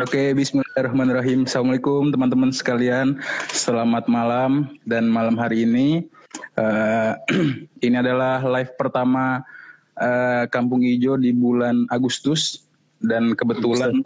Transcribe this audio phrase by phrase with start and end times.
[0.00, 1.44] Oke, bismillahirrahmanirrahim.
[1.44, 3.20] Assalamualaikum teman-teman sekalian.
[3.52, 6.08] Selamat malam dan malam hari ini.
[6.56, 7.20] Uh,
[7.84, 9.44] ini adalah live pertama
[10.00, 12.64] uh, Kampung Hijau di bulan Agustus
[13.04, 14.00] dan kebetulan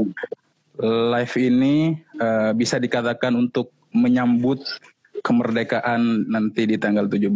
[1.15, 4.67] live ini uh, bisa dikatakan untuk menyambut
[5.23, 7.31] kemerdekaan nanti di tanggal 17.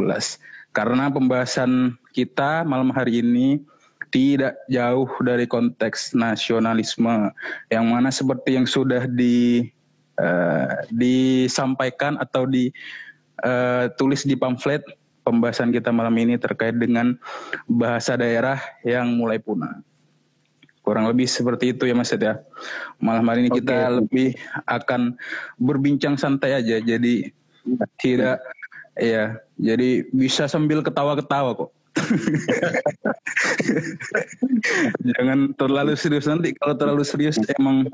[0.75, 3.63] Karena pembahasan kita malam hari ini
[4.09, 7.33] tidak jauh dari konteks nasionalisme
[7.69, 9.69] yang mana seperti yang sudah di
[10.21, 14.83] uh, disampaikan atau ditulis uh, di pamflet
[15.29, 17.21] pembahasan kita malam ini terkait dengan
[17.69, 19.85] bahasa daerah yang mulai punah.
[20.81, 22.41] Kurang lebih seperti itu ya Mas ya.
[22.97, 23.61] Malam hari ini okay.
[23.61, 24.33] kita lebih
[24.65, 25.21] akan
[25.61, 26.81] berbincang santai aja.
[26.81, 27.29] Jadi
[28.01, 28.41] tidak
[28.97, 31.71] ya, jadi bisa sambil ketawa-ketawa kok.
[35.15, 37.89] Jangan terlalu serius nanti kalau terlalu serius emang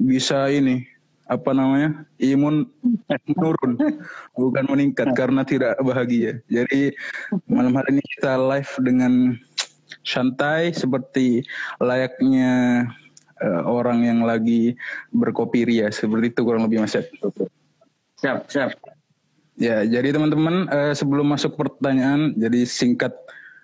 [0.00, 0.86] bisa ini
[1.24, 2.68] apa namanya imun
[3.08, 3.80] menurun
[4.36, 6.36] bukan meningkat karena tidak bahagia.
[6.52, 6.92] Jadi
[7.48, 9.32] malam hari ini kita live dengan
[10.04, 11.40] santai seperti
[11.80, 12.84] layaknya
[13.40, 14.76] uh, orang yang lagi
[15.16, 16.92] berkopi ria seperti itu kurang lebih mas
[18.20, 18.76] Siap siap.
[19.54, 23.14] Ya, jadi teman-teman uh, sebelum masuk pertanyaan, jadi singkat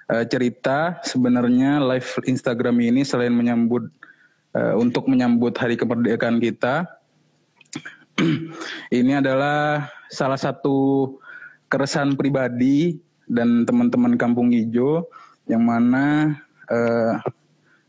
[0.06, 3.90] uh, cerita sebenarnya live Instagram ini selain menyambut
[4.54, 6.86] uh, untuk menyambut Hari Kemerdekaan kita,
[9.02, 11.10] ini adalah salah satu
[11.66, 15.10] keresahan pribadi dan teman-teman Kampung Hijau
[15.50, 16.38] yang mana
[16.70, 17.18] uh,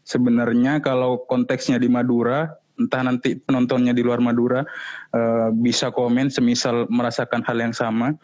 [0.02, 2.50] sebenarnya kalau konteksnya di Madura
[2.82, 4.66] entah nanti penontonnya di luar Madura
[5.14, 8.18] uh, bisa komen semisal merasakan hal yang sama.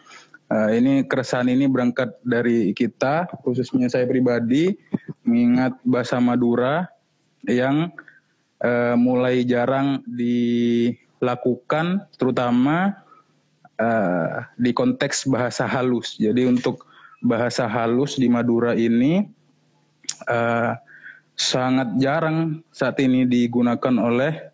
[0.48, 4.80] Uh, ini keresahan ini berangkat dari kita, khususnya saya pribadi,
[5.28, 6.88] mengingat bahasa Madura
[7.44, 7.92] yang
[8.64, 12.96] uh, mulai jarang dilakukan, terutama
[13.76, 16.16] uh, di konteks bahasa halus.
[16.16, 16.88] Jadi untuk
[17.20, 19.28] bahasa halus di Madura ini
[20.32, 20.80] uh,
[21.38, 24.50] sangat jarang saat ini digunakan oleh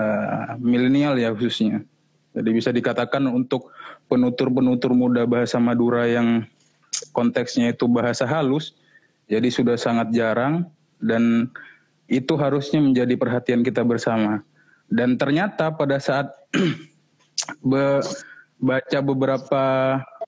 [0.00, 1.84] uh, milenial ya khususnya.
[2.32, 3.74] Jadi bisa dikatakan untuk
[4.08, 6.46] penutur-penutur muda bahasa Madura yang
[7.12, 8.74] konteksnya itu bahasa halus,
[9.28, 10.66] jadi sudah sangat jarang
[11.02, 11.50] dan
[12.10, 14.42] itu harusnya menjadi perhatian kita bersama.
[14.90, 16.30] Dan ternyata pada saat
[17.70, 18.02] be
[18.60, 19.64] baca beberapa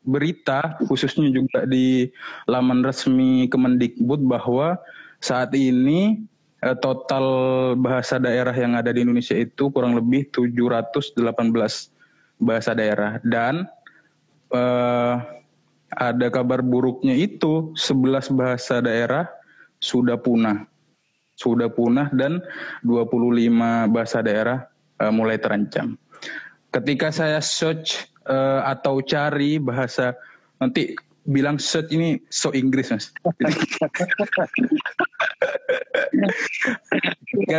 [0.03, 2.11] berita khususnya juga di
[2.49, 4.81] laman resmi Kemendikbud bahwa
[5.23, 6.32] saat ini eh,
[6.79, 7.27] total
[7.75, 11.19] bahasa daerah yang ada di Indonesia itu kurang lebih 718
[12.39, 13.67] bahasa daerah dan
[14.55, 15.15] eh,
[15.93, 19.27] ada kabar buruknya itu 11 bahasa daerah
[19.83, 20.71] sudah punah.
[21.35, 22.39] Sudah punah dan
[22.87, 24.71] 25 bahasa daerah
[25.03, 25.99] eh, mulai terancam.
[26.71, 30.15] Ketika saya search eh, atau cari bahasa
[30.63, 30.95] nanti
[31.27, 33.11] bilang search ini so Inggris mas.
[37.33, 37.59] Ketika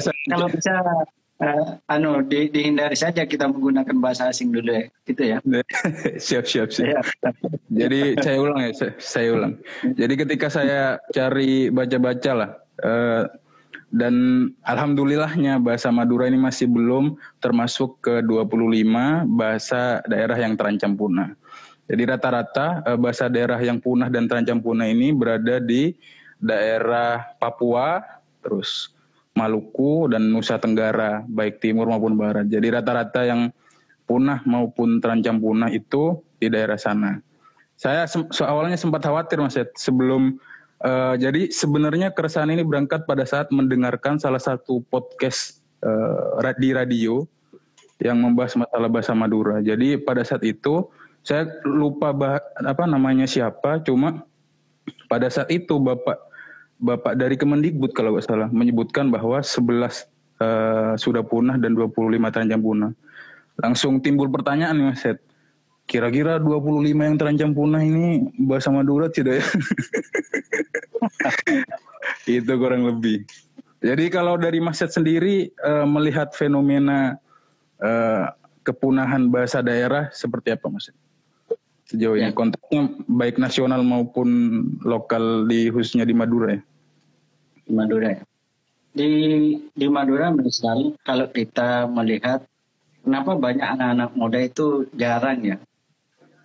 [0.00, 0.72] saya kalau bisa
[1.42, 5.38] uh, anu di, dihindari saja kita menggunakan bahasa asing dulu ya, gitu ya.
[6.26, 6.88] siap siap siap.
[6.88, 7.00] Iya.
[7.70, 9.54] Jadi saya ulang ya, saya, saya ulang.
[9.96, 10.80] Jadi ketika saya
[11.12, 12.50] cari baca-baca lah.
[12.76, 13.24] Uh,
[13.94, 14.14] dan
[14.66, 18.82] alhamdulillahnya bahasa Madura ini masih belum termasuk ke 25
[19.30, 21.32] bahasa daerah yang terancam punah.
[21.86, 25.94] Jadi rata-rata eh, bahasa daerah yang punah dan terancam punah ini berada di
[26.36, 28.02] daerah Papua,
[28.42, 28.92] terus
[29.36, 32.48] Maluku dan Nusa Tenggara, baik timur maupun barat.
[32.48, 33.52] Jadi rata-rata yang
[34.08, 37.20] punah maupun terancam punah itu di daerah sana.
[37.76, 38.08] Saya
[38.48, 40.40] awalnya sempat khawatir Mas sebelum
[40.76, 47.24] Uh, jadi sebenarnya keresahan ini berangkat pada saat mendengarkan salah satu podcast uh, di radio
[47.96, 49.64] yang membahas masalah bahasa Madura.
[49.64, 50.84] Jadi pada saat itu
[51.26, 54.22] saya lupa bah, apa namanya siapa, cuma
[55.10, 56.14] pada saat itu bapak
[56.78, 61.90] bapak dari Kemendikbud kalau nggak salah menyebutkan bahwa 11 uh, eh, sudah punah dan 25
[62.30, 62.92] terancam punah.
[63.58, 65.18] Langsung timbul pertanyaan nih Mas Set.
[65.90, 69.46] Kira-kira 25 yang terancam punah ini bahasa Madura tidak ya?
[72.38, 73.26] itu kurang lebih.
[73.82, 77.18] Jadi kalau dari Maset sendiri uh, melihat fenomena
[77.82, 78.30] uh,
[78.62, 80.90] kepunahan bahasa daerah seperti apa Mas?
[81.86, 82.34] Sejauh ini ya.
[82.34, 84.28] konteksnya baik nasional maupun
[84.82, 86.62] lokal di khususnya di Madura ya.
[87.62, 88.22] Di Madura ya.
[88.90, 89.10] Di
[89.70, 92.42] di Madura misalnya kalau kita melihat
[93.06, 95.56] kenapa banyak anak-anak muda itu jarang ya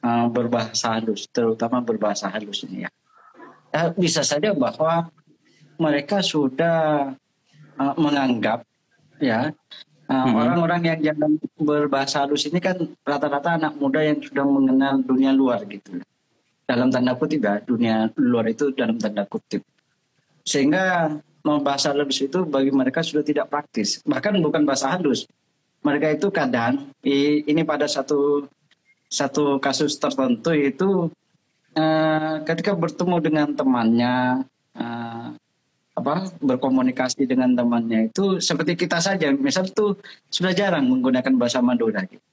[0.05, 2.91] uh, berbahasa halus, terutama berbahasa halus ini ya.
[3.73, 5.09] Uh, bisa saja bahwa
[5.81, 7.17] mereka sudah
[7.81, 8.61] uh, menganggap
[9.17, 9.49] ya
[10.11, 12.75] uh, orang-orang yang jangan berbahasa halus ini kan
[13.07, 16.03] rata-rata anak muda yang sudah mengenal dunia luar gitu.
[16.67, 19.63] Dalam tanda kutip ya dunia luar itu dalam tanda kutip.
[20.43, 24.03] Sehingga bahasa halus itu bagi mereka sudah tidak praktis.
[24.05, 25.25] Bahkan bukan bahasa halus.
[25.81, 28.45] Mereka itu kadang ini pada satu
[29.11, 31.09] satu kasus tertentu itu
[31.75, 34.45] uh, ketika bertemu dengan temannya
[34.77, 35.35] uh,
[36.01, 39.95] apa berkomunikasi dengan temannya itu seperti kita saja misal itu
[40.33, 42.25] sudah jarang menggunakan bahasa Madura gitu.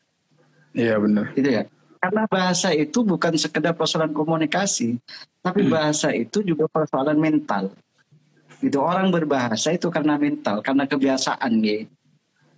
[0.72, 1.32] Iya benar.
[1.36, 1.62] Gitu ya.
[1.98, 5.02] Karena bahasa itu bukan sekedar persoalan komunikasi,
[5.42, 5.70] tapi hmm.
[5.70, 7.74] bahasa itu juga persoalan mental.
[8.62, 11.90] Itu orang berbahasa itu karena mental, karena kebiasaan gitu.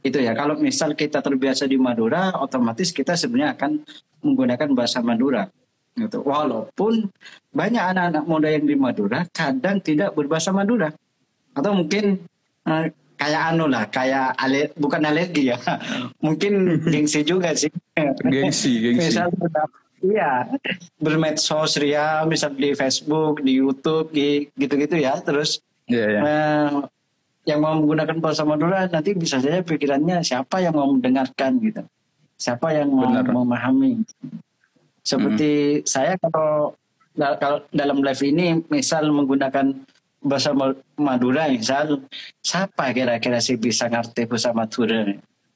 [0.00, 0.32] Itu ya.
[0.36, 3.80] Kalau misal kita terbiasa di Madura, otomatis kita sebenarnya akan
[4.24, 5.48] menggunakan bahasa Madura.
[6.00, 6.24] Gitu.
[6.24, 7.12] Walaupun
[7.52, 10.88] banyak anak-anak muda yang di Madura kadang tidak berbahasa Madura.
[11.52, 12.24] Atau mungkin
[12.64, 12.88] uh,
[13.20, 15.58] kayak anu lah, kayak ale, bukan alergi ya.
[16.24, 16.52] mungkin
[16.92, 17.68] gengsi juga sih.
[18.24, 19.12] Gengsi, gengsi.
[19.12, 19.28] Misal
[20.00, 20.48] Iya,
[20.96, 24.08] bermedsos ria, misal di Facebook, di YouTube,
[24.56, 25.20] gitu-gitu ya.
[25.20, 25.60] Terus
[25.92, 26.22] yeah, yeah.
[26.24, 26.88] Uh,
[27.44, 31.84] yang mau menggunakan bahasa Madura nanti bisa saja pikirannya siapa yang mau mendengarkan gitu,
[32.40, 33.28] siapa yang mau Benar.
[33.28, 34.00] memahami.
[35.00, 35.86] Seperti hmm.
[35.88, 36.76] saya kalau
[37.16, 39.74] kalau dalam live ini misal menggunakan
[40.20, 40.52] bahasa
[41.00, 42.04] Madura misal
[42.44, 45.08] siapa kira-kira sih bisa ngerti bahasa Madura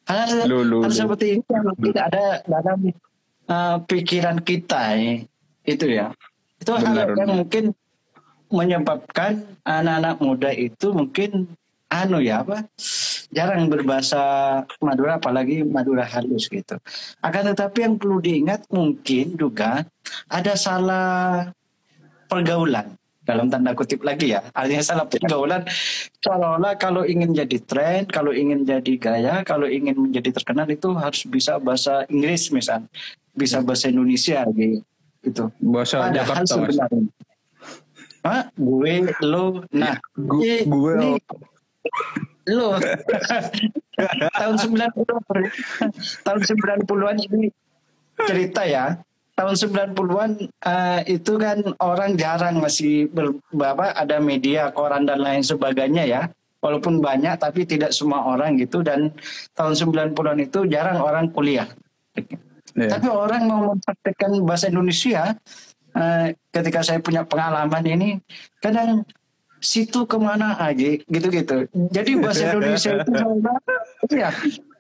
[0.08, 2.78] hal, hal seperti ini yang tidak ada dalam
[3.48, 5.14] uh, pikiran kita ya.
[5.68, 6.06] itu ya
[6.60, 7.36] itu benar, hal yang benar.
[7.44, 7.64] mungkin
[8.48, 9.32] menyebabkan
[9.68, 11.30] anak-anak muda itu mungkin
[11.92, 12.64] anu ya apa
[13.34, 14.22] jarang berbahasa
[14.78, 16.78] Madura apalagi Madura halus gitu.
[17.18, 19.82] Akan tetapi yang perlu diingat mungkin juga
[20.30, 21.50] ada salah
[22.30, 22.94] pergaulan
[23.24, 24.44] dalam tanda kutip lagi ya.
[24.52, 25.64] Artinya salah pergaulan
[26.22, 31.24] seolah-olah kalau ingin jadi tren, kalau ingin jadi gaya, kalau ingin menjadi terkenal itu harus
[31.26, 32.86] bisa bahasa Inggris misal,
[33.34, 34.44] bisa bahasa Indonesia
[35.24, 35.50] gitu.
[35.58, 37.02] Bahasa Padahal Jakarta sebenarnya.
[38.24, 38.48] Hah?
[38.56, 40.96] Gue, lo, nah, gue, gue,
[42.44, 42.76] Lo
[44.36, 47.48] tahun 90 tahun 90-an ini
[48.28, 48.98] cerita ya.
[49.34, 50.30] Tahun 90-an
[50.62, 53.34] uh, eh, itu kan orang jarang masih ber,
[53.66, 56.22] apa, ada media, koran dan lain sebagainya ya.
[56.62, 59.12] Walaupun banyak tapi tidak semua orang gitu dan
[59.58, 61.66] tahun 90-an itu jarang orang kuliah.
[62.78, 62.94] Yeah.
[62.94, 65.34] Tapi orang mau mempraktekkan bahasa Indonesia
[65.98, 68.08] uh, ketika saya punya pengalaman ini
[68.62, 69.02] kadang
[69.64, 71.64] situ ke mana aja gitu-gitu.
[71.72, 73.00] Jadi bahasa Indonesia
[74.04, 74.30] itu ya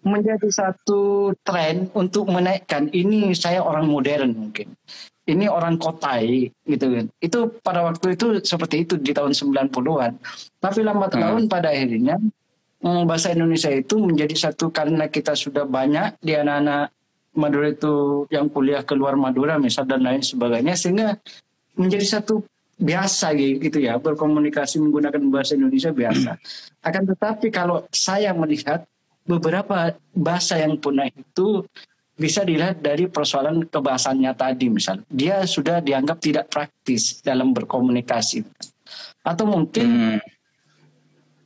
[0.04, 4.76] menjadi satu tren untuk menaikkan ini saya orang modern mungkin.
[5.24, 7.08] Ini orang kotai gitu kan.
[7.16, 10.20] Itu pada waktu itu seperti itu di tahun 90-an.
[10.60, 11.20] Tapi lambat hmm.
[11.24, 12.20] laun pada akhirnya
[12.84, 16.92] hmm, bahasa Indonesia itu menjadi satu karena kita sudah banyak di anak-anak
[17.34, 21.18] Madura itu yang kuliah keluar Madura misal dan lain sebagainya sehingga
[21.74, 26.36] menjadi satu biasa gitu ya berkomunikasi menggunakan bahasa Indonesia biasa.
[26.82, 28.84] Akan tetapi kalau saya melihat
[29.24, 31.64] beberapa bahasa yang punah itu
[32.14, 38.46] bisa dilihat dari persoalan kebahasannya tadi misal dia sudah dianggap tidak praktis dalam berkomunikasi
[39.26, 40.20] atau mungkin hmm.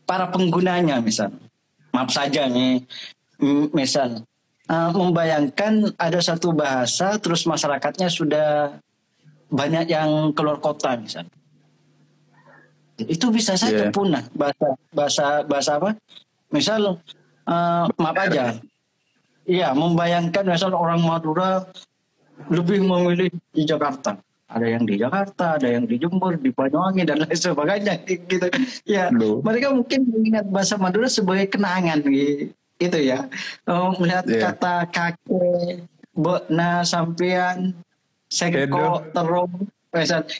[0.04, 1.32] para penggunanya misal
[1.88, 2.84] maaf saja nih
[3.72, 4.20] misal
[4.68, 8.76] uh, membayangkan ada satu bahasa terus masyarakatnya sudah
[9.48, 11.32] banyak yang keluar kota misalnya.
[12.98, 13.94] Itu bisa saja yeah.
[13.94, 15.90] punah bahasa bahasa bahasa apa?
[16.50, 16.98] Misal
[17.46, 18.58] uh, maaf aja.
[19.48, 21.64] Iya, membayangkan misal orang Madura
[22.52, 24.20] lebih memilih di Jakarta.
[24.48, 28.48] Ada yang di Jakarta, ada yang di Jember, di Banyuwangi dan lain sebagainya gitu.
[28.88, 29.44] Ya, Loh.
[29.44, 32.00] mereka mungkin mengingat bahasa Madura sebagai kenangan
[32.80, 33.28] gitu ya.
[33.68, 34.52] Oh, melihat yeah.
[34.52, 35.84] kata kakek,
[36.16, 37.76] bona sampean
[38.28, 39.68] Sengko, terung,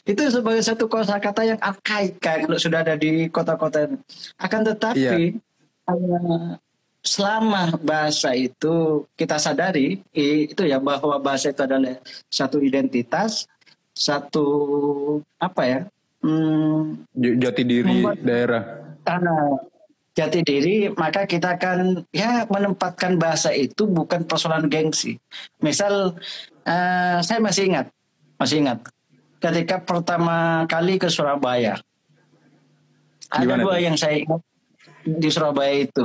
[0.05, 3.89] itu sebagai satu kosakata yang arkaik kalau sudah ada di kota-kota.
[4.37, 6.53] Akan tetapi yeah.
[7.01, 11.97] selama bahasa itu kita sadari itu ya bahwa bahasa itu adalah
[12.29, 13.49] satu identitas,
[13.97, 14.45] satu
[15.41, 15.81] apa ya?
[16.21, 18.63] Hmm, jati diri membuat, daerah.
[19.01, 19.35] Karena
[20.13, 25.17] jati diri maka kita akan ya menempatkan bahasa itu bukan persoalan gengsi.
[25.57, 26.13] Misal
[26.69, 27.89] uh, saya masih ingat,
[28.37, 28.79] masih ingat
[29.41, 31.79] ketika pertama kali ke Surabaya.
[33.29, 33.85] Ada Gimana dua itu?
[33.89, 34.41] yang saya ingat
[35.05, 36.03] di Surabaya itu,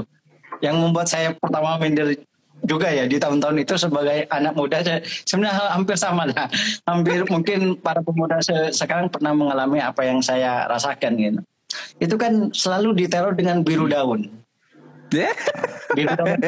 [0.64, 2.16] yang membuat saya pertama minder
[2.64, 6.48] juga ya di tahun-tahun itu sebagai anak muda saya, sebenarnya hampir sama lah
[6.88, 11.40] hampir mungkin para pemuda se sekarang pernah mengalami apa yang saya rasakan gitu
[12.00, 14.30] itu kan selalu diteror dengan biru daun.
[15.94, 16.38] Biru daun.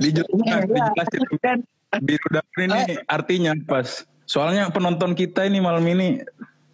[0.00, 1.22] Dijelasin.
[1.44, 1.58] Kan,
[2.04, 2.98] biru daun ini eh.
[3.10, 4.04] artinya pas.
[4.30, 6.22] Soalnya penonton kita ini malam ini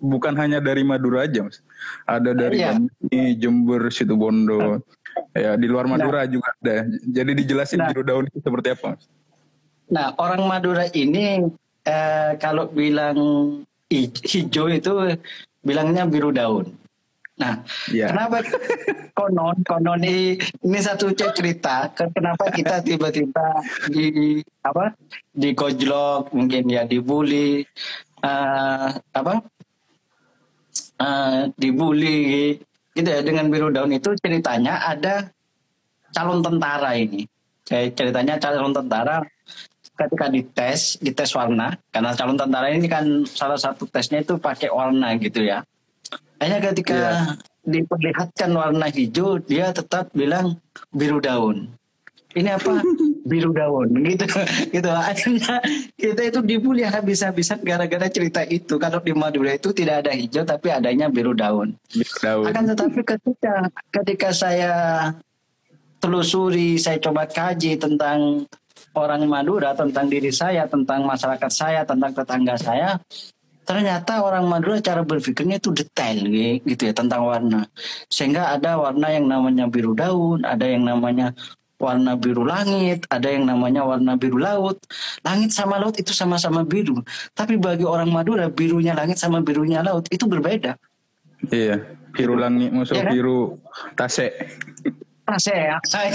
[0.04, 1.64] bukan hanya dari Madura aja, Mas.
[2.04, 2.76] Ada dari iya.
[3.40, 4.84] Jember, Situbondo.
[5.32, 6.84] Ya, di luar Madura nah, juga ada.
[7.08, 9.04] Jadi dijelasin nah, biru daun itu seperti apa, Mas?
[9.88, 11.48] Nah, orang Madura ini
[11.88, 13.16] eh, kalau bilang
[13.88, 14.92] hijau itu
[15.64, 16.74] bilangnya biru daun.
[17.36, 17.60] Nah,
[17.92, 18.08] yeah.
[18.08, 18.40] kenapa
[19.12, 23.60] konon konon ini, ini satu cerita kenapa kita tiba-tiba
[23.92, 24.96] di apa
[25.36, 27.60] di kojlok mungkin ya dibully
[28.24, 29.34] uh, apa
[30.96, 32.56] uh, dibully
[32.96, 35.28] gitu ya dengan biru daun itu ceritanya ada
[36.16, 37.28] calon tentara ini
[37.68, 39.20] ceritanya calon tentara
[39.96, 45.16] ketika dites, dites warna, karena calon tentara ini kan salah satu tesnya itu pakai warna
[45.16, 45.64] gitu ya.
[46.42, 47.22] Hanya ketika yeah.
[47.64, 50.60] diperlihatkan warna hijau, dia tetap bilang
[50.92, 51.72] biru daun.
[52.36, 52.80] Ini apa?
[53.26, 54.22] biru daun gitu
[54.74, 55.58] gitu akhirnya
[55.98, 60.70] kita itu dibully habis-habisan gara-gara cerita itu kalau di Madura itu tidak ada hijau tapi
[60.70, 61.74] adanya biru daun.
[61.90, 62.46] Biru daun.
[62.46, 63.54] Akan tetapi ketika
[63.90, 64.74] ketika saya
[65.98, 68.46] telusuri, saya coba kaji tentang
[68.94, 72.96] orang Madura, tentang diri saya, tentang masyarakat saya, tentang tetangga saya,
[73.66, 76.22] ternyata orang Madura cara berpikirnya itu detail
[76.62, 77.66] gitu ya tentang warna.
[78.06, 81.34] Sehingga ada warna yang namanya biru daun, ada yang namanya
[81.76, 84.80] warna biru langit, ada yang namanya warna biru laut.
[85.26, 87.04] Langit sama laut itu sama-sama biru.
[87.36, 90.78] Tapi bagi orang Madura, birunya langit sama birunya laut itu berbeda.
[91.52, 91.84] Iya,
[92.16, 93.12] biru langit maksud ya kan?
[93.12, 93.60] biru
[95.26, 96.10] tase saya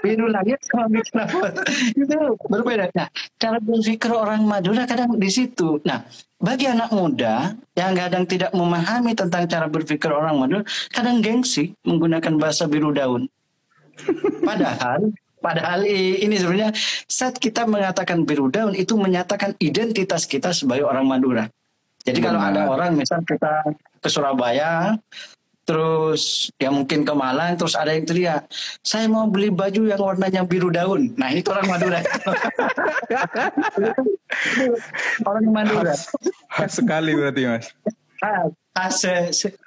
[0.00, 1.54] biru langit sama biru laut
[1.92, 2.86] itu berbeda.
[2.94, 5.82] Nah, cara berpikir orang Madura kadang di situ.
[5.82, 6.06] Nah,
[6.38, 10.62] bagi anak muda yang kadang tidak memahami tentang cara berpikir orang Madura,
[10.94, 13.26] kadang gengsi menggunakan bahasa biru daun.
[14.46, 16.74] Padahal Padahal ini sebenarnya
[17.06, 21.46] saat kita mengatakan biru daun itu menyatakan identitas kita sebagai orang Madura.
[22.02, 23.62] Jadi kalau ada orang misal kita
[24.02, 24.98] ke Surabaya
[25.68, 28.48] terus ya mungkin ke Malang terus ada yang teriak
[28.80, 31.12] saya mau beli baju yang warnanya biru daun.
[31.20, 32.00] Nah itu orang Madura.
[35.28, 35.92] Orang Madura.
[36.56, 37.68] Khas sekali berarti mas.
[38.72, 39.04] Khas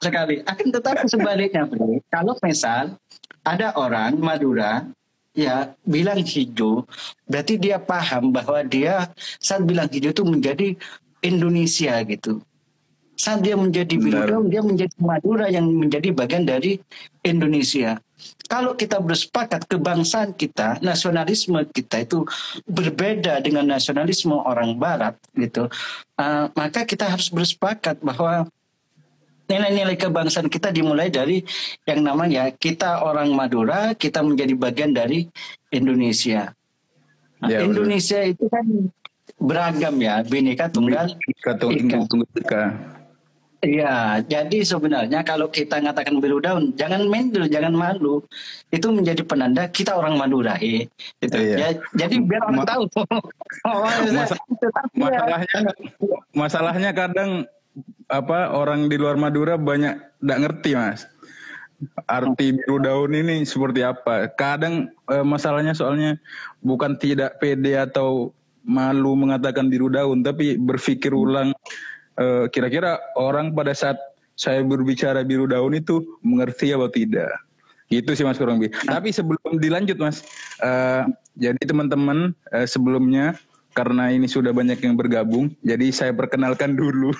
[0.01, 0.41] sekali.
[0.49, 2.97] Akan tetapi sebaliknya bro kalau misal
[3.45, 4.89] ada orang Madura
[5.31, 6.83] ya bilang hijau
[7.23, 9.07] berarti dia paham bahwa dia
[9.39, 10.67] saat bilang hijau itu menjadi
[11.23, 12.43] Indonesia gitu
[13.15, 16.81] saat dia menjadi biru dia menjadi Madura yang menjadi bagian dari
[17.21, 18.01] Indonesia.
[18.45, 22.27] Kalau kita bersepakat kebangsaan kita, nasionalisme kita itu
[22.69, 25.71] berbeda dengan nasionalisme orang Barat, gitu,
[26.19, 28.45] uh, maka kita harus bersepakat bahwa
[29.49, 31.43] nilai-nilai kebangsaan kita dimulai dari
[31.83, 35.27] yang namanya kita orang Madura, kita menjadi bagian dari
[35.73, 36.53] Indonesia.
[37.41, 38.63] Nah, ya, Indonesia itu kan
[39.41, 41.57] beragam ya, bineka tunggal ika.
[41.57, 42.63] Tunggal ika.
[43.61, 48.25] Iya, jadi sebenarnya kalau kita ngatakan biru daun, jangan mendel, jangan malu.
[48.73, 50.89] Itu menjadi penanda kita orang Madura, eh.
[51.21, 51.37] Gitu.
[51.37, 51.55] Iya.
[51.61, 52.89] Ya, jadi biar orang Ma tahu.
[53.69, 54.35] oh, Masa
[54.97, 55.61] masalahnya,
[56.33, 57.45] masalahnya kadang
[58.09, 61.05] apa orang di luar Madura banyak tidak ngerti, mas.
[62.09, 64.25] Arti biru daun ini seperti apa?
[64.33, 66.17] Kadang eh, masalahnya soalnya
[66.65, 68.33] bukan tidak pede atau
[68.65, 71.53] malu mengatakan biru daun, tapi berpikir ulang
[72.21, 73.97] Eh, kira-kira orang pada saat
[74.37, 77.33] saya berbicara biru daun itu mengerti atau tidak?
[77.89, 78.77] Itu sih Mas kurang lebih.
[78.87, 80.23] Tapi sebelum dilanjut Mas,
[80.63, 81.03] uh,
[81.35, 83.35] jadi teman-teman uh, sebelumnya
[83.75, 87.11] karena ini sudah banyak yang bergabung, jadi saya perkenalkan dulu.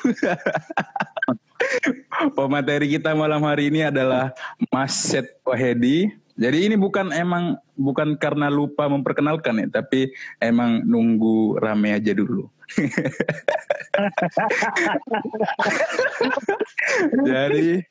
[2.39, 4.31] Pemateri kita malam hari ini adalah
[4.71, 6.07] Mas Set Wahedi.
[6.39, 10.07] Jadi ini bukan emang bukan karena lupa memperkenalkan ya, tapi
[10.39, 12.47] emang nunggu rame aja dulu.
[17.27, 17.83] Jadi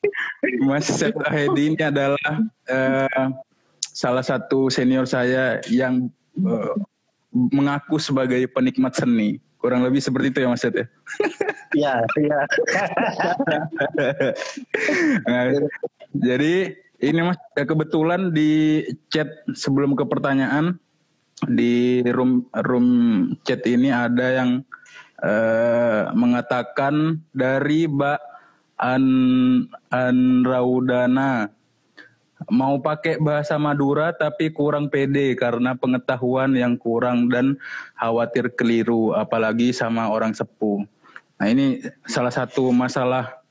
[0.61, 3.31] Mas Seth Ahedi ini adalah uh,
[3.93, 6.09] salah satu senior saya yang
[6.41, 6.73] uh,
[7.31, 9.39] mengaku sebagai penikmat seni.
[9.61, 10.87] Kurang lebih seperti itu ya Mas Seth ya?
[11.71, 12.39] Iya, iya.
[15.23, 15.55] nah,
[16.11, 20.75] jadi ini Mas kebetulan di chat sebelum ke pertanyaan
[21.47, 22.87] di room room
[23.47, 24.67] chat ini ada yang
[25.23, 28.19] uh, mengatakan dari Mbak
[28.81, 29.05] An
[29.93, 31.49] Anraudana
[32.49, 37.61] mau pakai bahasa Madura tapi kurang pede karena pengetahuan yang kurang dan
[38.01, 40.81] khawatir keliru apalagi sama orang sepuh.
[41.37, 43.41] Nah ini salah satu masalah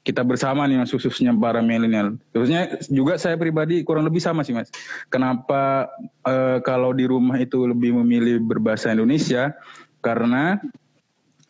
[0.00, 2.16] kita bersama nih mas khususnya para milenial.
[2.32, 4.70] Khususnya juga saya pribadi kurang lebih sama sih mas.
[5.12, 5.90] Kenapa
[6.24, 9.52] uh, kalau di rumah itu lebih memilih berbahasa Indonesia?
[10.00, 10.56] Karena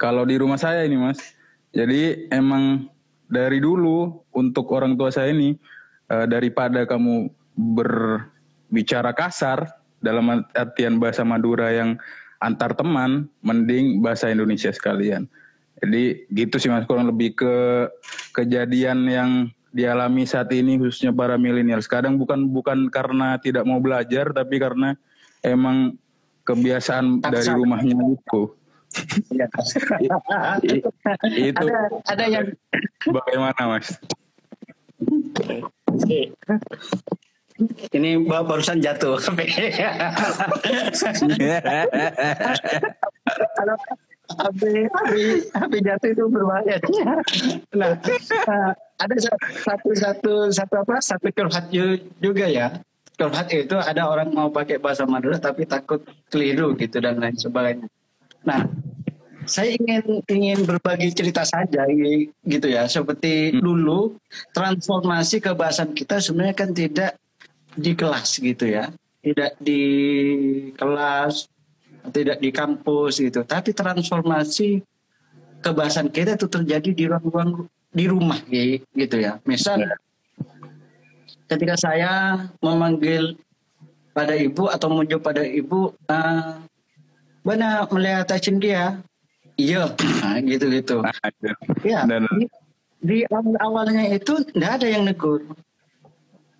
[0.00, 1.20] kalau di rumah saya ini mas,
[1.76, 2.88] jadi emang
[3.28, 5.60] dari dulu untuk orang tua saya ini
[6.08, 9.68] uh, daripada kamu berbicara kasar
[10.00, 12.00] dalam artian bahasa Madura yang
[12.40, 15.28] antar teman, mending bahasa Indonesia sekalian.
[15.84, 17.54] Jadi gitu sih mas kurang lebih ke
[18.32, 19.30] kejadian yang
[19.70, 21.84] dialami saat ini khususnya para milenial.
[21.84, 24.96] Sekarang bukan bukan karena tidak mau belajar tapi karena
[25.44, 26.00] emang
[26.48, 28.59] kebiasaan dari rumahnya itu.
[29.30, 29.46] Ya.
[31.30, 31.78] itu ada,
[32.10, 32.46] ada yang
[33.06, 33.94] bagaimana mas?
[37.92, 39.20] Ini barusan jatuh.
[43.56, 43.76] Kalau
[44.30, 45.12] HP, HP,
[45.52, 46.76] HP jatuh itu berbahaya.
[47.74, 48.70] Nah, uh,
[49.02, 50.94] ada satu satu satu apa?
[51.02, 51.66] Satu curhat
[52.22, 52.78] juga ya.
[53.18, 57.90] Curhat itu ada orang mau pakai bahasa Madura tapi takut keliru gitu dan lain sebagainya.
[58.46, 58.68] Nah,
[59.48, 61.84] saya ingin ingin berbagi cerita saja
[62.44, 62.86] gitu ya.
[62.86, 63.60] Seperti hmm.
[63.60, 64.16] dulu
[64.54, 67.12] transformasi kebahasan kita sebenarnya kan tidak
[67.74, 68.92] di kelas gitu ya.
[69.20, 69.82] Tidak di
[70.74, 71.50] kelas
[72.08, 74.80] tidak di kampus gitu tapi transformasi
[75.60, 79.96] kebahasan kita itu terjadi di ruang-ruang di rumah gitu ya misal ya.
[81.52, 82.12] ketika saya
[82.64, 83.36] memanggil
[84.16, 86.64] pada ibu atau muncul pada ibu uh,
[87.44, 88.28] mana melihat
[88.60, 89.00] dia?
[89.60, 89.92] Iya.
[90.24, 90.96] Nah, gitu gitu
[91.84, 92.44] ya di,
[93.00, 95.44] di awal awalnya itu tidak ada yang negur.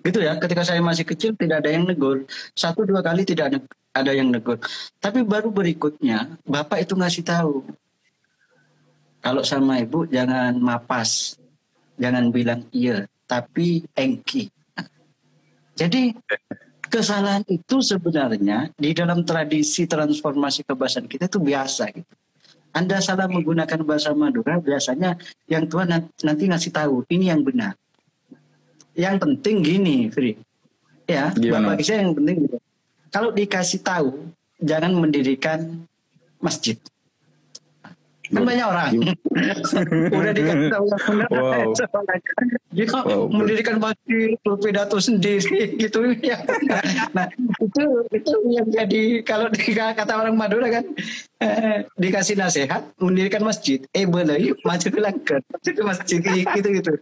[0.01, 2.25] Gitu ya ketika saya masih kecil tidak ada yang negur.
[2.53, 4.61] Satu dua kali tidak ada yang negur.
[5.01, 7.65] Tapi baru berikutnya bapak itu ngasih tahu.
[9.21, 11.37] Kalau sama ibu jangan mapas,
[12.01, 14.49] jangan bilang iya, tapi engki.
[15.77, 16.17] Jadi
[16.91, 22.13] kesalahan itu sebenarnya di dalam tradisi transformasi kebahasan kita itu biasa gitu.
[22.71, 25.19] Anda salah menggunakan bahasa Madura, biasanya
[25.51, 27.75] yang tua nanti ngasih tahu ini yang benar.
[28.95, 30.39] Yang penting gini, Fri.
[31.11, 31.75] Ya, Gimana?
[31.75, 32.59] bagi saya yang penting gitu
[33.11, 34.31] kalau dikasih tahu
[34.63, 35.85] jangan mendirikan
[36.39, 36.79] masjid.
[38.31, 38.91] Kan banyak orang
[40.15, 41.29] udah dikasih tahu yang benar.
[41.35, 41.71] Wow.
[42.79, 43.27] Jika wow.
[43.27, 46.39] mendirikan masjid pidato sendiri gitu ya.
[47.11, 47.27] Nah
[47.59, 47.83] itu
[48.15, 50.85] itu yang jadi kalau kata orang Madura kan
[51.43, 53.83] eh, dikasih nasihat mendirikan masjid.
[53.91, 56.93] Eh boleh yuk maju ke langkah maju ke masjid gitu gitu.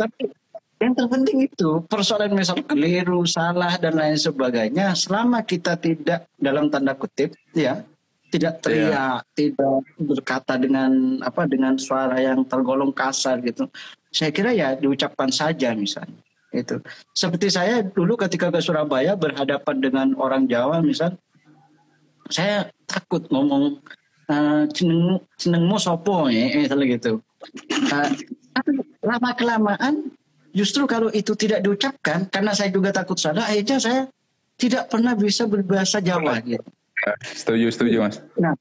[0.00, 0.32] Tapi
[0.80, 4.96] yang terpenting itu persoalan misal keliru, salah dan lain sebagainya.
[4.96, 7.84] Selama kita tidak dalam tanda kutip, ya
[8.30, 9.34] tidak teriak, yeah.
[9.34, 13.66] tidak berkata dengan apa dengan suara yang tergolong kasar gitu.
[14.10, 16.22] Saya kira ya diucapkan saja misalnya.
[16.50, 16.82] Itu
[17.14, 21.14] seperti saya dulu ketika ke Surabaya berhadapan dengan orang Jawa misal,
[22.30, 23.78] saya takut ngomong
[24.30, 27.12] uh, seneng senengmu sopo ya, misalnya gitu.
[27.90, 28.10] Uh,
[29.02, 30.10] lama kelamaan
[30.50, 34.00] Justru kalau itu tidak diucapkan, karena saya juga takut salah, akhirnya saya
[34.58, 36.42] tidak pernah bisa berbahasa Jawa.
[36.42, 36.66] Gitu.
[37.24, 38.16] Setuju, setuju mas.
[38.36, 38.54] Nah,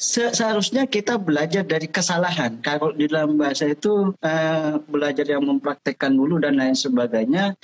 [0.00, 2.60] se seharusnya kita belajar dari kesalahan.
[2.60, 7.56] Kalau di dalam bahasa itu uh, belajar yang mempraktekkan dulu dan lain sebagainya.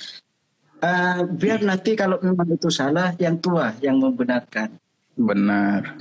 [0.77, 4.77] Uh, biar nanti kalau memang itu salah, yang tua yang membenarkan.
[5.17, 5.97] Benar.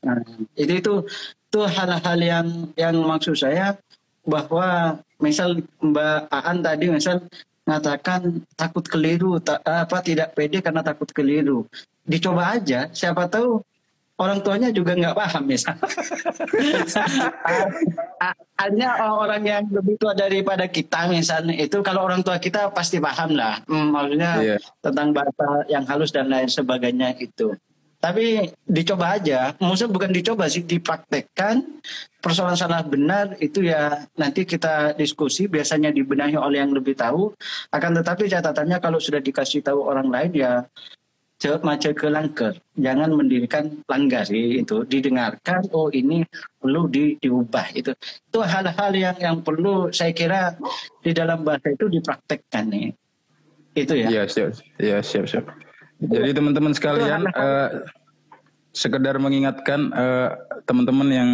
[0.00, 0.24] Nah,
[0.56, 0.94] itu itu
[1.48, 3.76] itu hal-hal yang yang maksud saya
[4.24, 7.24] bahwa misal Mbak Aan tadi misal
[7.68, 11.68] mengatakan takut keliru, tak, apa tidak pede karena takut keliru.
[12.00, 13.60] Dicoba aja, siapa tahu
[14.16, 15.76] orang tuanya juga nggak paham misal.
[18.58, 23.36] Hanya orang yang lebih tua daripada kita misalnya itu kalau orang tua kita pasti paham
[23.36, 24.60] lah, hmm, maksudnya yeah.
[24.80, 27.52] tentang bahasa yang halus dan lain sebagainya itu.
[27.98, 31.82] Tapi dicoba aja, maksudnya bukan dicoba sih, dipraktekkan.
[32.22, 37.34] Persoalan salah benar itu ya nanti kita diskusi, biasanya dibenahi oleh yang lebih tahu.
[37.74, 40.62] Akan tetapi catatannya kalau sudah dikasih tahu orang lain ya
[41.62, 42.54] macam ke langgar.
[42.74, 44.82] Jangan mendirikan langgar sih itu.
[44.86, 46.26] Didengarkan, oh ini
[46.58, 47.94] perlu di, diubah itu.
[47.98, 50.58] Itu hal-hal yang yang perlu saya kira
[51.02, 52.90] di dalam bahasa itu dipraktekkan nih.
[53.74, 54.06] Itu ya.
[54.10, 54.50] Iya siap,
[54.82, 55.46] iya siap siap.
[55.98, 57.90] Jadi teman-teman sekalian, uh,
[58.70, 61.30] sekedar mengingatkan uh, teman-teman yang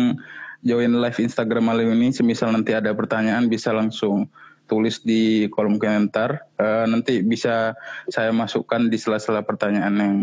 [0.64, 4.24] join live Instagram malam ini, semisal nanti ada pertanyaan bisa langsung
[4.64, 6.48] tulis di kolom komentar.
[6.56, 7.76] Uh, nanti bisa
[8.08, 10.16] saya masukkan di sela-sela pertanyaan yang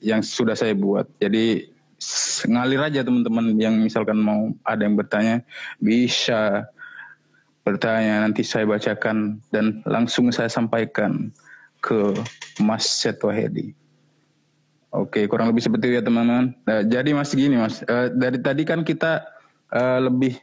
[0.00, 1.04] yang sudah saya buat.
[1.20, 1.68] Jadi
[2.48, 5.40] ngalir aja teman-teman yang misalkan mau ada yang bertanya
[5.80, 6.68] bisa
[7.64, 11.32] bertanya nanti saya bacakan dan langsung saya sampaikan
[11.86, 12.18] ke
[12.58, 13.70] Mas Seto Hedi.
[14.90, 16.56] Oke, kurang lebih seperti itu ya teman-teman.
[16.66, 19.22] Nah, jadi Mas gini Mas, uh, dari tadi kan kita
[19.70, 20.40] uh, lebih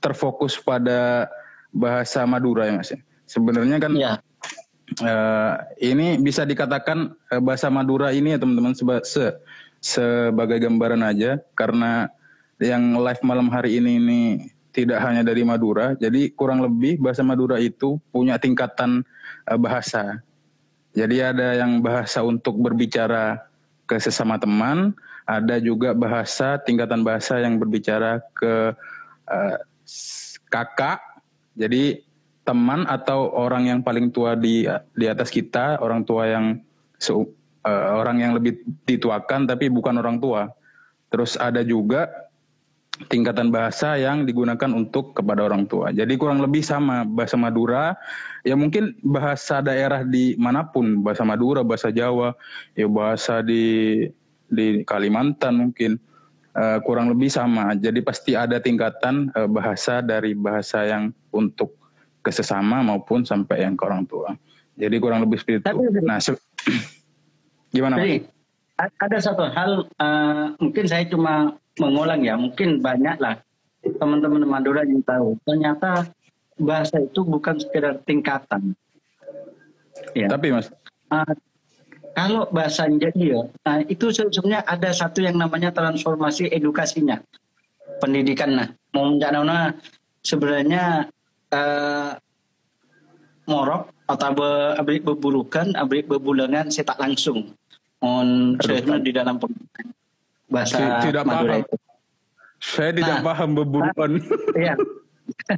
[0.00, 1.30] terfokus pada
[1.70, 2.90] bahasa Madura ya Mas.
[3.28, 4.18] Sebenarnya kan ya.
[5.04, 9.36] uh, ini bisa dikatakan uh, bahasa Madura ini ya teman-teman seba, se,
[9.84, 12.08] sebagai gambaran aja karena
[12.62, 14.20] yang live malam hari ini ini
[14.72, 15.92] tidak hanya dari Madura.
[15.98, 19.04] Jadi kurang lebih bahasa Madura itu punya tingkatan
[19.44, 20.24] uh, bahasa.
[20.94, 23.42] Jadi ada yang bahasa untuk berbicara
[23.90, 24.94] ke sesama teman,
[25.26, 28.72] ada juga bahasa tingkatan bahasa yang berbicara ke
[29.26, 29.56] uh,
[30.48, 31.02] kakak.
[31.58, 32.06] Jadi
[32.46, 36.62] teman atau orang yang paling tua di di atas kita, orang tua yang
[37.10, 40.52] uh, orang yang lebih dituakan tapi bukan orang tua.
[41.10, 42.23] Terus ada juga
[43.10, 45.90] tingkatan bahasa yang digunakan untuk kepada orang tua.
[45.90, 47.98] Jadi kurang lebih sama bahasa Madura,
[48.46, 52.38] ya mungkin bahasa daerah di mana pun, bahasa Madura, bahasa Jawa,
[52.78, 54.06] ya bahasa di
[54.46, 55.98] di Kalimantan mungkin
[56.54, 57.74] uh, kurang lebih sama.
[57.74, 61.74] Jadi pasti ada tingkatan uh, bahasa dari bahasa yang untuk
[62.22, 64.38] kesesama maupun sampai yang ke orang tua.
[64.78, 66.02] Jadi kurang lebih seperti itu.
[66.06, 66.18] Nah,
[67.74, 67.94] gimana?
[68.00, 68.26] Jadi,
[68.78, 73.38] ada satu hal uh, mungkin saya cuma mengulang ya mungkin banyak lah
[73.84, 75.36] teman-teman Madura yang tahu.
[75.44, 76.08] Ternyata
[76.56, 78.72] bahasa itu bukan sekedar tingkatan.
[80.14, 80.26] Ya.
[80.26, 80.70] tapi mas?
[81.06, 81.34] Uh,
[82.14, 87.22] kalau bahasa jadi nah itu sebenarnya ada satu yang namanya transformasi edukasinya
[88.02, 88.58] pendidikan.
[88.58, 89.74] Nah mau mencanona
[90.22, 91.06] sebenarnya
[91.54, 92.10] uh,
[93.46, 97.54] morok atau be, abrik beburukan abrik bebulangan saya tak langsung
[98.04, 98.58] on
[99.00, 99.94] di dalam pendidikan
[100.48, 101.64] bahasa tidak Madura paham.
[101.64, 101.76] itu.
[102.64, 104.12] Saya tidak nah, paham beburuan.
[104.56, 104.74] Iya.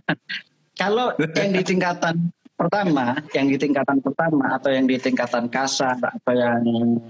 [0.80, 2.16] Kalau yang di tingkatan
[2.56, 6.60] pertama, yang di tingkatan pertama atau yang di tingkatan kasar atau yang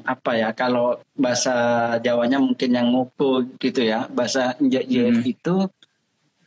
[0.07, 1.55] apa ya, kalau bahasa
[2.03, 5.23] Jawanya mungkin yang ngupu gitu ya, bahasa Njaya hmm.
[5.27, 5.67] itu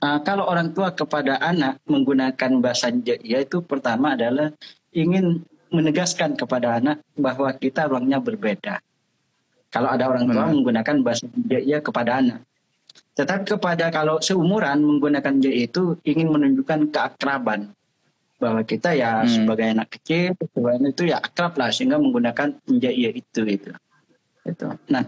[0.03, 4.51] uh, kalau orang tua kepada anak menggunakan bahasa Njaya itu pertama adalah
[4.95, 8.81] ingin menegaskan kepada anak bahwa kita ruangnya berbeda.
[9.69, 10.55] Kalau ada orang tua Benar.
[10.57, 12.41] menggunakan bahasa jaya kepada anak.
[13.13, 17.69] Tetapi kepada kalau seumuran menggunakan jaya itu ingin menunjukkan keakraban
[18.39, 19.29] bahwa kita ya hmm.
[19.29, 23.71] sebagai anak kecil sebenarnya itu ya akrab lah sehingga menggunakan jaya itu itu.
[24.47, 24.67] Itu.
[24.89, 25.03] Nah,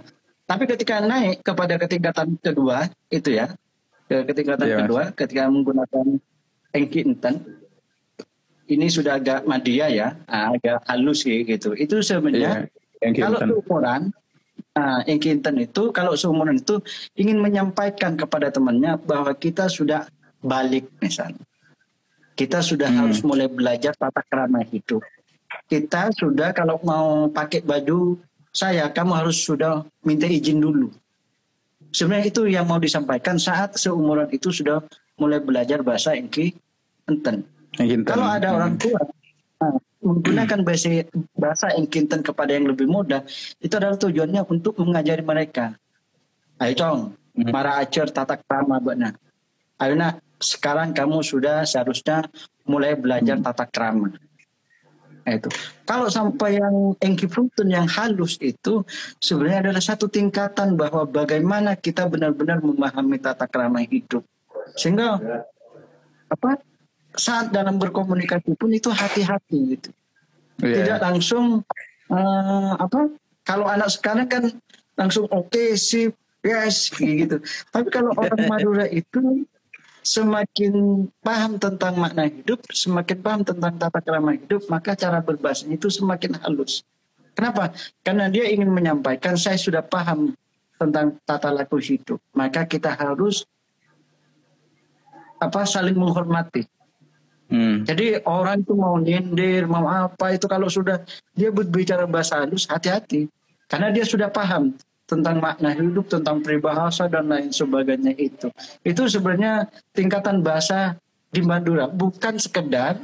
[0.45, 3.55] tapi ketika naik kepada ketingkatan kedua itu ya
[4.11, 4.79] ke ketingkatan yeah.
[4.83, 6.19] kedua ketika menggunakan
[6.75, 7.39] engki enten
[8.67, 11.71] ini sudah agak madia ya, agak halus gitu.
[11.75, 12.67] Itu sebenarnya
[12.99, 13.15] yeah.
[13.15, 14.11] kalau seumuran
[14.71, 16.79] Nah, yang Kinten itu kalau seumuran itu
[17.19, 20.07] ingin menyampaikan kepada temannya bahwa kita sudah
[20.39, 21.43] balik misalnya.
[22.39, 22.99] Kita sudah hmm.
[23.03, 25.03] harus mulai belajar tata krama hidup.
[25.67, 28.15] Kita sudah kalau mau pakai baju
[28.55, 30.87] saya, kamu harus sudah minta izin dulu.
[31.91, 34.79] Sebenarnya itu yang mau disampaikan saat seumuran itu sudah
[35.19, 36.55] mulai belajar bahasa Engki
[37.11, 37.43] Enten.
[38.07, 38.81] Kalau ada orang hmm.
[38.87, 39.01] tua
[40.01, 41.05] menggunakan bahasa
[41.37, 43.21] bahasa Engkinten kepada yang lebih muda
[43.61, 45.77] itu adalah tujuannya untuk mengajari mereka.
[46.57, 46.99] Ayo cong,
[47.37, 47.49] hmm.
[47.53, 49.17] para acer tata krama benar.
[49.81, 52.25] Ayo nak, sekarang kamu sudah seharusnya
[52.65, 53.45] mulai belajar hmm.
[53.45, 54.13] tata krama.
[55.21, 55.49] Nah, itu.
[55.85, 57.29] Kalau sampai yang Engki
[57.69, 58.81] yang halus itu
[59.21, 64.25] sebenarnya adalah satu tingkatan bahwa bagaimana kita benar-benar memahami tata krama hidup.
[64.73, 65.21] Sehingga
[66.31, 66.57] apa
[67.15, 69.89] saat dalam berkomunikasi pun itu hati-hati gitu.
[70.61, 70.85] Yeah.
[70.85, 71.65] Tidak langsung
[72.11, 73.11] uh, apa?
[73.41, 74.43] Kalau anak sekarang kan
[74.95, 76.13] langsung oke okay, sip
[76.45, 77.41] yes gitu.
[77.73, 79.45] Tapi kalau orang Madura itu
[80.01, 85.89] semakin paham tentang makna hidup, semakin paham tentang tata krama hidup, maka cara berbahasa itu
[85.89, 86.81] semakin halus.
[87.37, 87.71] Kenapa?
[88.03, 90.35] Karena dia ingin menyampaikan saya sudah paham
[90.75, 92.19] tentang tata laku hidup.
[92.33, 93.45] Maka kita harus
[95.41, 96.67] apa saling menghormati.
[97.51, 97.83] Hmm.
[97.83, 101.03] Jadi orang itu mau nyindir, mau apa itu kalau sudah
[101.35, 103.27] dia berbicara bahasa halus, hati-hati.
[103.67, 104.71] Karena dia sudah paham
[105.03, 108.47] tentang makna hidup, tentang peribahasa dan lain sebagainya itu.
[108.87, 110.95] Itu sebenarnya tingkatan bahasa
[111.31, 112.95] di Madura bukan sekedar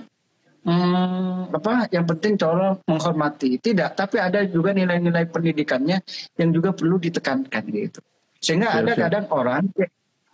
[0.63, 5.99] hmm, apa yang penting cara menghormati, tidak, tapi ada juga nilai-nilai pendidikannya
[6.39, 7.99] yang juga perlu ditekankan gitu.
[8.39, 9.67] Sehingga ada kadang orang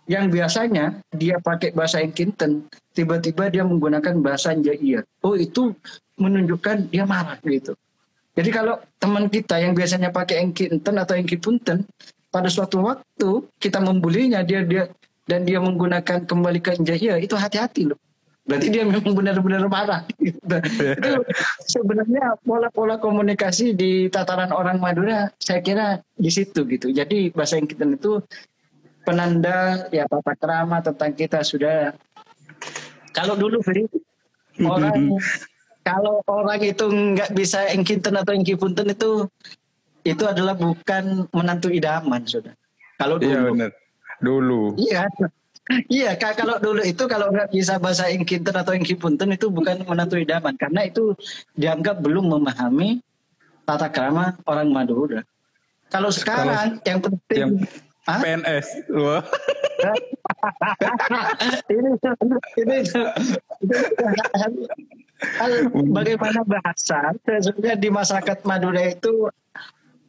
[0.04, 5.04] yang biasanya dia pakai bahasa Enkinten, tiba-tiba dia menggunakan bahasa Jair.
[5.24, 5.72] Oh itu
[6.20, 7.74] menunjukkan dia marah gitu.
[8.34, 11.86] Jadi kalau teman kita yang biasanya pakai Enkinten atau Engkipunten,
[12.34, 14.90] pada suatu waktu kita membulinya dia dia
[15.24, 17.98] dan dia menggunakan kembali ke Jair, itu hati-hati loh.
[18.44, 20.04] berarti dia memang benar-benar marah.
[20.20, 20.36] Gitu.
[20.44, 21.12] itu
[21.64, 26.92] sebenarnya pola-pola komunikasi di tataran orang Madura saya kira di situ gitu.
[26.92, 28.20] Jadi bahasa Inggris itu
[29.04, 31.92] penanda ya tata kerama tentang kita sudah
[33.14, 33.86] kalau dulu Feri,
[34.58, 35.14] orang
[35.86, 39.30] kalau orang itu nggak bisa engkinten atau engkipunten itu
[40.02, 42.52] itu adalah bukan menantu idaman sudah.
[42.98, 43.32] Kalau iya, dulu.
[43.32, 43.70] Iya benar.
[44.20, 44.60] Dulu.
[44.76, 45.02] Iya.
[45.88, 50.52] Iya, kalau dulu itu kalau nggak bisa bahasa Inkinten atau Inkipunten itu bukan menantu idaman
[50.60, 51.16] karena itu
[51.56, 53.00] dianggap belum memahami
[53.64, 55.24] tata krama orang Madura.
[55.88, 57.52] Kalau sekarang kalau yang penting yang
[58.04, 59.24] PNS, wah.
[61.72, 62.76] ini, ini, ini,
[65.88, 69.28] bagaimana bahasa sebenarnya di masyarakat Madura itu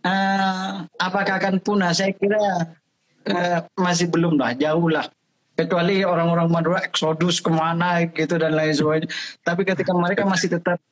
[0.04, 1.96] uh, apakah akan punah?
[1.96, 2.76] Saya kira
[3.32, 5.08] uh, masih belum lah, jauh lah
[5.56, 9.10] kecuali orang-orang Madura eksodus ke mana gitu dan lain sebagainya.
[9.40, 10.84] Tapi ketika mereka masih tetap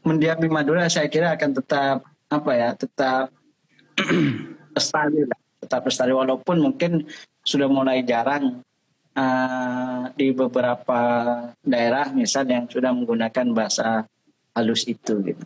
[0.00, 3.28] mendiami Madura, saya kira akan tetap apa ya, tetap
[4.74, 7.06] lestari lah, tetap lestari walaupun mungkin
[7.46, 8.58] sudah mulai jarang
[9.14, 11.00] uh, di beberapa
[11.62, 14.02] daerah misal yang sudah menggunakan bahasa
[14.58, 15.44] halus itu gitu.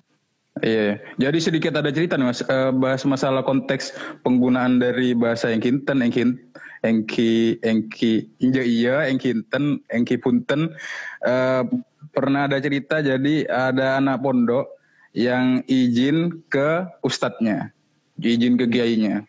[0.65, 3.93] Iya, jadi sedikit ada cerita nih mas, uh, bahas masalah konteks
[4.25, 6.41] penggunaan dari bahasa yang kinten, yang kinten
[6.81, 10.73] engki engki inja iya engki inten engki punten.
[11.21, 11.69] Uh,
[12.17, 14.73] pernah ada cerita jadi ada anak pondok
[15.13, 17.75] yang izin ke ustadznya
[18.19, 19.27] izin ke kiainya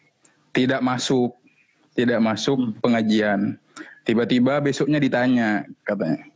[0.55, 1.35] tidak masuk
[1.95, 2.79] tidak masuk hmm.
[2.79, 3.59] pengajian.
[4.05, 6.31] Tiba-tiba besoknya ditanya katanya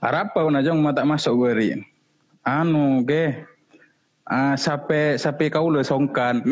[0.00, 1.76] apa aja mata masuk gue
[2.40, 3.44] anu ke
[4.24, 6.40] ah sampai sampai kau le songkan.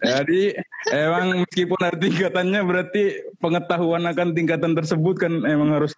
[0.00, 0.56] Jadi
[0.88, 5.92] emang meskipun ada tingkatannya berarti pengetahuan akan tingkatan tersebut kan emang harus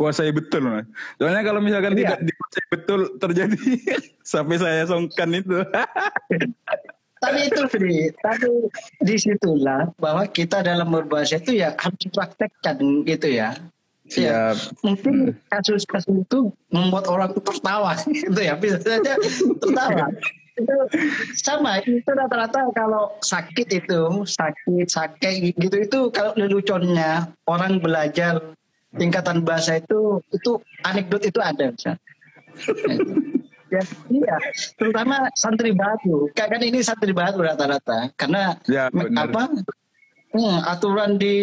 [0.00, 0.88] dikuasai betul mas.
[1.20, 2.16] Soalnya kalau misalkan iya.
[2.16, 3.60] tidak dikuasai betul terjadi
[4.32, 5.60] sampai saya songkan itu.
[7.22, 8.48] tapi itu Fri, tapi
[9.04, 13.52] di situlah bahwa kita dalam berbahasa itu ya harus dipraktekkan gitu ya.
[14.10, 19.14] Ya, mungkin kasus-kasus itu membuat orang tertawa gitu ya, bisa saja
[19.60, 20.08] tertawa
[20.60, 20.76] itu
[21.40, 28.52] sama itu rata-rata kalau sakit itu sakit sakit gitu itu kalau leluconnya orang belajar
[28.94, 32.00] tingkatan bahasa itu itu anekdot itu ada misalnya.
[33.74, 34.36] ya, iya.
[34.74, 36.26] Terutama santri baru.
[36.34, 38.10] Kan ini santri baru rata-rata.
[38.18, 39.42] Karena ya, apa
[40.34, 41.34] hmm, aturan di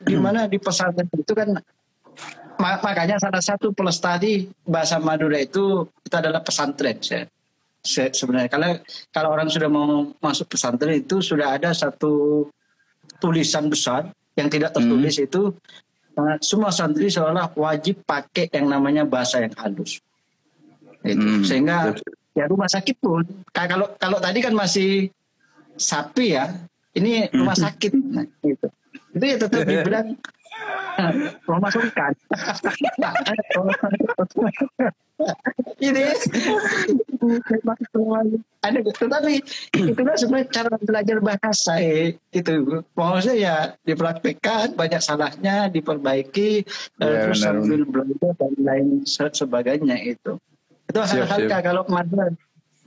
[0.00, 1.60] di mana di pesantren itu kan
[2.56, 7.28] makanya salah satu pelestari bahasa Madura itu itu adalah pesantren ya
[7.84, 8.48] sebenarnya.
[8.48, 8.70] Kalau
[9.12, 12.48] kalau orang sudah mau masuk pesantren itu sudah ada satu
[13.20, 15.26] tulisan besar yang tidak tertulis hmm.
[15.28, 15.42] itu
[16.40, 19.98] semua santri seolah wajib pakai yang namanya bahasa yang halus.
[21.04, 21.20] Itu.
[21.20, 21.44] Hmm.
[21.44, 21.92] sehingga
[22.32, 25.12] ya rumah sakit pun kalau kalau tadi kan masih
[25.76, 26.48] sapi ya
[26.96, 27.64] ini rumah hmm.
[27.68, 27.92] sakit.
[27.92, 28.72] Nah, gitu.
[29.12, 30.14] Itu ya tetap dibilang
[35.18, 36.04] memasukkan ini.
[38.64, 39.34] Ada tetapi
[39.76, 46.64] itulah sebenarnya cara belajar bahasa eh, itu maksudnya ya dipraktekkan banyak salahnya diperbaiki
[46.98, 50.40] ya, terus sambil belajar dan lain sebagainya itu.
[50.88, 52.36] Itu hal-hal kalau kemarin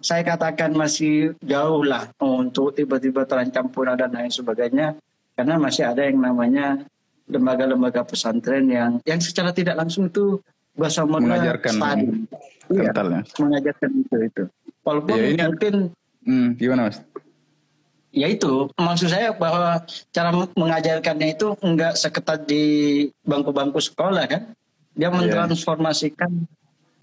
[0.02, 4.94] saya katakan masih jauh lah untuk tiba-tiba terancam punah dan lain sebagainya
[5.34, 6.86] karena masih ada yang namanya
[7.28, 10.40] lembaga-lembaga pesantren yang yang secara tidak langsung itu
[10.78, 11.76] bahasa mengajarkan
[12.70, 12.92] iya,
[13.42, 14.44] mengajarkan itu itu.
[14.86, 15.74] Walaupun ya, ini, mungkin
[16.24, 17.02] hmm, gimana mas?
[18.16, 19.84] Ya itu maksud saya bahwa
[20.16, 22.64] cara mengajarkannya itu enggak seketat di
[23.26, 24.42] bangku-bangku sekolah kan?
[24.94, 25.14] Dia iya.
[25.14, 26.32] mentransformasikan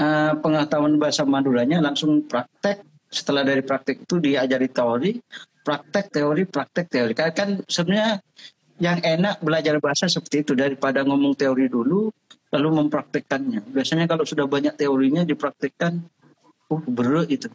[0.01, 0.03] yeah.
[0.03, 2.83] uh, pengetahuan bahasa Maduranya langsung praktek.
[3.15, 5.13] Setelah dari praktek itu diajari teori
[5.65, 7.13] praktek teori praktek teori.
[7.17, 8.21] Kan, kan sebenarnya
[8.83, 10.53] yang enak belajar bahasa seperti itu.
[10.53, 12.13] Daripada ngomong teori dulu
[12.55, 13.67] lalu mempraktekkannya.
[13.75, 16.07] Biasanya kalau sudah banyak teorinya dipraktekkan,
[16.71, 17.51] oh berat itu.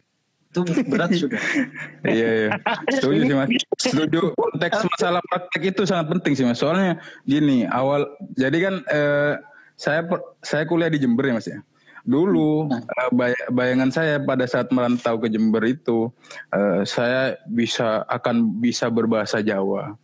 [0.50, 1.38] Itu berat sudah.
[2.10, 2.50] iya iya.
[2.90, 3.48] Setuju sih mas.
[3.78, 4.34] Setuju.
[4.34, 6.58] Konteks masalah praktek itu sangat penting sih mas.
[6.58, 9.34] Soalnya gini awal jadi kan eh,
[9.78, 10.04] saya
[10.42, 11.62] saya kuliah di Jember ya mas ya.
[12.02, 12.82] Dulu nah.
[12.82, 16.10] eh, bayangan saya pada saat merantau ke Jember itu
[16.50, 19.94] eh, saya bisa akan bisa berbahasa Jawa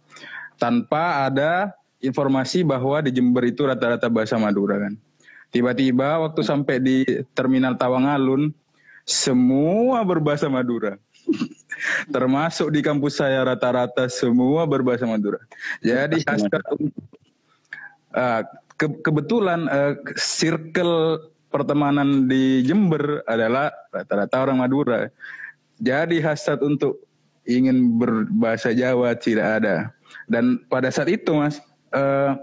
[0.56, 4.94] tanpa ada informasi bahwa di Jember itu rata-rata bahasa Madura kan.
[5.54, 8.52] Tiba-tiba waktu sampai di terminal Tawangalun
[9.06, 10.98] semua berbahasa Madura.
[12.14, 15.38] Termasuk di kampus saya rata-rata semua berbahasa Madura.
[15.80, 16.64] Jadi hasrat
[18.12, 18.42] uh,
[18.74, 21.22] ke, kebetulan uh, circle
[21.54, 25.08] pertemanan di Jember adalah rata-rata orang Madura.
[25.78, 27.06] Jadi hasrat untuk
[27.46, 29.94] ingin berbahasa Jawa tidak ada.
[30.26, 31.62] Dan pada saat itu mas,
[31.96, 32.36] uh,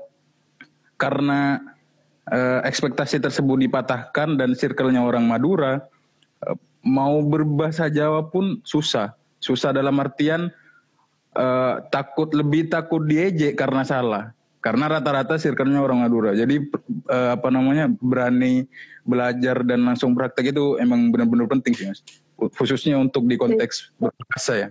[0.97, 1.61] karena
[2.33, 5.85] uh, ekspektasi tersebut dipatahkan dan circle-nya orang Madura,
[6.47, 9.13] uh, mau berbahasa Jawa pun susah.
[9.43, 10.49] Susah dalam artian
[11.37, 14.33] uh, takut lebih takut diejek karena salah.
[14.63, 16.31] Karena rata-rata circle-nya orang Madura.
[16.31, 16.63] Jadi
[17.11, 18.63] uh, apa namanya berani
[19.03, 21.99] belajar dan langsung praktek itu emang benar-benar penting sih mas.
[22.55, 24.69] Khususnya untuk di konteks berbahasa ya.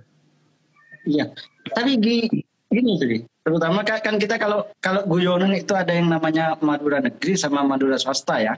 [1.04, 1.24] Iya.
[1.76, 7.34] Tapi gini sih, terutama kan kita kalau kalau guyonan itu ada yang namanya Madura negeri
[7.34, 8.54] sama Madura swasta ya.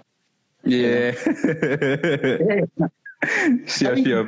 [0.65, 1.13] Iya.
[1.13, 2.65] Yeah.
[3.75, 4.27] siap siap.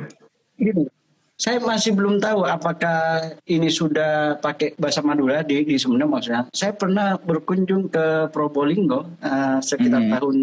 [0.57, 0.89] Gini,
[1.37, 6.49] saya masih belum tahu apakah ini sudah pakai bahasa Madura di di Sumedang maksudnya.
[6.49, 10.13] Saya pernah berkunjung ke Probolinggo uh, sekitar hmm.
[10.17, 10.35] tahun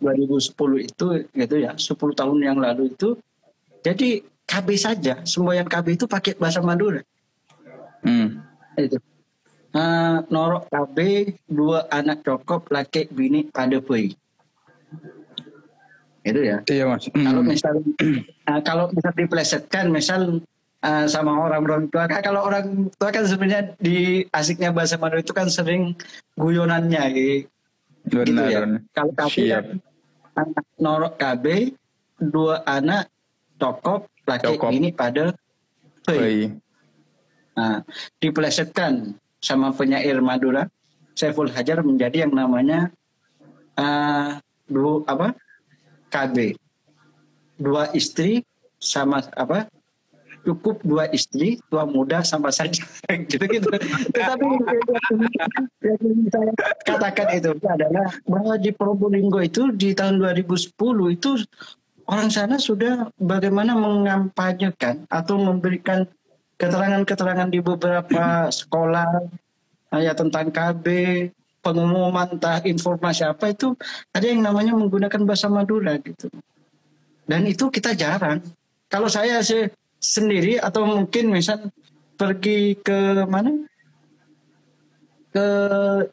[0.00, 3.20] 2010 itu gitu ya, 10 tahun yang lalu itu.
[3.84, 7.04] Jadi KB saja, semboyan KB itu pakai bahasa Madura.
[8.00, 8.40] Hmm.
[8.80, 8.96] Itu.
[9.70, 10.98] Uh, norok KB
[11.46, 14.10] dua anak cokop laki bini pada pui
[16.20, 16.58] itu ya.
[16.68, 17.08] Iya mas.
[17.08, 20.44] Kalau misal uh, kalau bisa diplesetkan misal
[20.84, 25.24] uh, sama orang orang tua kan kalau orang tua kan sebenarnya di asiknya bahasa Madura
[25.24, 25.96] itu kan sering
[26.36, 27.48] guyonannya gitu,
[28.04, 28.68] gitu ya.
[28.92, 29.64] Kalau KB kan,
[30.36, 31.44] anak norok KB
[32.20, 33.08] dua anak
[33.56, 34.70] cokop laki Cokop.
[34.76, 35.32] ini pada
[36.04, 36.52] Pei.
[37.56, 37.84] Nah,
[38.20, 40.68] diplesetkan sama penyair Madura
[41.16, 42.92] Saiful Hajar menjadi yang namanya
[43.76, 44.38] uh,
[44.70, 45.28] dua apa
[46.12, 46.54] KB
[47.60, 48.46] dua istri
[48.80, 49.68] sama apa
[50.40, 52.80] cukup dua istri tua muda sama saja.
[53.28, 53.68] Gitu gitu
[54.14, 54.46] tapi
[55.84, 56.00] yang
[56.32, 56.52] saya
[56.86, 60.72] katakan itu adalah bahwa di Probolinggo itu di tahun 2010
[61.14, 61.30] itu
[62.10, 66.06] orang sana sudah bagaimana mengampanyekan atau memberikan
[66.60, 69.24] keterangan-keterangan di beberapa sekolah
[69.96, 70.84] ya tentang KB
[71.64, 73.72] pengumuman entah informasi apa itu
[74.12, 76.28] ada yang namanya menggunakan bahasa Madura gitu.
[77.24, 78.44] Dan itu kita jarang.
[78.92, 81.72] Kalau saya sih sendiri atau mungkin misal
[82.20, 83.70] pergi ke mana?
[85.30, 85.46] ke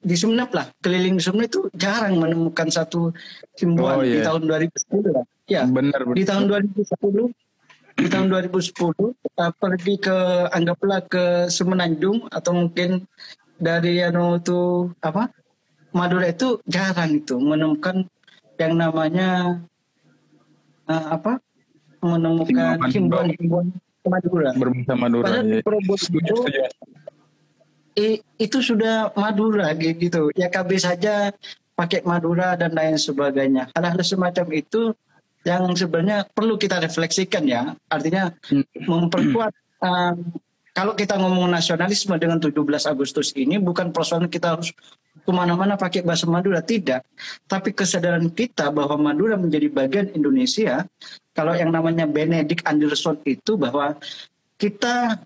[0.05, 3.09] di Sumeneb lah, keliling Sumeneb itu jarang menemukan satu
[3.57, 4.13] himbauan oh, yeah.
[4.13, 5.25] di tahun 2010 lah.
[5.49, 6.13] Ya, benar, benar.
[6.13, 7.33] Di tahun 2010
[7.97, 8.73] di tahun 2010
[9.25, 10.17] kita pergi ke
[10.53, 13.09] anggaplah ke Semenanjung atau mungkin
[13.57, 15.33] dari anu itu apa
[15.97, 18.05] Madura itu jarang itu menemukan
[18.61, 19.57] yang namanya
[20.85, 21.41] uh, apa
[22.05, 23.73] menemukan himbauan-himbauan
[24.07, 24.49] Madura.
[24.55, 25.25] Berbahasa Madura.
[25.27, 26.67] Padahal ya.
[27.99, 30.31] itu, itu sudah Madura gitu.
[30.33, 31.35] Ya KB saja
[31.75, 33.69] pakai Madura dan lain sebagainya.
[33.75, 34.95] Hal-hal semacam itu
[35.47, 37.71] yang sebenarnya perlu kita refleksikan ya.
[37.87, 38.83] Artinya hmm.
[38.83, 40.35] memperkuat um,
[40.77, 42.53] kalau kita ngomong nasionalisme dengan 17
[42.85, 44.69] Agustus ini bukan persoalan kita harus
[45.27, 47.03] ke mana-mana pakai bahasa Madura tidak,
[47.49, 50.85] tapi kesadaran kita bahwa Madura menjadi bagian Indonesia.
[51.33, 53.97] Kalau yang namanya Benedict Anderson itu bahwa
[54.61, 55.17] kita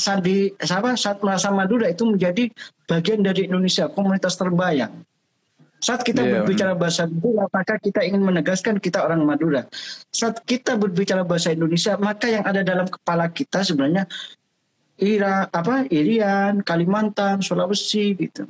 [0.00, 2.48] Sandi siapa saat merasa Madura itu menjadi
[2.88, 5.04] bagian dari Indonesia, komunitas terbayang.
[5.80, 9.64] Saat kita yeah, berbicara bahasa Madura, maka kita ingin menegaskan kita orang Madura.
[10.12, 14.04] Saat kita berbicara bahasa Indonesia, maka yang ada dalam kepala kita sebenarnya
[15.00, 18.44] Ira apa Irian, Kalimantan, Sulawesi gitu.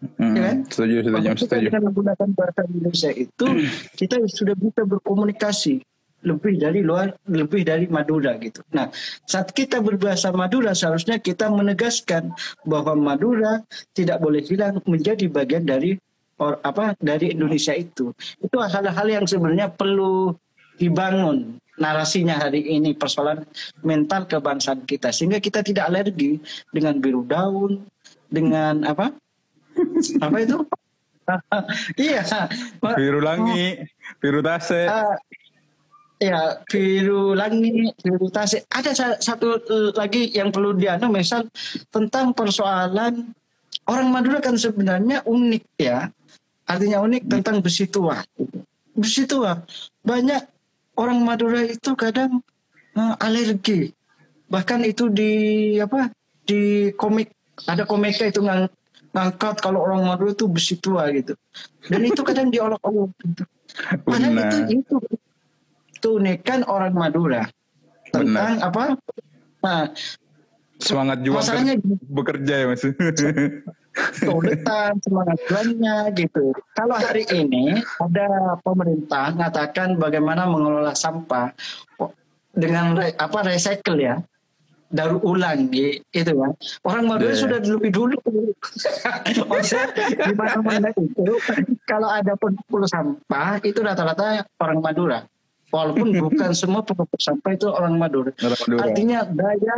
[0.00, 0.56] Hmm, ya kan?
[0.64, 1.66] Setuju, setuju, setuju.
[1.68, 3.46] Dengan menggunakan bahasa Indonesia itu
[4.00, 5.84] kita sudah bisa berkomunikasi
[6.24, 8.60] lebih dari luar, lebih dari Madura gitu.
[8.76, 8.92] Nah,
[9.24, 12.32] saat kita berbahasa Madura seharusnya kita menegaskan
[12.64, 13.64] bahwa Madura
[13.96, 15.96] tidak boleh hilang menjadi bagian dari
[16.40, 18.10] or, apa dari Indonesia itu.
[18.40, 20.32] Itu hal-hal yang sebenarnya perlu
[20.80, 23.44] dibangun narasinya hari ini persoalan
[23.84, 25.12] mental kebangsaan kita.
[25.12, 26.40] Sehingga kita tidak alergi
[26.72, 27.84] dengan biru daun
[28.32, 29.12] dengan apa?
[30.24, 30.58] Apa itu?
[31.94, 32.26] Iya.
[32.82, 33.78] Biru langi
[34.18, 34.82] biru tase.
[34.90, 35.14] Uh,
[36.18, 38.66] ya biru langi biru tase.
[38.66, 39.62] Ada satu
[39.94, 41.46] lagi yang perlu dianu misal
[41.94, 43.30] tentang persoalan
[43.86, 46.10] orang Madura kan sebenarnya unik ya
[46.70, 48.22] artinya unik tentang besi tua
[48.94, 49.58] besi tua
[50.06, 50.46] banyak
[51.00, 52.44] orang Madura itu kadang
[52.96, 53.96] uh, alergi.
[54.50, 55.32] Bahkan itu di
[55.80, 56.12] apa
[56.44, 57.30] di komik
[57.68, 58.66] ada komika itu ngang,
[59.14, 61.32] ngangkat kalau orang Madura itu besi tua gitu.
[61.86, 63.42] Dan itu kadang diolok-olok gitu.
[64.02, 64.96] Padahal itu itu
[66.02, 67.46] keunikan orang Madura
[68.10, 68.68] tentang Benar.
[68.68, 68.84] apa
[69.60, 69.92] Nah,
[70.80, 71.44] Semangat juang
[72.08, 72.80] bekerja ya mas.
[73.90, 76.54] Kesulitan semangat juangnya gitu.
[76.72, 81.50] Kalau hari ini ada pemerintah mengatakan bagaimana mengelola sampah
[82.50, 84.18] dengan re- apa recycle ya
[84.90, 86.50] daur ulang gi- itu ya
[86.82, 87.42] orang Madura Iya, iya.
[87.46, 88.16] sudah lebih dulu
[89.50, 89.86] maksudnya
[90.18, 91.34] di mana-mana itu
[91.86, 95.22] kalau ada pengumpul sampah itu rata-rata orang Madura
[95.70, 98.78] walaupun bukan semua pengumpul sampah itu orang Madura Orang Madura.
[98.82, 99.74] artinya daya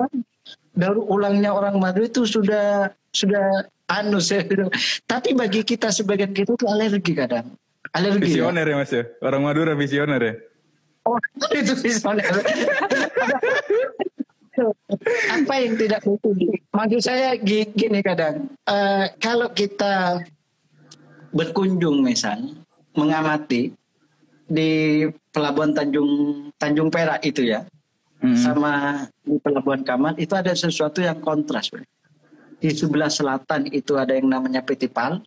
[0.73, 4.73] daur ulangnya orang Madura itu sudah sudah anu saya bilang.
[5.05, 7.53] tapi bagi kita sebagian kita itu alergi kadang
[7.93, 8.49] alergi ya.
[8.49, 9.05] visioner ya mas ya.
[9.21, 10.35] Orang Madura visioner ya.
[11.05, 11.19] Oh,
[11.53, 12.25] itu visioner.
[15.33, 16.37] Apa yang tidak betul?
[16.71, 20.21] Maksud saya gi- gini kadang, eh, kalau kita
[21.33, 22.53] berkunjung misalnya,
[22.93, 23.73] mengamati
[24.45, 24.71] di
[25.33, 26.11] pelabuhan Tanjung
[26.55, 27.65] Tanjung Perak itu ya,
[28.21, 28.39] Hmm.
[28.39, 28.73] sama
[29.19, 31.67] di pelabuhan Kamal itu ada sesuatu yang kontras.
[31.67, 31.83] Bro.
[32.63, 35.19] Di sebelah selatan itu ada yang namanya PT Pal.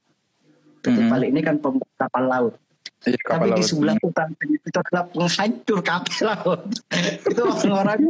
[0.80, 1.12] PT.
[1.12, 2.56] Pal ini kan pembuat kapal laut.
[3.04, 3.68] Iya, Tapi kapal di laut.
[3.68, 6.62] sebelah utara itu adalah penghancur kapal laut.
[7.30, 8.02] itu orang-orang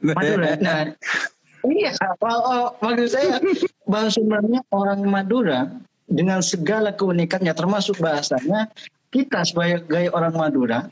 [0.00, 0.48] Madura.
[0.60, 0.80] Nah,
[1.68, 3.36] iya, oh, maksud saya
[3.88, 5.60] bahwa sebenarnya orang Madura
[6.04, 8.68] dengan segala keunikannya termasuk bahasanya
[9.08, 10.86] kita sebagai orang Madura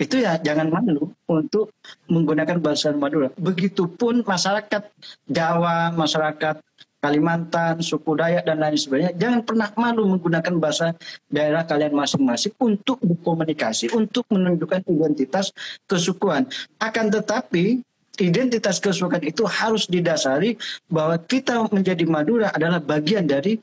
[0.00, 1.76] itu ya jangan malu untuk
[2.08, 3.28] menggunakan bahasa Madura.
[3.36, 4.88] Begitupun masyarakat
[5.28, 6.56] Jawa, masyarakat
[7.00, 10.92] Kalimantan, suku Dayak dan lain sebagainya, jangan pernah malu menggunakan bahasa
[11.32, 15.48] daerah kalian masing-masing untuk berkomunikasi, untuk menunjukkan identitas
[15.88, 16.44] kesukuan.
[16.76, 17.80] Akan tetapi
[18.20, 20.60] identitas kesukuan itu harus didasari
[20.92, 23.56] bahwa kita menjadi Madura adalah bagian dari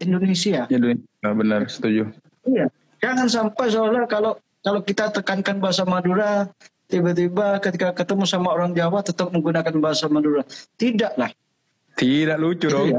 [0.00, 0.64] Indonesia.
[1.20, 2.08] Nah, benar setuju.
[2.48, 2.72] Iya.
[3.04, 6.48] Jangan sampai seolah kalau kalau kita tekankan bahasa Madura,
[6.88, 10.42] tiba-tiba ketika ketemu sama orang Jawa tetap menggunakan bahasa Madura.
[10.80, 11.30] Tidaklah.
[11.98, 12.94] Tidak lucu dong.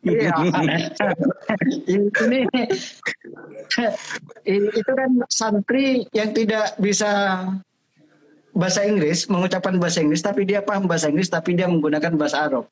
[0.00, 0.32] Iya.
[4.48, 7.10] ini itu kan santri yang tidak bisa
[8.56, 12.66] bahasa Inggris, mengucapkan bahasa Inggris, tapi dia paham bahasa Inggris, tapi dia menggunakan bahasa Arab.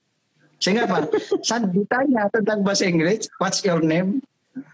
[0.58, 1.06] Sehingga apa?
[1.46, 4.18] Saat ditanya tentang bahasa Inggris, what's your name?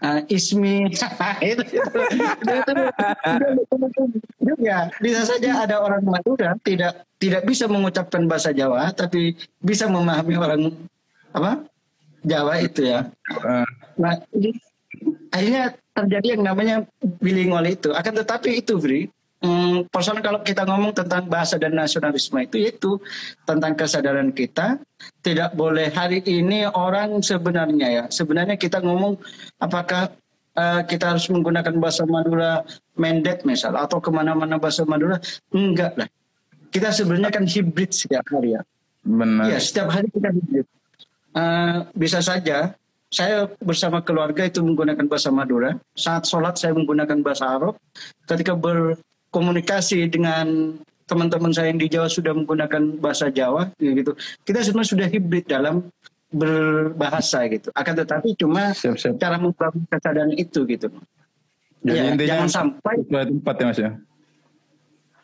[0.03, 0.89] Uh, ismi.
[1.41, 2.71] Itu, itu, itu,
[3.61, 4.01] itu,
[4.41, 4.89] itu, ya.
[5.01, 10.61] Bisa saja ada orang Madura tidak tidak bisa mengucapkan bahasa Jawa tapi bisa memahami orang
[11.35, 11.65] apa
[12.25, 13.05] Jawa itu ya.
[13.29, 14.51] Eh, Nah, ini
[15.31, 15.63] akhirnya
[15.95, 16.75] terjadi yang namanya
[17.23, 17.95] bilingual itu.
[17.95, 19.07] Akan tetapi itu, Bri,
[19.45, 22.91] hmm, persoalan kalau kita ngomong tentang bahasa dan nasionalisme itu, yaitu
[23.45, 24.81] tentang kesadaran kita.
[25.21, 29.21] Tidak boleh hari ini orang sebenarnya ya, sebenarnya kita ngomong
[29.61, 30.09] apakah
[30.57, 32.65] eh, kita harus menggunakan bahasa Madura
[32.97, 35.19] mendet misal atau ke mana-mana bahasa Madura
[35.51, 36.07] enggak lah
[36.71, 38.61] kita sebenarnya kan hibrid setiap hari ya
[39.05, 39.47] benar.
[39.47, 40.67] Iya, setiap hari kita hibrid.
[41.35, 42.73] Eh, bisa saja
[43.11, 45.77] saya bersama keluarga itu menggunakan bahasa Madura.
[45.95, 47.79] Saat sholat saya menggunakan bahasa Arab.
[48.27, 48.57] Ketika
[49.35, 50.79] berkomunikasi dengan
[51.11, 54.15] teman-teman saya yang di Jawa sudah menggunakan bahasa Jawa, gitu.
[54.47, 55.91] Kita sebenarnya sudah hibrid dalam
[56.31, 57.67] berbahasa gitu.
[57.75, 59.19] Akan tetapi cuma Siap, siap.
[59.19, 60.87] cara membangun kesadaran itu gitu.
[61.83, 63.91] Jadi Ya, intinya jangan sampai tempat ya mas ya.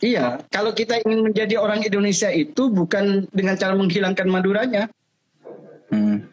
[0.01, 4.91] Iya, kalau kita ingin menjadi orang Indonesia itu bukan dengan cara menghilangkan Maduranya,
[5.91, 6.24] Hmm.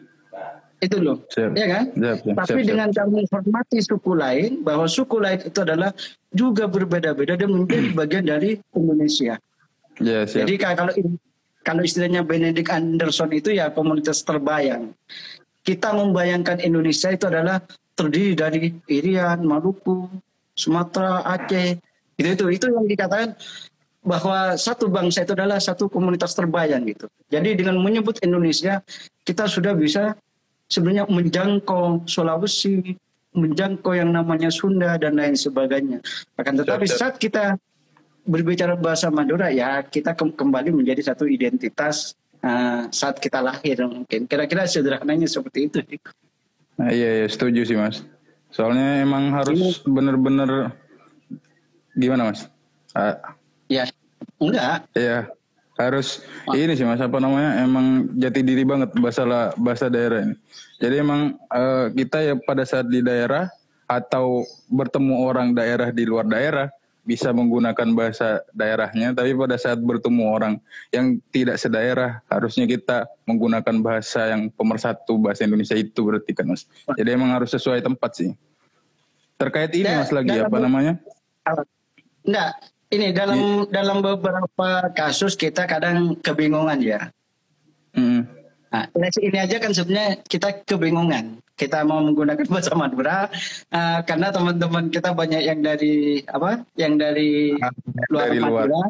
[0.79, 1.51] Itu loh, Siap.
[1.59, 1.83] ya kan?
[1.91, 2.69] Siap, siap, Tapi siap, siap.
[2.71, 5.91] dengan cara menghormati suku lain, bahwa suku lain itu adalah
[6.31, 9.35] juga berbeda-beda dan menjadi bagian dari Indonesia.
[9.99, 10.47] Ya siap.
[10.47, 10.93] Jadi ka- kalau
[11.59, 14.95] kalau istilahnya Benedict Anderson itu ya komunitas terbayang.
[15.59, 17.59] Kita membayangkan Indonesia itu adalah
[17.93, 20.07] terdiri dari Irian, Maluku,
[20.55, 21.75] Sumatera, Aceh.
[22.15, 23.35] Itu itu itu yang dikatakan
[23.99, 27.11] bahwa satu bangsa itu adalah satu komunitas terbayang gitu.
[27.27, 28.79] Jadi dengan menyebut Indonesia
[29.27, 30.15] kita sudah bisa
[30.69, 32.93] sebenarnya menjangkau Sulawesi,
[33.33, 35.99] menjangkau yang namanya Sunda dan lain sebagainya.
[36.37, 37.57] Akan tetapi saat kita
[38.29, 42.13] berbicara bahasa Madura ya kita ke- kembali menjadi satu identitas
[42.45, 45.81] uh, saat kita lahir mungkin kira-kira sederhananya seperti itu
[46.79, 48.07] Nah, iya, iya setuju sih mas.
[48.55, 50.71] Soalnya emang harus bener-bener
[51.91, 52.47] gimana mas?
[52.95, 53.35] Ah,
[53.67, 53.83] ya
[54.39, 55.27] enggak Iya
[55.79, 60.35] harus ini sih mas apa namanya emang jati diri banget bahasa bahasa daerah ini.
[60.83, 63.47] Jadi emang eh, kita ya pada saat di daerah
[63.87, 66.67] atau bertemu orang daerah di luar daerah
[67.07, 70.53] bisa menggunakan bahasa daerahnya, tapi pada saat bertemu orang
[70.93, 76.69] yang tidak sedaerah harusnya kita menggunakan bahasa yang pemersatu bahasa Indonesia itu berarti kan mas.
[76.93, 78.29] Jadi emang harus sesuai tempat sih.
[79.41, 81.01] Terkait ini mas lagi apa namanya?
[82.19, 82.51] enggak
[82.89, 87.01] ini dalam dalam beberapa kasus kita kadang kebingungan ya
[87.93, 88.21] Hmm.
[88.69, 88.85] Nah,
[89.17, 91.41] ini aja kan sebenarnya kita kebingungan.
[91.57, 93.27] Kita mau menggunakan bahasa Madura
[93.73, 96.63] uh, karena teman-teman kita banyak yang dari apa?
[96.77, 97.73] Yang dari ah,
[98.13, 98.83] luar dari Madura.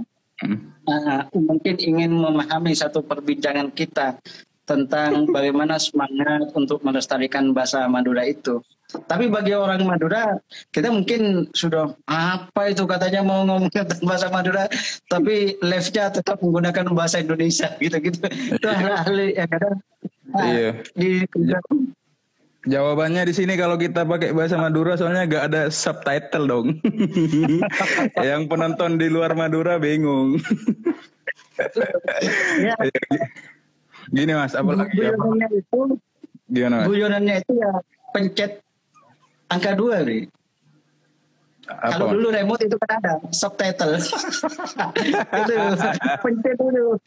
[0.89, 4.19] Uh, mungkin ingin memahami satu perbincangan kita
[4.67, 8.59] tentang bagaimana semangat untuk melestarikan bahasa Madura itu.
[8.89, 10.33] Tapi bagi orang Madura,
[10.73, 14.65] kita mungkin sudah apa itu katanya mau ngomong tentang bahasa Madura,
[15.05, 18.25] tapi live-nya tetap menggunakan bahasa Indonesia gitu-gitu.
[18.25, 19.77] Itu ahli ya kadang.
[20.33, 20.69] Nah, iya.
[20.97, 21.21] Di,
[22.69, 26.67] Jawabannya di sini kalau kita pakai bahasa Madura soalnya gak ada subtitle dong.
[28.27, 30.41] Yang penonton di luar Madura bingung.
[32.59, 32.75] ya.
[34.09, 34.97] Gini mas, apa lagi?
[34.97, 35.79] Guyonannya itu,
[36.51, 36.85] Gimana mas?
[36.89, 37.71] Guyonannya itu ya
[38.11, 38.51] pencet
[39.49, 40.29] angka dua nih.
[41.69, 43.93] Kalau dulu remote itu kan ada subtitle.
[45.45, 45.53] itu
[46.25, 46.97] pencet dulu.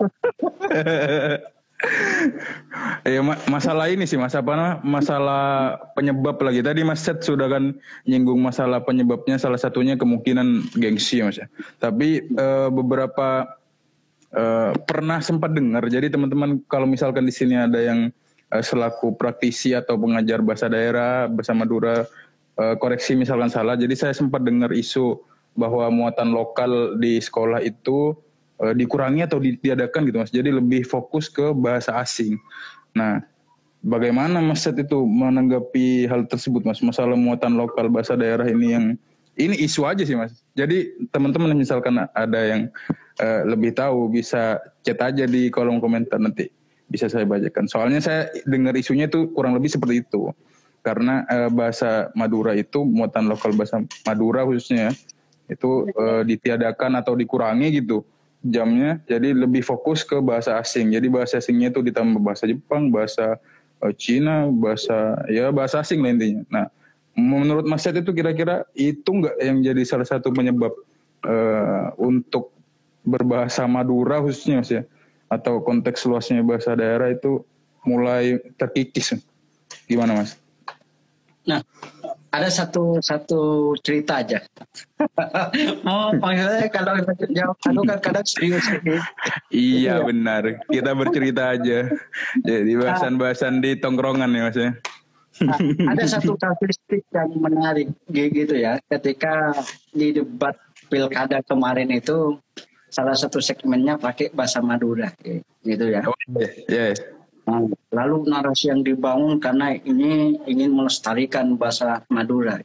[3.02, 3.20] ya
[3.50, 7.74] masalah ini sih mas apa masalah penyebab lagi tadi mas Set sudah kan
[8.06, 11.50] nyinggung masalah penyebabnya salah satunya kemungkinan gengsi mas ya
[11.82, 13.58] tapi uh, beberapa
[14.30, 18.14] uh, pernah sempat dengar jadi teman-teman kalau misalkan di sini ada yang
[18.54, 22.06] uh, selaku praktisi atau pengajar bahasa daerah bersama Dura
[22.58, 23.78] uh, koreksi misalkan salah.
[23.78, 25.20] Jadi saya sempat dengar isu
[25.56, 28.16] bahwa muatan lokal di sekolah itu
[28.60, 30.32] uh, dikurangi atau ditiadakan gitu mas.
[30.32, 32.36] Jadi lebih fokus ke bahasa asing.
[32.92, 33.24] Nah,
[33.80, 36.84] bagaimana Mas Set itu menanggapi hal tersebut Mas?
[36.84, 38.86] Masalah muatan lokal bahasa daerah ini yang
[39.40, 40.44] ini isu aja sih Mas.
[40.52, 42.68] Jadi teman-teman misalkan ada yang
[43.20, 46.52] uh, lebih tahu bisa chat aja di kolom komentar nanti
[46.92, 47.64] bisa saya bacakan.
[47.64, 50.28] Soalnya saya dengar isunya itu kurang lebih seperti itu
[50.82, 54.90] karena uh, bahasa Madura itu muatan lokal bahasa Madura khususnya
[55.46, 58.02] itu uh, ditiadakan atau dikurangi gitu
[58.42, 58.98] jamnya.
[59.06, 60.90] Jadi lebih fokus ke bahasa asing.
[60.90, 63.38] Jadi bahasa asingnya itu ditambah bahasa Jepang bahasa
[63.78, 66.42] uh, Cina bahasa ya bahasa asing lah intinya.
[66.50, 66.66] Nah
[67.14, 70.74] menurut Mas Yat itu kira-kira itu enggak yang jadi salah satu penyebab
[71.22, 72.50] uh, untuk
[73.06, 74.82] berbahasa Madura khususnya Mas ya?
[75.30, 77.46] Atau konteks luasnya bahasa daerah itu
[77.86, 79.14] mulai terkikis.
[79.86, 80.41] Gimana Mas?
[81.42, 81.60] Nah,
[82.32, 84.38] ada satu satu cerita aja.
[85.90, 86.94] oh, maksudnya kalau
[87.34, 88.64] jawab anu kan kadang serius.
[89.50, 90.06] Iya ya.
[90.06, 91.90] benar, kita bercerita aja.
[92.40, 94.70] Jadi bahasan-bahasan di tongkrongan ya mas ya.
[95.42, 95.58] Nah,
[95.96, 99.56] ada satu karakteristik yang menarik gitu ya, ketika
[99.90, 100.54] di debat
[100.92, 102.36] pilkada kemarin itu
[102.92, 105.08] salah satu segmennya pakai bahasa Madura
[105.64, 106.04] gitu ya.
[106.04, 107.21] Oh, yeah, yeah.
[107.42, 107.58] Nah,
[107.90, 112.62] lalu narasi yang dibangun karena ini ingin melestarikan bahasa Madura.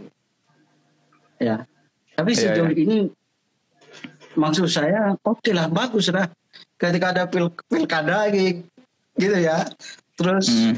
[1.41, 1.65] Ya.
[2.17, 2.97] Tapi iya, sejauh ya, ini
[4.37, 6.29] maksud saya oke okay lah bagus lah
[6.77, 9.65] ketika ada pil pilkada gitu ya.
[10.17, 10.77] Terus hmm.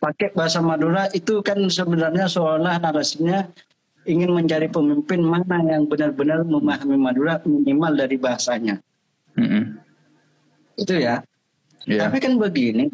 [0.00, 3.48] pakai bahasa Madura itu kan sebenarnya seolah narasinya
[4.08, 8.80] ingin mencari pemimpin mana yang benar-benar memahami Madura minimal dari bahasanya.
[9.36, 9.76] Hmm.
[10.76, 11.20] Itu ya.
[11.88, 12.04] Yeah.
[12.04, 12.92] Tapi kan begini,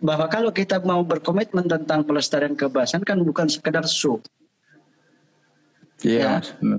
[0.00, 4.20] bahwa kalau kita mau berkomitmen tentang pelestarian kebahasaan kan bukan sekedar show.
[6.04, 6.40] Iya.
[6.40, 6.78] Yeah.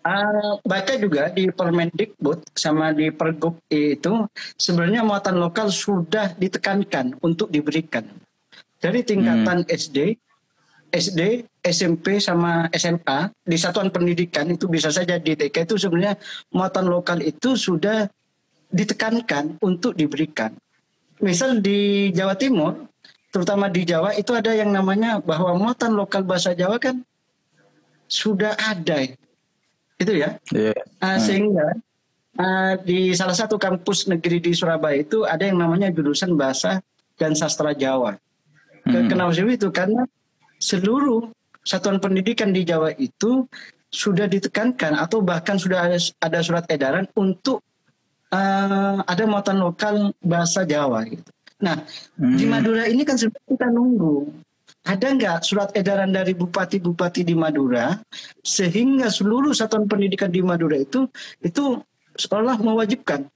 [0.00, 4.24] Uh, baca juga di Permendikbud sama di Pergub itu
[4.56, 8.08] sebenarnya muatan lokal sudah ditekankan untuk diberikan
[8.80, 9.68] dari tingkatan hmm.
[9.68, 9.98] SD,
[10.88, 11.20] SD,
[11.60, 16.16] SMP sama SMA di satuan pendidikan itu bisa saja di TK itu sebenarnya
[16.56, 18.08] muatan lokal itu sudah
[18.72, 20.56] ditekankan untuk diberikan
[21.20, 22.88] misal di Jawa Timur,
[23.30, 27.04] terutama di Jawa itu ada yang namanya bahwa muatan lokal bahasa Jawa kan
[28.10, 29.06] sudah ada,
[30.00, 30.40] itu ya.
[30.50, 30.74] Yeah.
[30.98, 31.78] Uh, sehingga
[32.40, 36.82] uh, di salah satu kampus negeri di Surabaya itu ada yang namanya jurusan bahasa
[37.14, 38.18] dan sastra Jawa.
[38.82, 39.06] Hmm.
[39.06, 39.68] Kenapa sih itu?
[39.70, 40.02] Karena
[40.58, 41.30] seluruh
[41.62, 43.46] satuan pendidikan di Jawa itu
[43.90, 47.60] sudah ditekankan atau bahkan sudah ada, ada surat edaran untuk
[48.32, 51.30] uh, ada muatan lokal bahasa Jawa gitu.
[51.60, 51.84] Nah
[52.16, 52.36] hmm.
[52.38, 54.30] di Madura ini kan kita nunggu
[54.86, 58.00] ada nggak surat edaran dari bupati-bupati di Madura
[58.40, 61.04] sehingga seluruh satuan pendidikan di Madura itu
[61.44, 61.76] itu
[62.16, 63.28] sekolah mewajibkan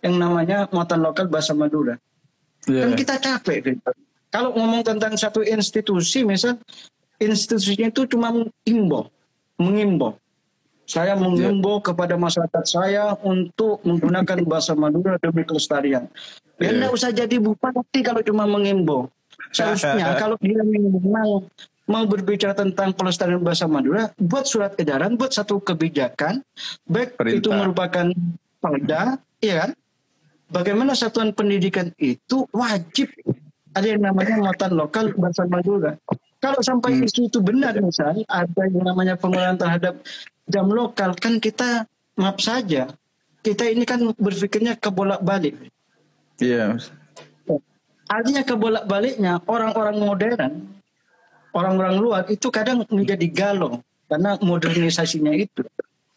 [0.00, 1.98] yang namanya muatan lokal bahasa Madura.
[2.66, 2.88] Yeah.
[2.88, 3.58] Kan kita capek.
[3.74, 3.90] Gitu.
[4.30, 6.58] Kalau ngomong tentang satu institusi, misal
[7.16, 9.08] institusinya itu cuma mengimbau,
[9.56, 10.18] mengimbau.
[10.86, 11.84] Saya mengimbau yeah.
[11.90, 16.06] kepada masyarakat saya untuk menggunakan bahasa Madura demi kelestarian.
[16.62, 16.88] Ya yeah.
[16.88, 19.10] usah jadi bupati kalau cuma mengimbau.
[19.50, 21.50] Seharusnya kalau dia memang
[21.86, 26.42] mau berbicara tentang pelestarian bahasa Madura, buat surat edaran, buat satu kebijakan,
[26.86, 27.38] baik Perintah.
[27.38, 28.06] itu merupakan
[28.62, 29.02] perda,
[29.42, 29.70] ya kan?
[30.50, 33.10] bagaimana satuan pendidikan itu wajib
[33.76, 35.92] ada yang namanya muatan lokal bahasa Madura.
[36.40, 37.06] Kalau sampai hmm.
[37.08, 40.00] isu itu benar misal ada yang namanya penggunaan terhadap
[40.46, 41.84] jam lokal kan kita
[42.16, 42.90] maaf saja
[43.46, 45.54] kita ini kan berpikirnya kebolak balik.
[46.42, 46.74] Iya.
[46.74, 47.62] Yeah.
[48.10, 50.52] Artinya kebolak baliknya orang-orang modern,
[51.54, 55.62] orang-orang luar itu kadang menjadi galau karena modernisasinya itu.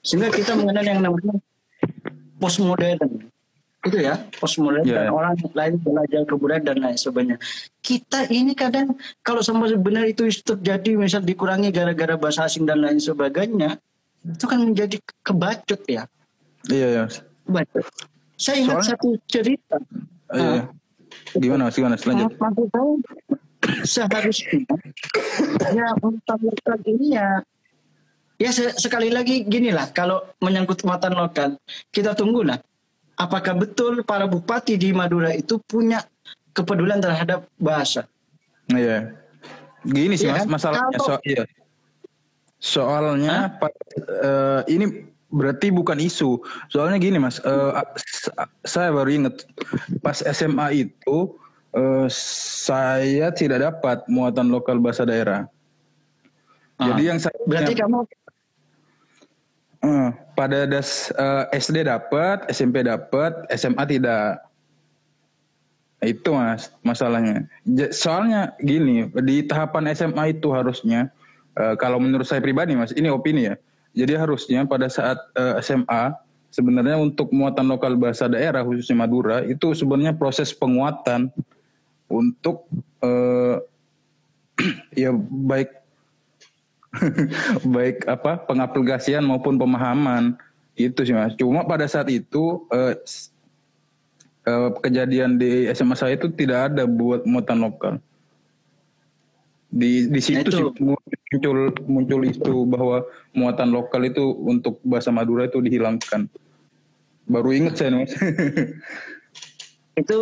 [0.01, 1.37] Sehingga kita mengenal yang namanya
[2.41, 3.29] postmodern
[3.79, 5.07] itu ya postmodern yeah.
[5.07, 7.37] dan orang lain belajar kebudayaan dan lain sebagainya.
[7.81, 13.01] Kita ini kadang kalau sama benar itu terjadi misal dikurangi gara-gara bahasa asing dan lain
[13.01, 13.81] sebagainya
[14.25, 16.03] itu kan menjadi kebacut ya.
[16.67, 17.05] Iya ya.
[17.47, 17.85] Kebacut.
[18.39, 19.77] Saya ingat Soalnya, satu cerita.
[20.31, 20.51] Uh, iya.
[21.35, 21.75] Uh, gimana mas?
[21.75, 22.37] Gimana selanjutnya?
[22.39, 22.69] Maksud
[23.85, 24.65] saya seharusnya
[25.75, 26.39] ya untuk
[26.87, 27.43] ini ya
[28.39, 31.49] ya sekali lagi gini lah kalau menyangkut muatan lokal
[31.91, 32.57] kita tunggulah
[33.19, 36.01] apakah betul para bupati di Madura itu punya
[36.55, 38.07] kepedulian terhadap bahasa?
[38.71, 39.13] Iya.
[39.83, 40.47] Gini sih ya, mas, kan?
[40.47, 41.43] masalahnya Kalau, so, iya.
[42.59, 43.71] Soalnya Pak,
[44.19, 46.43] uh, ini berarti bukan isu.
[46.67, 47.71] Soalnya gini mas, uh,
[48.67, 49.47] saya baru ingat
[50.03, 51.17] pas SMA itu
[51.73, 55.47] uh, saya tidak dapat muatan lokal bahasa daerah.
[56.79, 58.05] Ah, Jadi yang saya berarti kamu
[59.79, 64.43] Uh, pada das uh, SD dapat, SMP dapat, SMA tidak.
[66.03, 67.47] Itu mas masalahnya.
[67.95, 71.07] Soalnya gini di tahapan SMA itu harusnya
[71.59, 73.55] uh, kalau menurut saya pribadi mas, ini opini ya.
[73.93, 76.15] Jadi harusnya pada saat uh, SMA
[76.49, 81.29] sebenarnya untuk muatan lokal bahasa daerah khususnya Madura itu sebenarnya proses penguatan
[82.09, 82.65] untuk
[83.05, 83.61] uh,
[84.97, 85.69] ya baik
[87.75, 90.33] baik apa pengaplikasian maupun pemahaman
[90.79, 91.35] itu sih mas.
[91.35, 92.95] Cuma pada saat itu eh,
[94.47, 97.93] eh, kejadian di SMA saya itu tidak ada buat muatan lokal.
[99.69, 100.81] Di di situ nah, sih
[101.29, 103.05] muncul muncul isu bahwa
[103.37, 106.25] muatan lokal itu untuk bahasa Madura itu dihilangkan.
[107.29, 108.09] Baru ingat saya mas.
[110.01, 110.17] itu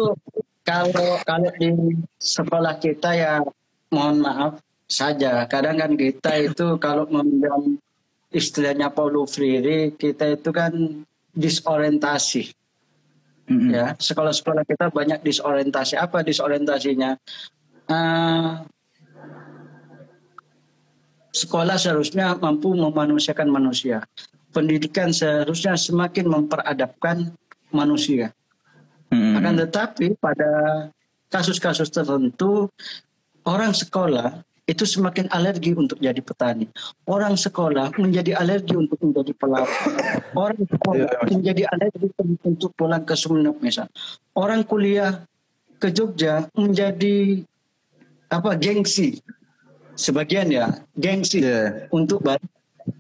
[0.68, 1.72] kalau kalau di
[2.20, 3.40] sekolah kita ya
[3.88, 5.48] mohon maaf saja.
[5.48, 7.80] Kadang kan kita itu kalau meminjam
[8.32, 10.76] istilahnya Paulo Freire, kita itu kan
[11.32, 12.52] disorientasi.
[13.48, 13.70] Mm-hmm.
[13.72, 15.96] Ya, sekolah-sekolah kita banyak disorientasi.
[15.96, 17.16] Apa disorientasinya?
[17.88, 18.68] Uh,
[21.38, 24.02] sekolah seharusnya mampu memanusiakan manusia.
[24.50, 27.30] Pendidikan seharusnya semakin memperadabkan
[27.70, 28.34] manusia.
[29.14, 29.38] Mm-hmm.
[29.38, 30.52] Akan tetapi pada
[31.30, 32.72] kasus-kasus tertentu
[33.46, 36.68] orang sekolah itu semakin alergi untuk jadi petani.
[37.08, 39.72] Orang sekolah menjadi alergi untuk menjadi pelaut.
[40.36, 41.24] Orang sekolah yeah.
[41.32, 42.08] menjadi alergi
[42.44, 43.88] untuk pulang ke Sumeneb misal.
[44.36, 45.24] Orang kuliah
[45.80, 47.48] ke Jogja menjadi
[48.28, 49.24] apa gengsi.
[49.98, 51.90] Sebagian ya gengsi yeah.
[51.90, 52.46] untuk balik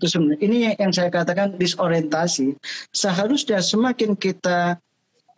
[0.02, 0.42] ke Sumeneb.
[0.42, 2.58] Ini yang saya katakan disorientasi.
[2.92, 4.82] Seharusnya semakin kita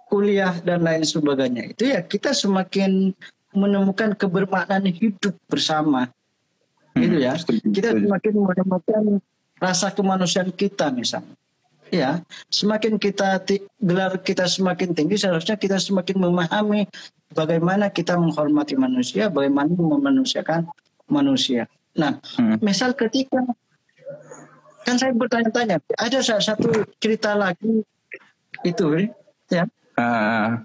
[0.10, 3.14] kuliah dan lain sebagainya itu ya kita semakin
[3.54, 6.10] menemukan kebermaknaan hidup bersama
[6.98, 7.38] gitu ya.
[7.46, 9.04] Kita semakin menemukan
[9.62, 11.36] rasa kemanusiaan kita misalnya.
[11.90, 12.22] Ya,
[12.54, 13.42] semakin kita
[13.82, 16.86] gelar kita semakin tinggi, seharusnya kita semakin memahami
[17.34, 20.70] bagaimana kita menghormati manusia, bagaimana memanusiakan
[21.10, 21.68] manusia.
[21.98, 22.62] Nah, hmm.
[22.64, 23.44] misal ketika
[24.88, 27.84] kan saya bertanya-tanya, ada satu cerita lagi
[28.64, 29.12] itu,
[29.52, 29.68] ya.
[30.00, 30.64] Uh,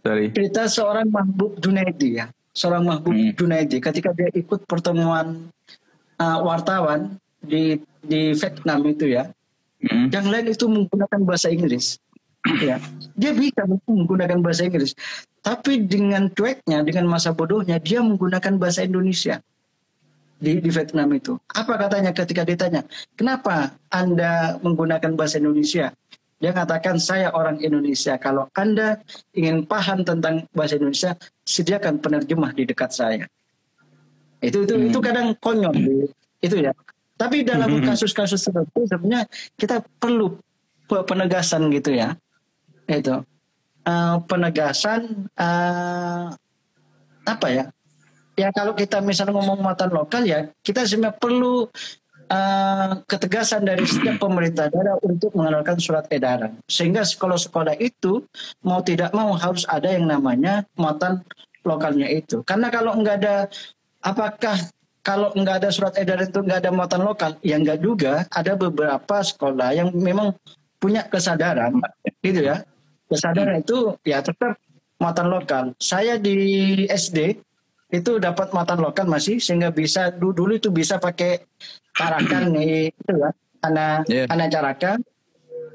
[0.00, 0.32] sorry.
[0.32, 3.36] Cerita seorang Mahbub Junaidi ya, seorang Mahbub hmm.
[3.36, 5.52] Junaidi ketika dia ikut pertemuan
[6.16, 9.30] uh, wartawan di di Vietnam itu ya,
[9.82, 10.10] mm.
[10.10, 11.98] yang lain itu menggunakan bahasa Inggris.
[12.58, 12.82] ya,
[13.14, 14.98] dia bisa menggunakan bahasa Inggris,
[15.46, 19.38] tapi dengan cueknya, dengan masa bodohnya, dia menggunakan bahasa Indonesia
[20.42, 21.38] di, di Vietnam itu.
[21.54, 22.82] Apa katanya ketika ditanya,
[23.14, 25.94] kenapa Anda menggunakan bahasa Indonesia?
[26.42, 28.18] Dia katakan saya orang Indonesia.
[28.18, 28.98] Kalau Anda
[29.30, 31.14] ingin paham tentang bahasa Indonesia,
[31.46, 33.30] sediakan penerjemah di dekat saya.
[34.42, 34.90] Itu itu hmm.
[34.90, 35.70] itu kadang konyol
[36.42, 36.74] itu ya.
[37.14, 37.86] Tapi dalam hmm.
[37.86, 40.34] kasus-kasus tertentu sebenarnya kita perlu
[40.90, 42.18] penegasan gitu ya.
[42.90, 43.22] Itu
[43.86, 46.34] uh, penegasan uh,
[47.22, 47.70] apa ya?
[48.32, 51.68] Ya kalau kita misalnya ngomong muatan lokal ya kita sebenarnya perlu
[52.32, 56.56] uh, ketegasan dari setiap pemerintah daerah untuk mengeluarkan surat edaran.
[56.64, 58.24] Sehingga sekolah-sekolah itu
[58.64, 61.20] mau tidak mau harus ada yang namanya muatan
[61.62, 62.40] lokalnya itu.
[62.42, 63.36] Karena kalau nggak ada
[64.02, 64.56] apakah
[65.02, 67.30] kalau nggak ada surat edaran itu nggak ada muatan lokal?
[67.44, 68.24] Ya nggak juga.
[68.32, 70.34] Ada beberapa sekolah yang memang
[70.82, 71.78] punya kesadaran,
[72.26, 72.66] gitu ya,
[73.06, 74.58] kesadaran itu ya tetap
[74.98, 75.64] muatan lokal.
[75.78, 76.34] Saya di
[76.90, 77.38] SD
[77.92, 81.44] itu dapat muatan lokal masih sehingga bisa dulu itu bisa pakai
[81.92, 83.30] carakan nih itu ya
[83.62, 84.26] anak yeah.
[84.32, 84.98] anak carakan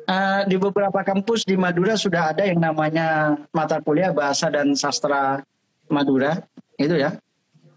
[0.09, 5.45] uh, di beberapa kampus di Madura sudah ada yang namanya mata kuliah bahasa dan sastra
[5.93, 6.41] Madura
[6.82, 7.13] itu ya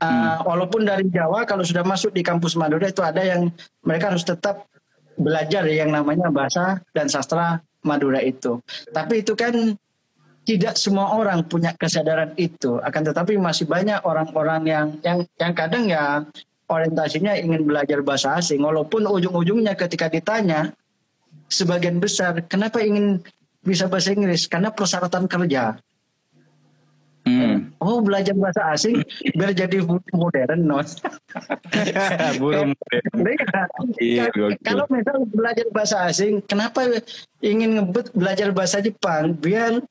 [0.00, 0.48] uh, hmm.
[0.48, 3.52] walaupun dari Jawa kalau sudah masuk di kampus Madura itu ada yang
[3.84, 4.64] mereka harus tetap
[5.20, 8.56] belajar yang namanya bahasa dan sastra Madura itu
[8.88, 9.76] tapi itu kan
[10.50, 12.82] tidak semua orang punya kesadaran itu.
[12.82, 16.26] Akan tetapi masih banyak orang-orang yang yang yang kadang ya
[16.66, 18.58] orientasinya ingin belajar bahasa asing.
[18.58, 20.74] Walaupun ujung-ujungnya ketika ditanya
[21.46, 23.22] sebagian besar kenapa ingin
[23.62, 24.50] bisa bahasa Inggris?
[24.50, 25.78] Karena persyaratan kerja.
[27.20, 27.70] Hmm.
[27.78, 29.04] Oh belajar bahasa asing
[29.36, 30.80] biar jadi modern no.
[32.40, 32.72] Burung
[34.00, 34.32] iya,
[34.64, 36.88] Kalau misal belajar bahasa asing, kenapa
[37.44, 39.84] ingin ngebut belajar bahasa Jepang biar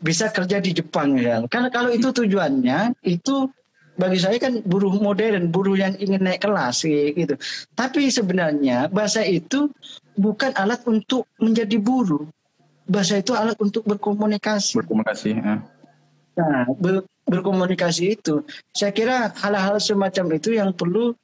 [0.00, 1.44] bisa kerja di Jepang ya.
[1.48, 3.48] Karena kalau itu tujuannya itu
[3.96, 7.34] bagi saya kan buruh modern, buruh yang ingin naik kelas gitu.
[7.72, 9.72] Tapi sebenarnya bahasa itu
[10.12, 12.28] bukan alat untuk menjadi buruh.
[12.86, 14.78] Bahasa itu alat untuk berkomunikasi.
[14.84, 15.28] Berkomunikasi.
[15.32, 15.64] Ya.
[16.36, 21.16] Nah, ber, berkomunikasi itu, saya kira hal-hal semacam itu yang perlu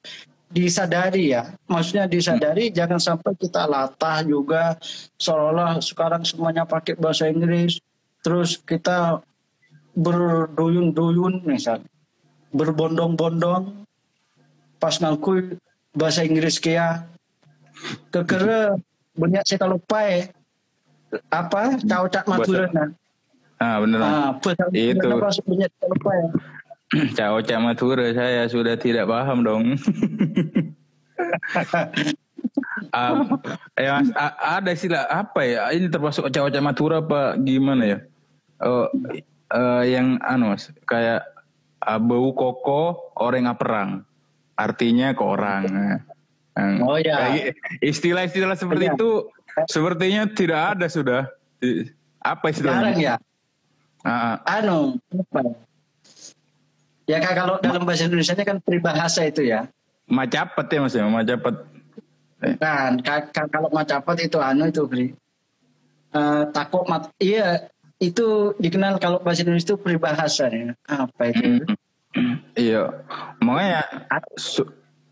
[0.53, 1.53] disadari ya.
[1.68, 2.75] Maksudnya disadari hmm.
[2.77, 4.77] jangan sampai kita latah juga
[5.20, 7.81] seolah-olah sekarang semuanya pakai bahasa Inggris
[8.23, 9.20] terus kita
[9.93, 11.85] berduyun-duyun misal
[12.55, 13.85] berbondong-bondong
[14.81, 15.61] pas ngaku
[15.93, 17.05] bahasa Inggris kia
[18.09, 18.81] kekere
[19.12, 20.33] banyak saya lupa ya
[21.29, 22.97] apa tahu tak maturana
[23.61, 24.31] ah benar ah,
[24.73, 25.07] itu
[25.45, 26.29] banyak saya lupa ya
[27.16, 29.64] Cao Cak Matura saya sudah tidak paham dong.
[32.97, 33.16] um,
[33.81, 34.05] ya,
[34.37, 35.73] ada istilah apa ya?
[35.73, 37.99] Ini termasuk Cao Cak Matura apa gimana ya?
[38.62, 38.86] Uh,
[39.52, 41.26] uh, yang anu mas kayak
[41.84, 43.90] uh, bau koko orang perang
[44.56, 45.64] artinya ke orang
[46.56, 47.50] uh, oh ya
[47.82, 48.94] istilah-istilah seperti ya.
[48.94, 49.10] itu
[49.68, 51.22] sepertinya tidak ada sudah.
[52.22, 52.94] Apa istilahnya?
[52.96, 53.14] Ya.
[54.02, 54.78] Uh, anu
[55.14, 55.54] apa?
[57.06, 59.66] Ya kan kalau dalam bahasa Indonesia kan peribahasa itu ya.
[60.06, 61.04] Macapet ya mas ya?
[61.06, 61.54] Macapet.
[62.58, 62.98] Kan
[63.50, 65.06] kalau macapet itu anu itu beri
[66.14, 67.70] uh, takut mat iya
[68.03, 70.74] itu dikenal kalau bahasa Indonesia itu peribahasa ya.
[70.90, 71.62] Apa itu?
[72.59, 72.90] iya.
[73.38, 73.86] Makanya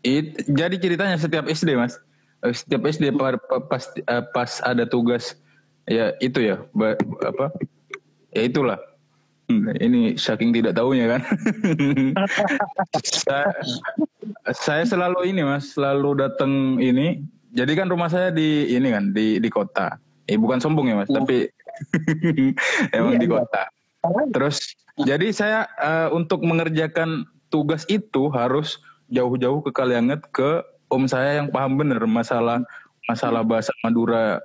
[0.03, 1.95] it, jadi ceritanya setiap SD Mas.
[2.43, 5.39] Eh, setiap SD pas eh, pas ada tugas
[5.87, 6.59] ya itu ya
[7.23, 7.47] apa?
[8.35, 8.79] Ya itulah.
[9.51, 11.21] Hmm, ini saking tidak tahunya kan.
[13.23, 13.51] saya,
[14.55, 17.19] saya selalu ini Mas, selalu datang ini.
[17.51, 19.99] Jadi kan rumah saya di ini kan di di kota.
[20.31, 21.19] Eh bukan sombong ya Mas, oh.
[21.19, 21.51] tapi
[22.97, 23.33] emang iya, di iya.
[23.33, 23.63] kota.
[24.01, 24.23] Iya.
[24.33, 24.57] Terus
[25.05, 31.51] jadi saya uh, untuk mengerjakan tugas itu harus jauh-jauh ke Kalianget ke om saya yang
[31.51, 32.63] paham bener masalah
[33.07, 34.39] masalah bahasa Madura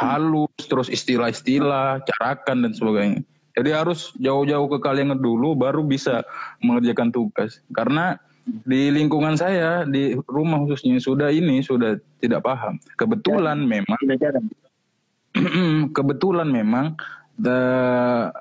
[0.00, 3.20] halus, terus istilah-istilah, carakan dan sebagainya.
[3.58, 6.24] Jadi harus jauh-jauh ke Kalianget dulu baru bisa
[6.64, 7.60] mengerjakan tugas.
[7.76, 12.80] Karena di lingkungan saya di rumah khususnya sudah ini sudah tidak paham.
[12.96, 13.98] Kebetulan memang
[15.96, 16.98] kebetulan memang
[17.38, 17.58] the,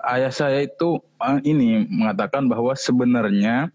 [0.09, 3.69] ayah saya itu uh, ini mengatakan bahwa sebenarnya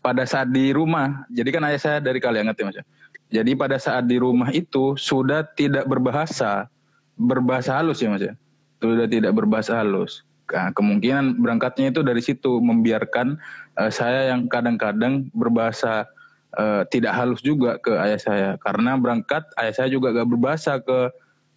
[0.00, 2.76] pada saat di rumah, jadi kan ayah saya dari Kalianget ya mas.
[2.80, 2.84] Ya.
[3.30, 6.66] Jadi pada saat di rumah itu sudah tidak berbahasa,
[7.20, 8.34] berbahasa halus ya mas ya.
[8.80, 10.24] Sudah tidak berbahasa halus.
[10.50, 13.38] Nah, kemungkinan berangkatnya itu dari situ membiarkan
[13.78, 16.10] uh, saya yang kadang-kadang berbahasa
[16.58, 21.14] uh, tidak halus juga ke ayah saya karena berangkat ayah saya juga gak berbahasa ke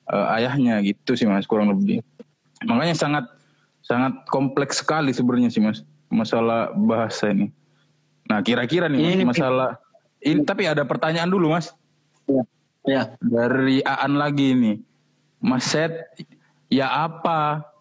[0.09, 2.03] uh, ayahnya gitu sih mas kurang lebih
[2.65, 3.25] makanya sangat
[3.83, 7.51] sangat kompleks sekali sebenarnya sih mas masalah bahasa ini
[8.27, 9.69] nah kira-kira nih mas, ini, masalah
[10.23, 11.75] ini tapi ada pertanyaan dulu mas
[12.27, 12.43] ya,
[12.87, 13.03] ya.
[13.19, 14.73] dari Aan lagi ini
[15.43, 15.91] mas Set
[16.71, 17.73] ya apa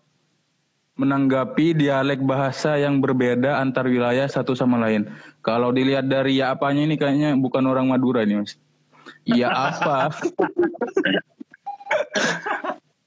[1.01, 5.09] menanggapi dialek bahasa yang berbeda antar wilayah satu sama lain.
[5.41, 8.61] Kalau dilihat dari ya apanya ini kayaknya bukan orang Madura nih mas.
[9.25, 10.13] Ya apa?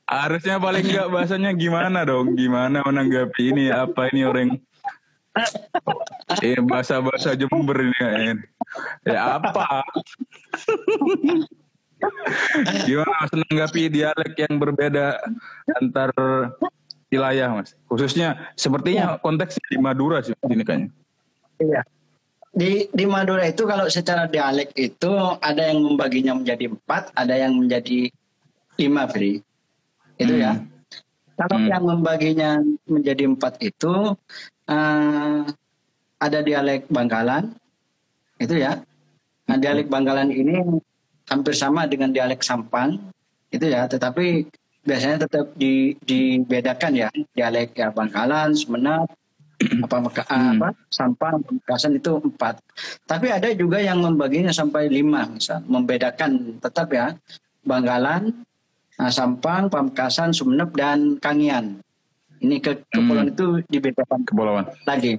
[0.05, 2.37] Harusnya paling enggak bahasanya gimana dong?
[2.37, 3.73] Gimana menanggapi ini?
[3.73, 4.61] Apa ini orang
[6.39, 8.11] eh bahasa-bahasa Jember ini ya,
[9.03, 9.83] ya apa?
[12.87, 15.19] Gimana mas menanggapi dialek yang berbeda
[15.81, 16.11] antar
[17.11, 17.75] wilayah mas?
[17.91, 20.89] Khususnya sepertinya konteksnya di Madura sih ini kayaknya.
[21.59, 21.81] Iya.
[22.55, 25.11] Di di Madura itu kalau secara dialek itu
[25.43, 28.07] ada yang membaginya menjadi empat, ada yang menjadi
[28.75, 29.39] lima Fri
[30.15, 30.55] itu ya.
[30.55, 30.63] hmm.
[30.63, 30.73] ya
[31.35, 31.67] Kalau Hmm.
[31.67, 32.51] yang membaginya
[32.87, 34.15] menjadi empat itu
[34.65, 35.41] eh,
[36.15, 37.51] ada dialek Bangkalan,
[38.39, 38.79] itu ya.
[39.45, 40.63] Nah, dialek Bangkalan ini
[41.27, 42.97] hampir sama dengan dialek Sampang,
[43.51, 43.83] itu ya.
[43.85, 44.47] Tetapi
[44.81, 49.11] biasanya tetap di, dibedakan ya dialek ya Bangkalan, Sumenep,
[49.85, 50.55] apa, Meka- Hmm.
[50.63, 52.63] apa Sampang, Pamekasan itu empat.
[53.03, 57.11] Tapi ada juga yang membaginya sampai lima, misal membedakan tetap ya
[57.61, 58.31] Bangkalan,
[58.99, 61.79] nah, Sampang, Pamekasan, Sumenep dan Kangian.
[62.39, 64.65] Ini ke kepulauan itu dibedakan Kepulauan.
[64.83, 65.17] lagi.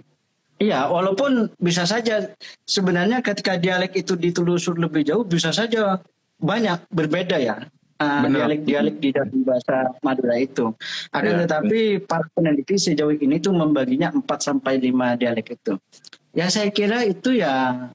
[0.57, 2.33] Iya, walaupun bisa saja
[2.64, 6.01] sebenarnya ketika dialek itu ditelusur lebih jauh bisa saja
[6.41, 7.61] banyak berbeda ya
[8.01, 10.72] uh, dialek-dialek di dalam bahasa Madura itu.
[11.12, 11.41] Akan Iya.
[11.45, 15.77] tetapi para peneliti sejauh ini tuh membaginya 4 sampai 5 dialek itu.
[16.37, 17.89] Ya saya kira itu ya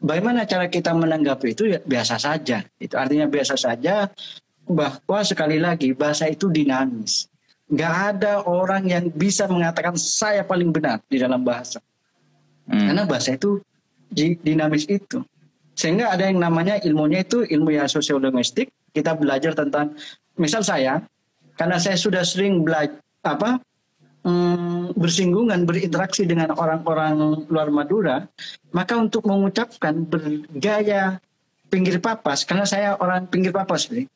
[0.00, 2.64] bagaimana cara kita menanggapi itu ya biasa saja.
[2.80, 4.08] Itu artinya biasa saja
[4.66, 7.30] bahwa sekali lagi bahasa itu dinamis.
[7.66, 11.82] Nggak ada orang yang bisa mengatakan saya paling benar di dalam bahasa.
[12.66, 12.90] Hmm.
[12.90, 13.62] Karena bahasa itu
[14.10, 15.22] di- dinamis itu.
[15.76, 18.70] Sehingga ada yang namanya ilmunya itu ilmu ya sosiolinguistik.
[18.94, 19.92] Kita belajar tentang,
[20.40, 21.04] misal saya,
[21.52, 23.60] karena saya sudah sering belajar apa
[24.26, 28.16] hmm, bersinggungan, berinteraksi dengan orang-orang luar Madura,
[28.74, 31.22] maka untuk mengucapkan bergaya
[31.68, 34.08] pinggir papas, karena saya orang pinggir papas, nih.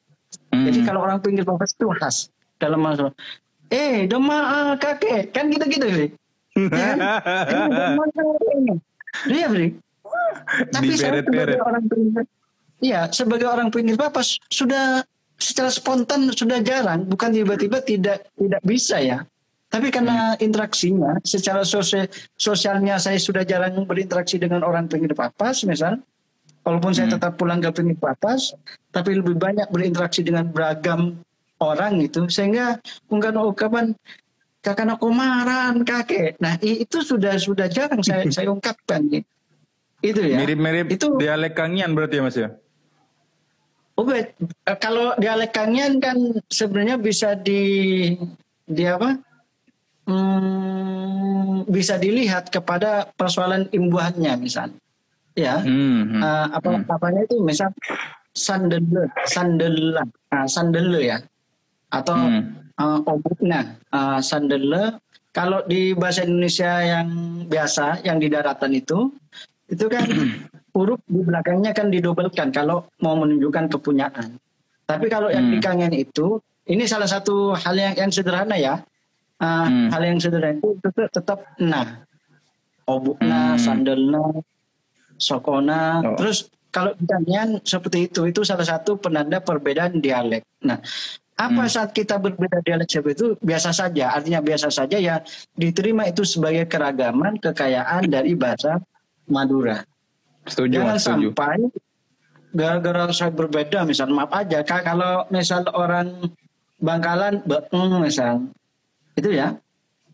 [0.50, 0.66] Hmm.
[0.66, 2.16] Jadi kalau orang pinggir papas itu khas
[2.58, 3.14] dalam masalah.
[3.70, 6.08] Eh, doma kakek, kan gitu-gitu sih.
[9.30, 9.78] Iya, Bri.
[10.74, 12.24] Tapi saya sebagai orang pinggir,
[12.82, 15.06] iya sebagai orang pinggir papas sudah
[15.38, 19.22] secara spontan sudah jarang, bukan tiba-tiba tidak tidak bisa ya.
[19.70, 26.02] Tapi karena interaksinya, secara sosial sosialnya saya sudah jarang berinteraksi dengan orang pinggir papas, misal,
[26.62, 27.16] walaupun saya Hmm.
[27.16, 28.52] tetap pulang ke pinggir papas,
[28.90, 31.20] tapi lebih banyak berinteraksi dengan beragam
[31.60, 33.92] orang itu, sehingga mungkin ungkapan
[34.60, 36.36] kakak komaran kakek.
[36.36, 39.28] Nah itu sudah sudah jarang saya saya ungkapkan gitu.
[40.00, 40.40] Itu ya.
[40.40, 42.50] Mirip-mirip Itu- dialek Kangian berarti ya Mas ya?
[44.00, 44.32] Oh, bet.
[44.64, 46.16] Eh, kalau dialek Kangian kan
[46.48, 48.16] sebenarnya bisa di
[48.64, 49.20] di apa?
[50.08, 54.72] Hmm, bisa dilihat kepada persoalan imbuhannya misal.
[55.40, 55.56] Ya.
[55.64, 56.00] Hmm.
[56.12, 56.20] hmm.
[56.20, 57.72] Eh, apa apanya itu misal
[58.36, 61.18] sandele, sandela, ah, sandele ya.
[61.90, 62.70] Atau Hmm.
[62.78, 65.00] uh, obukna uh, sandele
[65.34, 67.08] kalau di bahasa Indonesia yang
[67.50, 69.10] biasa yang di daratan itu
[69.66, 70.06] itu kan
[70.74, 74.38] huruf di belakangnya kan didobelkan kalau mau menunjukkan kepunyaan
[74.86, 75.66] tapi kalau yang di Hmm.
[75.66, 78.78] kangen itu ini salah satu hal yang yang sederhana ya
[79.40, 79.88] Uh, Hmm.
[79.88, 82.04] hal yang sederhana itu tetap, tetap nah
[82.84, 83.58] obukna Hmm.
[83.58, 84.24] sandelna
[85.20, 86.00] sokona.
[86.02, 86.16] Oh.
[86.16, 90.42] terus kalau kangen seperti itu itu salah satu penanda perbedaan dialek.
[90.64, 90.80] Nah
[91.36, 91.72] apa Hmm.
[91.72, 93.28] saat kita berbeda dialek seperti itu?
[93.40, 94.12] Biasa saja.
[94.12, 95.20] Artinya biasa saja ya
[95.56, 98.76] diterima itu sebagai keragaman kekayaan dari bahasa
[99.28, 99.80] Madura.
[100.48, 101.28] Setuju jangan setuju.
[101.36, 101.58] sampai
[102.50, 106.32] gara-gara saya berbeda misal maaf aja Kak, kalau misal orang
[106.80, 108.48] Bangkalan beeng misal.
[109.12, 109.52] Itu ya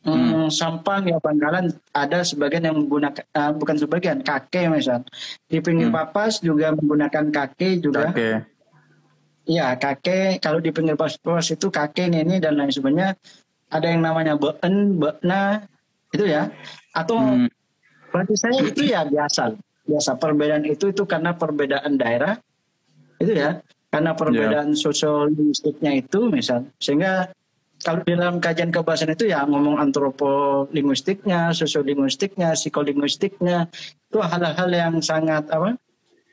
[0.07, 5.03] Hmm, sampang ya Bangkalan ada sebagian yang menggunakan ah, bukan sebagian kakek misal
[5.51, 5.99] di pinggir Hmm.
[5.99, 8.47] papas juga menggunakan kakek juga Oke.
[9.47, 13.15] Iya, kakek kalau di pinggir pos-pos itu kakek ini dan lain sebagainya
[13.71, 15.63] ada yang namanya been, bekna
[16.11, 16.51] itu ya.
[16.91, 17.47] Atau Hmm.
[18.11, 19.55] bagi saya itu ya biasa.
[19.87, 22.35] Biasa perbedaan itu itu karena perbedaan daerah.
[23.23, 23.63] Itu ya.
[23.87, 26.67] Karena perbedaan sosial linguistiknya itu misal.
[26.83, 27.31] Sehingga
[27.81, 33.69] kalau di dalam kajian kebahasaan itu ya ngomong antropolinguistiknya, sosiolinguistiknya, psikolinguistiknya
[34.09, 35.77] itu hal-hal yang sangat apa?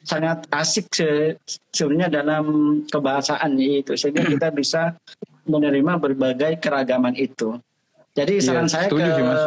[0.03, 1.39] sangat asik se-
[1.71, 2.43] sebenarnya dalam
[2.91, 4.99] kebahasaan itu sehingga kita bisa
[5.47, 7.55] menerima berbagai keragaman itu.
[8.11, 9.43] Jadi Iya, saran saya ke sih, Mas.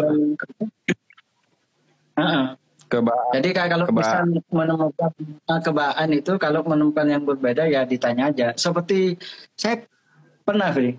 [2.16, 2.46] Heeh.
[2.88, 4.18] Keba- Jadi kalau Keba- bisa
[4.48, 5.10] menemukan
[5.44, 8.56] uh, kebaan itu, kalau menemukan yang berbeda ya ditanya aja.
[8.56, 9.12] Seperti
[9.58, 9.84] saya
[10.40, 10.96] pernah Fri,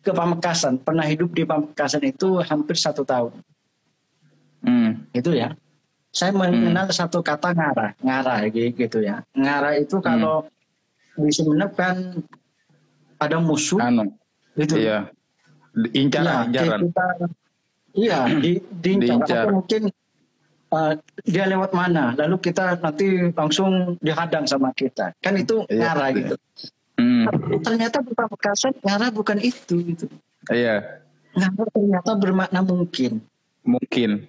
[0.00, 3.32] ke Pamekasan, pernah hidup di Pamekasan itu hampir satu tahun.
[4.64, 5.04] Hmm.
[5.12, 5.52] Itu ya.
[6.10, 9.22] Saya mengenal satu kata ngara, ngara gitu ya.
[9.30, 10.42] Ngara itu kalau
[11.14, 12.18] di Sumeneb kan
[13.20, 14.10] ada musuh Anu.
[14.56, 14.80] gitu.
[14.80, 15.06] Iya.
[15.94, 16.80] Incaran, Iya, incaran.
[16.82, 17.06] kita,
[17.94, 19.06] iya, di, diincar.
[19.22, 19.38] Diincar.
[19.46, 19.82] Atau mungkin
[20.74, 20.92] uh,
[21.22, 25.14] dia lewat mana, lalu kita nanti langsung dihadang sama kita.
[25.22, 26.16] Kan itu Iya, ngara iya.
[26.18, 26.34] gitu.
[27.28, 27.60] Hmm.
[27.60, 29.76] Ternyata di Pamekasan ngara bukan itu.
[29.82, 30.06] Gitu.
[30.48, 31.04] Iya.
[31.36, 33.20] Ngara ternyata bermakna mungkin.
[33.66, 34.24] Mungkin.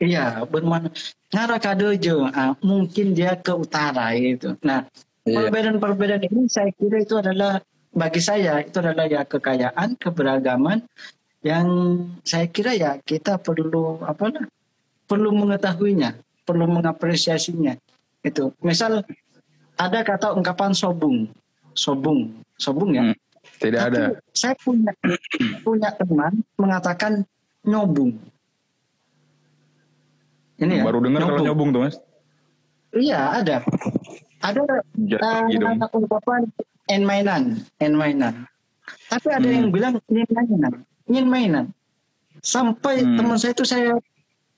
[0.00, 0.88] Iya, bermakna
[1.28, 2.24] ngara kadojo.
[2.32, 4.56] Ah, mungkin dia ke utara gitu.
[4.64, 4.88] Nah,
[5.28, 5.46] Iya.
[5.46, 7.60] perbedaan-perbedaan ini saya kira itu adalah
[7.92, 10.80] bagi saya itu adalah ya kekayaan, keberagaman
[11.44, 11.68] yang
[12.24, 14.46] saya kira ya kita perlu apa lah,
[15.04, 16.16] perlu mengetahuinya,
[16.48, 17.76] perlu mengapresiasinya.
[18.24, 18.56] Itu.
[18.64, 19.04] Misal
[19.76, 21.28] ada kata ungkapan sobung,
[21.74, 23.02] sobung, sobung ya.
[23.10, 23.16] Hmm,
[23.58, 24.02] tidak Tapi ada.
[24.32, 24.92] Saya punya
[25.66, 27.24] punya teman mengatakan
[27.64, 28.16] nyobung.
[30.60, 30.84] Ini ya.
[30.84, 31.96] Baru dengar kalau nyobung tuh mas.
[32.92, 33.64] Iya ada.
[34.40, 34.60] Ada
[34.96, 35.78] dong.
[35.78, 36.42] uh, ungkapan
[36.90, 37.42] en mainan,
[37.78, 38.34] en mainan.
[39.06, 39.56] Tapi ada Hmm.
[39.56, 40.72] yang bilang nyin mainan,
[41.06, 41.66] nyin mainan.
[42.42, 43.14] Sampai Hmm.
[43.20, 43.94] teman saya itu saya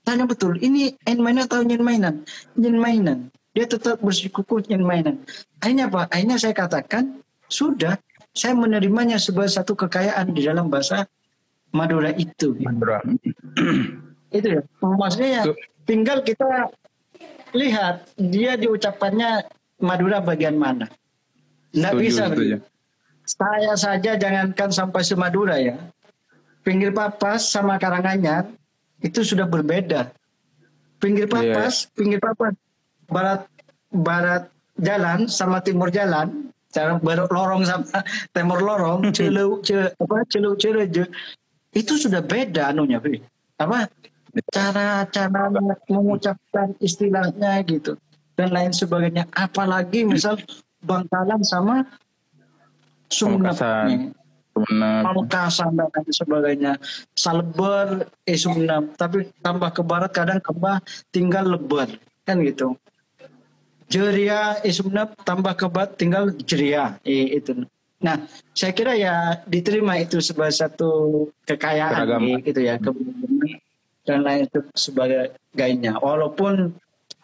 [0.02, 2.24] tanya betul, ini en mainan atau nyin mainan?
[2.56, 3.18] Nyin mainan.
[3.52, 5.16] Dia tetap bersikukuh nyin mainan.
[5.60, 6.08] Akhirnya apa?
[6.08, 7.20] Akhirnya saya katakan,
[7.52, 8.00] sudah,
[8.32, 11.04] saya menerimanya sebagai satu kekayaan di dalam bahasa
[11.72, 12.56] Madura itu.
[12.64, 13.04] Madura.
[14.32, 14.62] Itu ya.
[14.80, 15.42] Maksudnya ya,
[15.84, 16.72] tinggal kita
[17.52, 19.44] lihat dia diucapkannya
[19.84, 20.88] Madura bagian mana.
[21.76, 22.24] Nggak Setuju, bisa.
[22.32, 22.56] setuju.
[23.22, 25.76] Saya saja jangankan sampai semadura ya.
[26.64, 28.48] Pinggir papas sama Karanganyar
[29.04, 30.08] itu sudah berbeda.
[30.96, 31.34] Pinggir Iya.
[31.36, 32.56] papas, pinggir papas
[33.12, 33.44] barat
[33.92, 34.48] barat
[34.80, 38.00] jalan sama timur jalan, cara barat lorong sama
[38.34, 40.88] timur lorong, celu ce, apa celu celu
[41.72, 43.20] itu sudah beda anunya, Fi.
[43.60, 43.88] Apa
[44.52, 45.52] cara cara
[45.88, 47.96] mengucapkan istilahnya gitu
[48.36, 49.28] dan lain sebagainya.
[49.32, 50.40] Apalagi misal
[50.82, 51.86] Bangkalan sama
[53.06, 53.54] Sumenep
[54.52, 55.78] Pamekasan.
[55.78, 56.72] dan lain sebagainya.
[57.16, 58.36] Salber, eh.
[58.98, 61.88] Tapi tambah ke barat kadang tambah tinggal lebar.
[62.28, 62.76] Kan gitu.
[63.92, 66.96] Jeria, Sumenep tambah ke barat tinggal jeria.
[67.04, 67.68] Eh, itu.
[68.00, 68.24] Nah,
[68.56, 72.80] saya kira ya diterima itu sebagai satu kekayaan eh, gitu ya.
[72.80, 73.60] Keberagaman
[74.02, 76.00] dan lain itu sebagainya.
[76.00, 76.72] Walaupun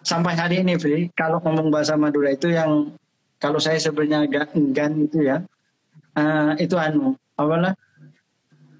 [0.04, 2.92] sampai hari ini, Fri, kalau ngomong bahasa Madura itu yang
[3.40, 5.40] kalau saya sebenarnya agak enggan itu ya,
[6.14, 7.74] eh, itu anu, apalah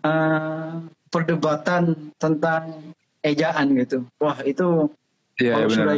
[0.05, 0.73] eh,
[1.09, 4.05] perdebatan tentang ejaan gitu.
[4.21, 4.93] Wah itu
[5.39, 5.97] Iya, kalau sudah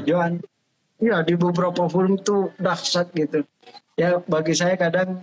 [1.01, 3.43] ya di beberapa forum itu dahsyat gitu.
[3.97, 5.21] Ya bagi saya kadang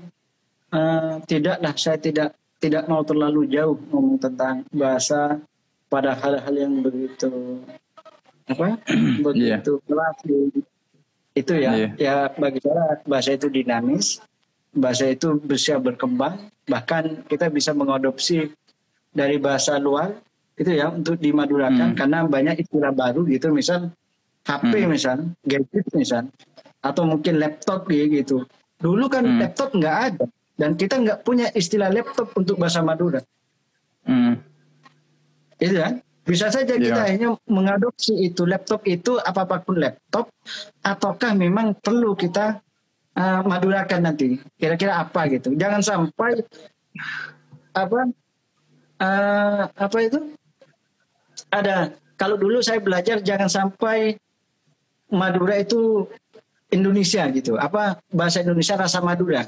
[0.74, 5.38] eh, tidak lah, saya tidak tidak mau terlalu jauh ngomong tentang bahasa
[5.88, 7.62] pada hal-hal yang begitu
[8.50, 8.80] apa
[9.26, 10.18] begitu kelas
[11.38, 11.88] itu ya Iya.
[12.00, 14.18] ya bagi saya bahasa itu dinamis
[14.74, 18.50] bahasa itu bisa berkembang bahkan kita bisa mengadopsi
[19.14, 20.18] dari bahasa luar
[20.58, 21.98] itu ya untuk dimadurakan Hmm.
[21.98, 23.94] karena banyak istilah baru gitu misal
[24.48, 24.90] HP Hmm.
[24.90, 26.24] misal gadget misal
[26.80, 28.48] atau mungkin laptop gitu
[28.80, 29.40] dulu kan Hmm.
[29.44, 30.26] laptop nggak ada
[30.58, 33.20] dan kita nggak punya istilah laptop untuk bahasa Madura
[34.08, 34.40] Hmm.
[35.60, 37.12] itu kan bisa saja kita Iya.
[37.12, 40.28] hanya mengadopsi itu laptop itu apa pun laptop
[40.84, 42.60] ataukah memang perlu kita
[43.16, 46.44] uh, madurakan nanti kira-kira apa gitu jangan sampai
[47.72, 48.00] apa
[49.00, 50.20] uh, apa itu
[51.48, 54.20] ada kalau dulu saya belajar jangan sampai
[55.10, 56.06] Madura itu
[56.68, 59.48] Indonesia gitu apa bahasa Indonesia rasa Madura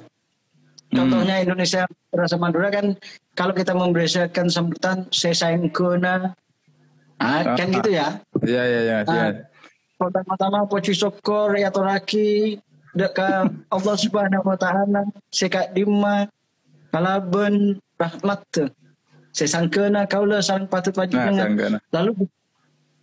[0.90, 2.98] Contohnya Indonesia rasa Madura kan
[3.38, 6.34] kalau kita memberikan sambutan sesain kena,
[7.22, 7.76] ah, kan Ah.
[7.78, 8.08] gitu ya.
[8.42, 8.98] Iya, iya, iya.
[9.06, 9.32] Ah,
[10.02, 12.58] Pertama-tama poci syukur ya toraki
[12.98, 16.26] deka Allah Subhanahu wa taala seka dima
[16.90, 18.66] kalaben rahmat teu.
[19.30, 21.38] sesangkeuna kaula sareng patut Nah, panjenengan.
[21.54, 21.78] sanggana.
[21.94, 22.26] Lalu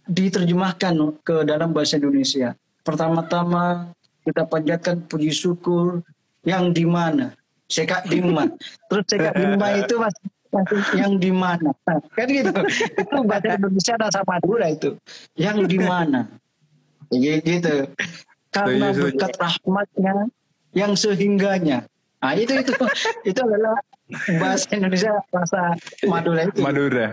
[0.06, 2.54] diterjemahkan ke dalam bahasa Indonesia.
[2.86, 3.90] Pertama-tama
[4.22, 6.02] kita panjatkan puji syukur
[6.46, 7.34] yang di mana?
[7.66, 8.46] Sekak Dima.
[8.86, 10.14] Terus Sekak Dima itu mas,
[10.54, 11.74] masih yang di mana?
[11.82, 12.54] Nah, kan gitu.
[12.94, 14.90] Itu bahasa Indonesia rasa Madura itu.
[15.34, 16.30] Yang di mana?
[17.10, 17.90] Ya, Gitu.
[18.54, 19.02] Karena Setuju, setuju.
[19.04, 20.14] berkat rahmatnya
[20.72, 21.78] yang sehingganya.
[22.24, 22.72] Nah itu itu
[23.28, 23.76] itu adalah
[24.40, 25.76] bahasa Indonesia rasa
[26.08, 26.58] Madura itu.
[26.64, 27.06] Madura.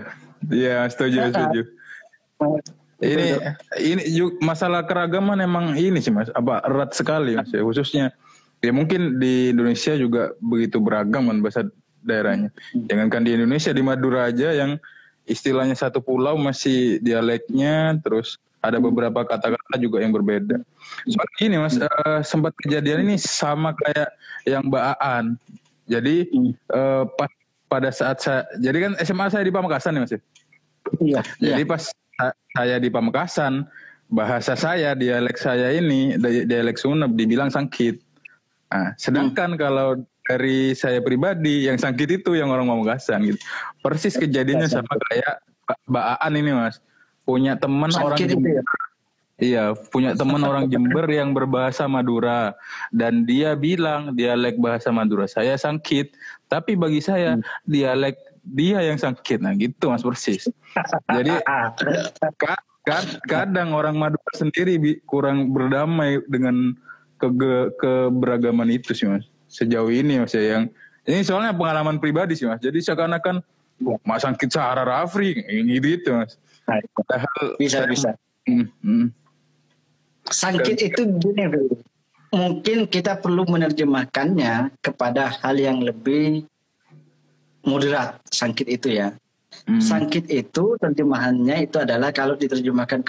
[0.47, 1.31] Iya, setuju, Ah, ah.
[1.33, 1.61] setuju.
[3.03, 3.27] Ini
[3.83, 8.15] ini ju- masalah keragaman emang ini sih Mas, apa erat sekali Mas ya, khususnya
[8.63, 11.61] ya mungkin di Indonesia juga begitu beragam kan bahasa
[11.99, 12.49] daerahnya.
[12.87, 14.79] Jangankan di Indonesia di Madura aja yang
[15.23, 20.63] istilahnya satu pulau masih dialeknya terus ada beberapa kata-kata juga yang berbeda.
[21.03, 24.15] Soalnya ini Mas eh, sempat kejadian ini sama kayak
[24.47, 25.25] yang Mbak Aan.
[25.83, 26.51] Jadi Hmm.
[26.55, 27.31] eh, pas
[27.67, 30.21] pada saat saya jadi kan SMA saya di Pamekasan ya Mas ya.
[30.99, 31.55] Iya, iya.
[31.55, 32.02] Jadi pas sa-
[32.53, 33.65] saya di Pamekasan,
[34.13, 37.97] bahasa saya, dialek saya ini, di- dialek Sunep dibilang sangkit.
[38.69, 43.39] Nah, sedangkan kalau dari saya pribadi, yang sangkit itu yang orang Pamekasan gitu.
[43.82, 46.78] Persis kejadiannya sama kayak Mbak- Mbak Aan ini mas.
[47.24, 48.63] Punya teman orang Sangkit itu ya?
[49.41, 52.53] Iya, punya teman orang Jember yang berbahasa Madura
[52.93, 56.13] dan dia bilang dialek bahasa Madura saya sangkit,
[56.47, 57.43] tapi bagi saya hmm.
[57.65, 59.39] dialek dia yang sangkit.
[59.39, 60.51] Nah, gitu Mas persis.
[61.09, 61.33] Jadi
[63.27, 66.75] kadang orang Madura sendiri kurang berdamai dengan
[67.17, 67.31] ke
[67.79, 69.25] keberagaman itu sih Mas.
[69.47, 70.63] Sejauh ini Mas ya yang
[71.07, 72.59] ini soalnya pengalaman pribadi sih Mas.
[72.59, 73.39] Jadi seakan-akan
[74.03, 76.35] Mas sangkit Sahara Rafri gitu, gitu Mas.
[76.67, 78.11] Padahal bisa bisa.
[78.43, 79.07] Hmm, hmm
[80.23, 81.51] Sangkit itu gini
[82.33, 86.47] mungkin kita perlu menerjemahkannya kepada hal yang lebih
[87.64, 89.16] moderat sangkit itu ya.
[89.64, 89.80] Hmm.
[89.80, 93.05] Sangkit itu terjemahannya itu adalah kalau diterjemahkan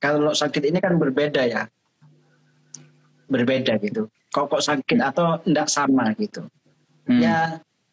[0.00, 1.66] kalau sangkit ini kan berbeda ya.
[3.30, 4.08] Berbeda gitu.
[4.30, 6.46] Kok kok sakit atau tidak sama gitu.
[7.06, 7.20] Hmm.
[7.20, 7.38] Ya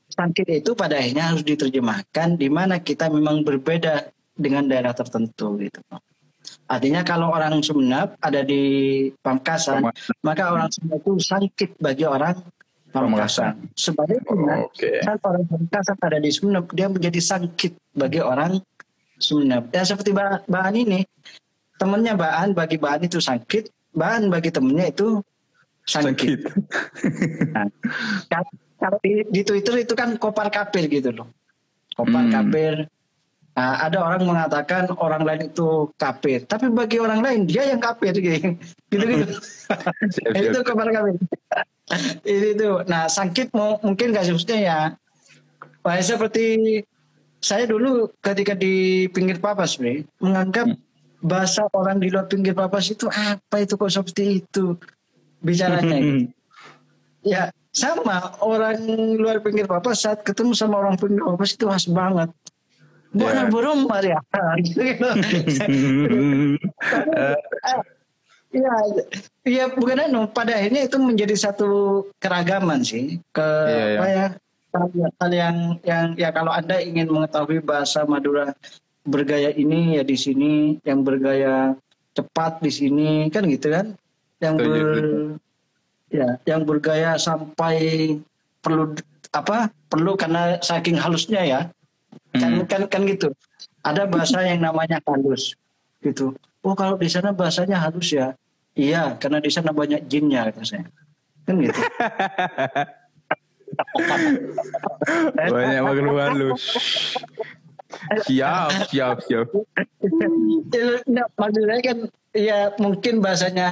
[0.07, 5.81] sangkit itu pada akhirnya harus diterjemahkan di mana kita memang berbeda dengan daerah tertentu gitu.
[6.67, 8.63] Artinya kalau orang Sumeneb ada di
[9.19, 9.83] Pamekasan,
[10.23, 12.39] maka orang Sumeneb itu sakit bagi orang
[13.05, 13.53] Pamekasan.
[13.77, 14.97] Sebaliknya, oh, okay.
[15.05, 18.57] saat orang Pamekasan ada di Sumeneb, dia menjadi sakit bagi orang
[19.21, 19.69] Sumeneb.
[19.69, 20.15] Ya seperti
[20.49, 21.05] bahan ini,
[21.77, 25.21] temannya bahan bagi bahan itu sakit, bahan bagi temannya itu
[25.85, 26.39] sakit.
[27.55, 28.43] nah,
[28.77, 31.29] kalau di, di Twitter itu kan kopar kapir gitu loh.
[31.97, 32.33] Kopar hmm.
[32.33, 32.73] kapir
[33.57, 38.13] Nah, ada orang mengatakan orang lain itu kafir, tapi bagi orang lain dia yang kafir
[38.21, 38.53] gitu.
[38.93, 39.33] Gitu-gitu.
[40.29, 41.17] itu kabar kafir.
[42.21, 42.69] Ini itu.
[42.91, 44.79] Nah, sakit mau mungkin gak susahnya ya.
[45.81, 46.85] Wah, seperti
[47.41, 51.25] saya dulu ketika di pinggir papas, nih, menganggap hmm.
[51.25, 54.77] bahasa orang di luar pinggir papas itu apa itu kok seperti itu
[55.41, 55.97] bicaranya.
[55.97, 56.29] Gitu.
[57.25, 58.85] ya, sama orang
[59.17, 62.29] luar pinggir papas saat ketemu sama orang pinggir papas itu khas banget
[63.49, 64.21] Burung Maria.
[68.47, 68.75] Iya,
[69.43, 70.21] iya bukan anu.
[70.31, 73.19] Pada akhirnya itu menjadi satu keragaman sih.
[73.35, 73.99] Ke yeah, yeah.
[73.99, 74.27] apa ya?
[75.19, 78.55] Hal yang yang ya kalau anda ingin mengetahui bahasa Madura
[79.03, 81.75] bergaya ini ya di sini, yang bergaya
[82.15, 83.93] cepat di sini kan gitu kan?
[84.37, 84.97] Yang ber,
[86.13, 88.15] ya, yang bergaya sampai
[88.63, 88.95] perlu
[89.33, 89.73] apa?
[89.87, 91.61] Perlu karena saking halusnya ya
[92.35, 92.65] kan hmm.
[92.67, 93.29] kan kan gitu.
[93.81, 95.55] Ada bahasa yang namanya halus
[96.03, 96.35] gitu.
[96.65, 98.35] Oh kalau di sana bahasanya halus ya?
[98.77, 100.85] Iya karena di sana banyak jinnya kata saya.
[101.47, 101.81] Kan gitu.
[105.37, 106.63] Banyak makhluk halus.
[108.27, 109.47] Siap siap siap.
[111.07, 111.97] Nah, maksudnya kan
[112.35, 113.67] ya mungkin bahasanya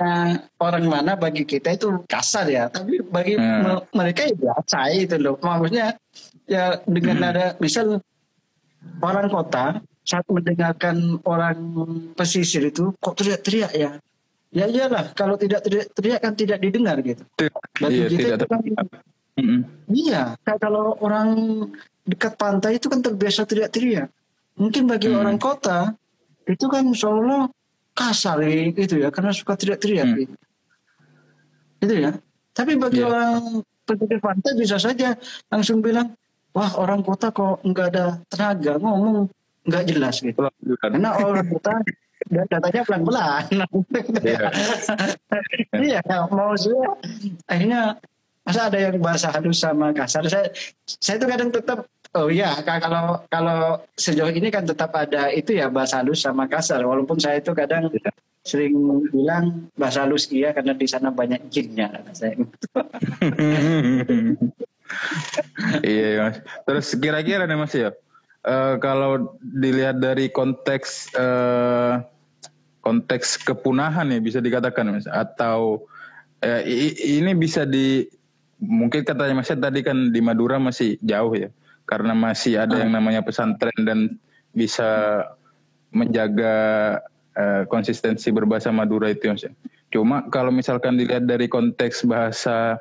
[0.58, 2.72] orang mana bagi kita itu kasar ya.
[2.72, 3.92] Tapi bagi hmm.
[3.92, 5.36] mereka ya biasa itu loh.
[5.40, 6.00] Maksudnya
[6.48, 7.30] ya dengan hmm.
[7.30, 8.00] ada misal
[9.02, 11.58] orang kota saat mendengarkan orang
[12.14, 13.92] pesisir itu kok teriak-teriak ya
[14.54, 17.24] ya iyalah kalau tidak teriak-teriak kan tidak didengar gitu
[17.82, 19.60] bagi iya, kita itu kan mm-hmm.
[19.92, 21.30] iya kalau orang
[22.06, 24.08] dekat pantai itu kan terbiasa teriak-teriak
[24.56, 25.20] mungkin bagi mm.
[25.20, 25.98] orang kota
[26.46, 27.50] itu kan seolah
[27.98, 28.46] kasar
[28.78, 30.16] gitu ya karena suka teriak-teriak mm.
[30.22, 30.36] gitu.
[31.82, 32.12] itu ya
[32.56, 33.10] tapi bagi yeah.
[33.10, 35.18] orang pergi pantai bisa saja
[35.52, 36.14] langsung bilang
[36.56, 39.28] wah orang kota kok nggak ada tenaga ngomong
[39.68, 40.40] nggak jelas gitu.
[40.80, 41.84] Karena orang kota
[42.32, 43.44] dan datanya pelan-pelan.
[44.24, 44.50] Iya,
[46.00, 46.02] iya
[46.32, 46.74] mau sih
[47.46, 48.00] akhirnya
[48.46, 50.24] masa ada yang bahasa halus sama kasar.
[50.32, 50.48] Saya
[50.86, 51.80] saya itu kadang tetap
[52.16, 56.82] oh iya kalau kalau sejauh ini kan tetap ada itu ya bahasa halus sama kasar.
[56.82, 58.10] Walaupun saya itu kadang ya.
[58.46, 58.78] sering
[59.10, 62.38] bilang bahasa halus iya karena di sana banyak jinnya saya.
[65.84, 66.38] iya mas.
[66.68, 67.92] Terus kira-kira nih mas ya,
[68.46, 72.04] uh, kalau dilihat dari konteks uh,
[72.86, 75.86] konteks kepunahan ya bisa dikatakan mas, atau
[76.46, 76.62] uh,
[77.02, 78.06] ini bisa di
[78.62, 81.50] mungkin katanya mas tadi kan di Madura masih jauh ya,
[81.90, 84.20] karena masih ada yang namanya pesantren dan
[84.56, 85.22] bisa
[85.96, 86.56] menjaga
[87.36, 89.48] uh, konsistensi berbahasa Madura itu mas.
[89.94, 92.76] Cuma kalau misalkan dilihat dari konteks bahasa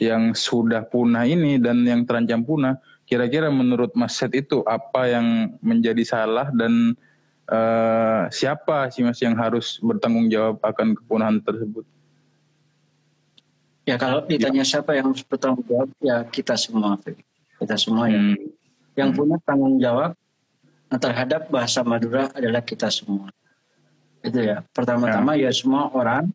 [0.00, 5.52] yang sudah punah ini dan yang terancam punah, kira-kira menurut Mas Set itu apa yang
[5.60, 6.96] menjadi salah dan
[7.52, 11.84] uh, siapa sih Mas yang harus bertanggung jawab akan kepunahan tersebut?
[13.84, 14.70] Ya kalau ditanya ya.
[14.78, 16.96] siapa yang harus bertanggung jawab ya kita semua,
[17.60, 18.16] kita semua ya.
[18.16, 18.32] hmm.
[18.32, 18.48] ya.
[19.04, 19.18] Yang hmm.
[19.20, 20.10] punya tanggung jawab
[20.90, 23.28] terhadap bahasa Madura adalah kita semua.
[24.24, 24.64] Itu ya.
[24.72, 25.48] Pertama-tama ya.
[25.48, 26.32] ya semua orang,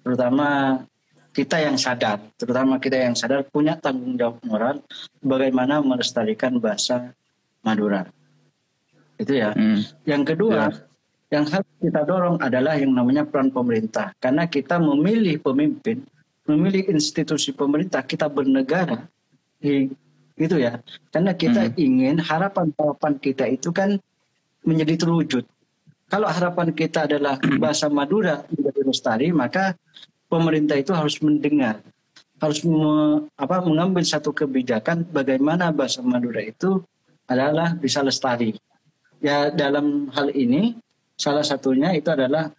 [0.00, 0.80] terutama
[1.34, 4.78] kita yang sadar, terutama kita yang sadar punya tanggung jawab moral
[5.18, 7.10] bagaimana melestarikan bahasa
[7.66, 8.06] Madura.
[9.18, 9.50] Itu ya.
[9.50, 9.82] Hmm.
[10.06, 10.78] Yang kedua, ya.
[11.34, 14.14] yang harus kita dorong adalah yang namanya peran pemerintah.
[14.22, 16.06] Karena kita memilih pemimpin,
[16.46, 19.10] memilih institusi pemerintah, kita bernegara,
[20.38, 20.78] gitu ya.
[21.10, 21.74] Karena kita hmm.
[21.74, 23.98] ingin harapan-harapan kita itu kan
[24.62, 25.42] menjadi terwujud.
[26.06, 29.74] Kalau harapan kita adalah bahasa Madura menjadi lestari, maka
[30.34, 31.78] pemerintah itu harus mendengar,
[32.42, 36.82] harus me, apa, mengambil satu kebijakan bagaimana bahasa Madura itu
[37.30, 38.58] adalah bisa lestari.
[39.22, 40.74] Ya dalam hal ini
[41.14, 42.50] salah satunya itu adalah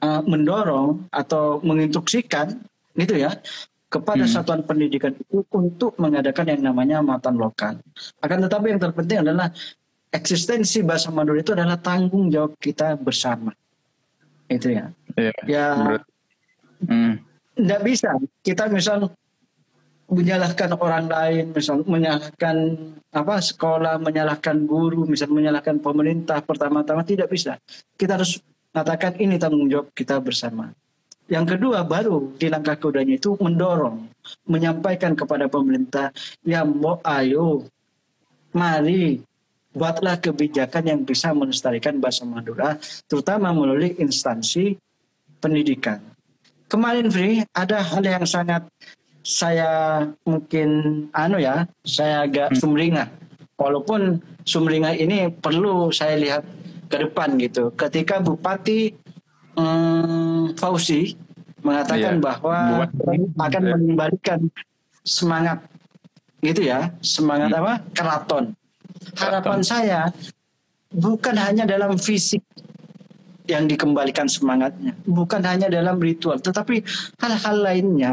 [0.00, 2.56] uh, mendorong atau menginstruksikan
[2.96, 3.36] gitu ya
[3.86, 4.32] kepada hmm.
[4.32, 7.78] satuan pendidikan itu untuk mengadakan yang namanya matan lokal.
[8.18, 9.52] Akan tetapi yang terpenting adalah
[10.10, 13.54] eksistensi bahasa Madura itu adalah tanggung jawab kita bersama.
[14.50, 14.90] Itu ya.
[15.14, 15.38] Yeah.
[15.46, 15.66] Ya.
[15.76, 16.15] Tidak
[16.82, 17.14] hmm.
[17.80, 19.12] bisa kita misal
[20.06, 22.56] menyalahkan orang lain, misal menyalahkan
[23.10, 27.58] apa sekolah, menyalahkan guru, misal menyalahkan pemerintah pertama-tama tidak bisa.
[27.98, 28.38] Kita harus
[28.70, 30.70] katakan ini tanggung jawab kita bersama.
[31.26, 34.06] Yang kedua baru di langkah keduanya itu mendorong,
[34.46, 36.14] menyampaikan kepada pemerintah,
[36.46, 37.66] ya mau ayo,
[38.54, 39.18] mari
[39.74, 42.78] buatlah kebijakan yang bisa melestarikan bahasa Madura,
[43.10, 44.78] terutama melalui instansi
[45.42, 45.98] pendidikan.
[46.66, 48.66] Kemarin Fri ada hal yang sangat
[49.26, 50.68] saya mungkin
[51.14, 52.58] anu ya, saya agak hmm.
[52.58, 53.08] sumringah.
[53.58, 56.42] Walaupun sumringah ini perlu saya lihat
[56.86, 57.74] ke depan gitu.
[57.74, 58.94] Ketika Bupati
[59.58, 61.14] hmm, Fauzi
[61.62, 62.22] mengatakan iya.
[62.22, 62.90] bahwa Buat,
[63.34, 63.70] akan ya.
[63.74, 64.40] mengembalikan
[65.02, 65.58] semangat
[66.42, 67.60] gitu ya, semangat hmm.
[67.62, 67.72] apa?
[67.94, 68.44] Keraton.
[69.14, 69.62] Harapan Keraton.
[69.62, 70.00] saya
[70.90, 72.42] bukan hanya dalam fisik
[73.46, 76.82] yang dikembalikan semangatnya, bukan hanya dalam ritual, tetapi
[77.22, 78.12] hal-hal lainnya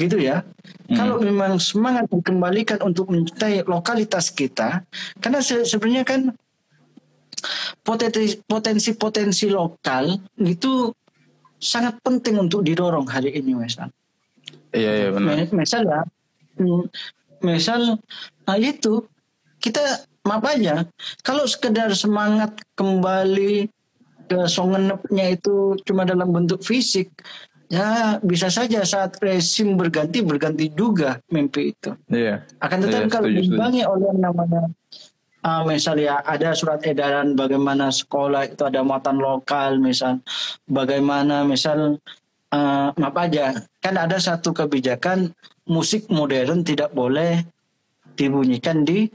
[0.00, 0.40] gitu ya.
[0.88, 0.96] Hmm.
[0.96, 4.84] Kalau memang semangat dikembalikan untuk mencintai lokalitas kita,
[5.20, 6.20] karena se sebenarnya kan
[7.84, 10.92] potensi potensi lokal itu
[11.60, 13.92] sangat penting untuk didorong hari ini, misal.
[14.72, 15.52] Iya iya benar.
[15.52, 16.00] Misal ya,
[16.56, 16.84] hmm,
[17.44, 18.00] misal
[18.44, 19.04] nah itu
[19.60, 20.84] kita maaf aja
[21.24, 23.79] kalau sekedar semangat kembali ke
[24.46, 27.10] songenepnya itu cuma dalam bentuk fisik
[27.70, 31.94] ya bisa saja saat resim berganti berganti juga mimpi itu.
[32.10, 32.42] Iya.
[32.58, 34.66] Akan tetapi iya, kalau dibangi oleh namanya
[35.44, 40.20] uh, misalnya ada surat edaran bagaimana sekolah itu ada muatan lokal misal
[40.68, 41.96] bagaimana misal
[42.52, 45.32] uh, maaf aja kan ada satu kebijakan
[45.68, 47.44] musik modern tidak boleh
[48.18, 49.08] dibunyikan di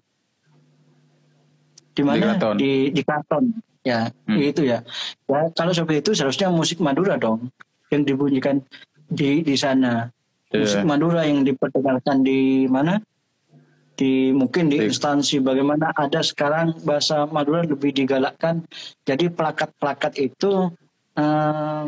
[1.95, 3.51] di mana di di, di karton
[3.85, 4.41] ya hmm.
[4.41, 4.81] itu ya.
[5.29, 7.53] ya kalau seperti itu seharusnya musik Madura dong
[7.93, 8.65] yang dibunyikan
[9.05, 10.09] di di sana.
[10.49, 10.65] Yeah.
[10.65, 12.97] Musik Madura yang diperdengarkan di mana?
[13.95, 18.65] Di mungkin di instansi bagaimana ada sekarang bahasa Madura lebih digalakkan.
[19.07, 20.67] Jadi plakat-plakat itu
[21.15, 21.83] uh,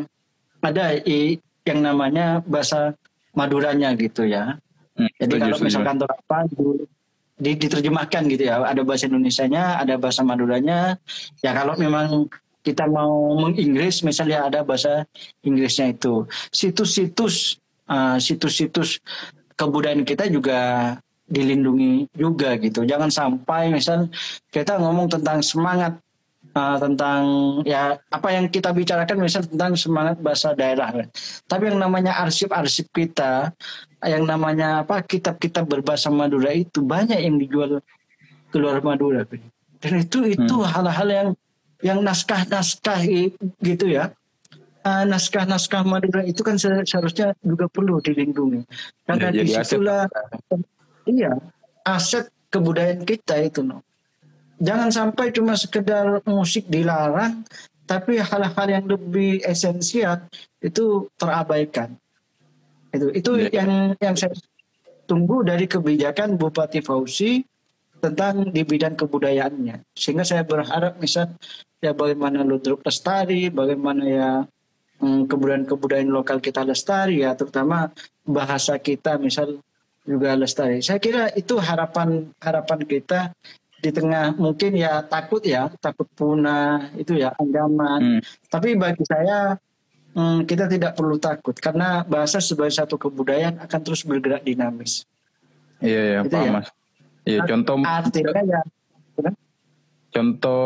[0.64, 1.36] ada i,
[1.68, 2.96] yang namanya bahasa
[3.36, 4.56] Maduranya gitu ya.
[4.96, 6.38] Hmm, Jadi kalau misalkan apa
[7.38, 10.98] diterjemahkan gitu ya, ada bahasa Indonesianya, ada bahasa Maduranya.
[11.40, 12.26] Ya kalau memang
[12.66, 15.06] kita mau menginggris misalnya ada bahasa
[15.46, 16.26] Inggrisnya itu.
[16.52, 17.56] Situs-situs
[17.88, 19.00] uh, situs-situs
[19.56, 20.94] kebudayaan kita juga
[21.28, 22.84] dilindungi juga gitu.
[22.84, 24.08] Jangan sampai misal
[24.48, 26.00] kita ngomong tentang semangat
[26.56, 27.22] uh, tentang
[27.68, 30.92] ya apa yang kita bicarakan misal tentang semangat bahasa daerah.
[31.44, 33.52] Tapi yang namanya arsip-arsip kita
[34.06, 37.82] yang namanya apa kitab-kitab berbahasa Madura itu banyak yang dijual
[38.54, 39.26] keluar Madura
[39.82, 40.70] dan itu itu hmm.
[40.70, 41.18] hal-hal hmm.
[41.18, 41.28] yang
[41.78, 43.02] yang naskah-naskah
[43.62, 44.14] gitu ya
[44.86, 48.62] uh, naskah-naskah Madura itu kan seharusnya juga perlu dilindungi
[49.06, 50.60] karena ya, di situlah aset.
[51.06, 51.32] iya
[51.82, 53.82] aset kebudayaan kita itu no
[54.62, 57.42] jangan sampai cuma sekedar musik dilarang
[57.88, 60.22] tapi hal-hal yang lebih esensial
[60.60, 61.98] itu terabaikan
[62.94, 63.62] itu itu ya.
[63.62, 63.70] yang
[64.00, 64.32] yang saya
[65.08, 67.40] tunggu dari kebijakan Bupati Fauzi
[67.98, 71.34] tentang di bidang kebudayaannya sehingga saya berharap misal
[71.78, 74.30] ya bagaimana ludruk lestari, bagaimana ya
[75.02, 77.90] hmm, kebudayaan-kebudayaan lokal kita lestari ya, terutama
[78.26, 79.62] bahasa kita misal
[80.02, 80.82] juga lestari.
[80.82, 83.34] Saya kira itu harapan harapan kita
[83.78, 88.18] di tengah mungkin ya takut ya takut punah itu ya ancaman.
[88.18, 88.20] Hmm.
[88.50, 89.54] Tapi bagi saya
[90.18, 95.06] hmm, kita tidak perlu takut karena bahasa sebagai satu kebudayaan akan terus bergerak dinamis.
[95.78, 96.50] Iya iya Pak ya.
[96.50, 96.68] Mas.
[97.22, 98.60] Iya contoh artinya ya
[100.08, 100.64] contoh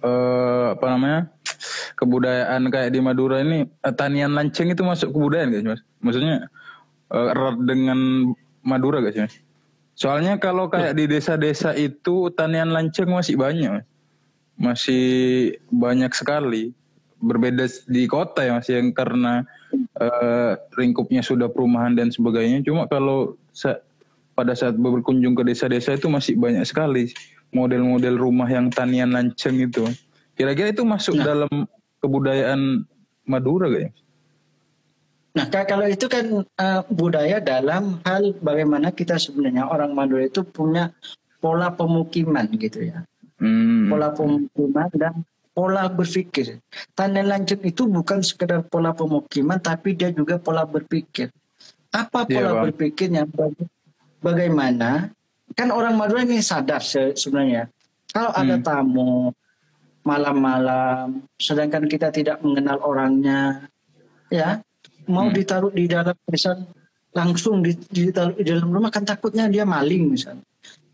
[0.00, 1.20] eh, apa namanya
[1.98, 5.82] kebudayaan kayak di Madura ini eh, tanian lanceng itu masuk kebudayaan gak sih mas?
[6.00, 6.36] Maksudnya
[7.12, 7.98] eh, erat dengan
[8.64, 9.36] Madura gak sih mas?
[9.94, 13.86] Soalnya kalau kayak di desa-desa itu tanian lanceng masih banyak mas.
[14.54, 15.06] masih
[15.70, 16.70] banyak sekali
[17.22, 19.46] berbeda di kota ya masih yang karena
[20.00, 23.80] uh, lingkupnya sudah perumahan dan sebagainya cuma kalau sa
[24.34, 27.14] pada saat berkunjung ke desa-desa itu masih banyak sekali
[27.54, 29.86] model-model rumah yang tanian lanceng itu
[30.34, 31.24] kira-kira itu masuk nah.
[31.34, 31.52] dalam
[32.02, 32.84] kebudayaan
[33.24, 33.92] Madura gak ya?
[35.34, 40.94] Nah, kalau itu kan uh, budaya dalam hal bagaimana kita sebenarnya orang Madura itu punya
[41.42, 43.02] pola pemukiman gitu ya.
[43.42, 43.90] Hmm.
[43.90, 46.58] Pola pemukiman dan pola berpikir.
[46.92, 51.30] Tanda lanceng itu bukan sekedar pola pemukiman, tapi dia juga pola berpikir.
[51.94, 53.22] Apa iya, pola yeah, berpikirnya?
[54.18, 55.14] Bagaimana?
[55.54, 56.82] Kan orang Madura ini sadar
[57.14, 57.70] sebenarnya.
[58.10, 58.40] Kalau hmm.
[58.42, 59.30] ada tamu
[60.04, 63.70] malam-malam, sedangkan kita tidak mengenal orangnya,
[64.28, 64.60] ya
[65.08, 65.36] mau hmm.
[65.36, 66.64] ditaruh di dalam misal
[67.14, 70.44] langsung ditaruh di dalam rumah kan takutnya dia maling misalnya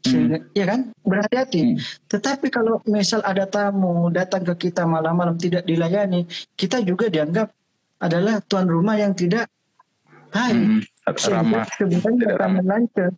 [0.00, 0.48] Hmm.
[0.56, 0.80] Ya kan?
[1.04, 1.60] Berhati-hati.
[1.60, 1.76] Hmm.
[2.08, 6.24] Tetapi kalau misal ada tamu datang ke kita malam-malam tidak dilayani,
[6.56, 7.52] kita juga dianggap
[8.00, 9.48] adalah tuan rumah yang tidak
[10.32, 10.56] baik.
[10.56, 10.80] Hmm.
[11.76, 13.10] Sebenarnya kami lancar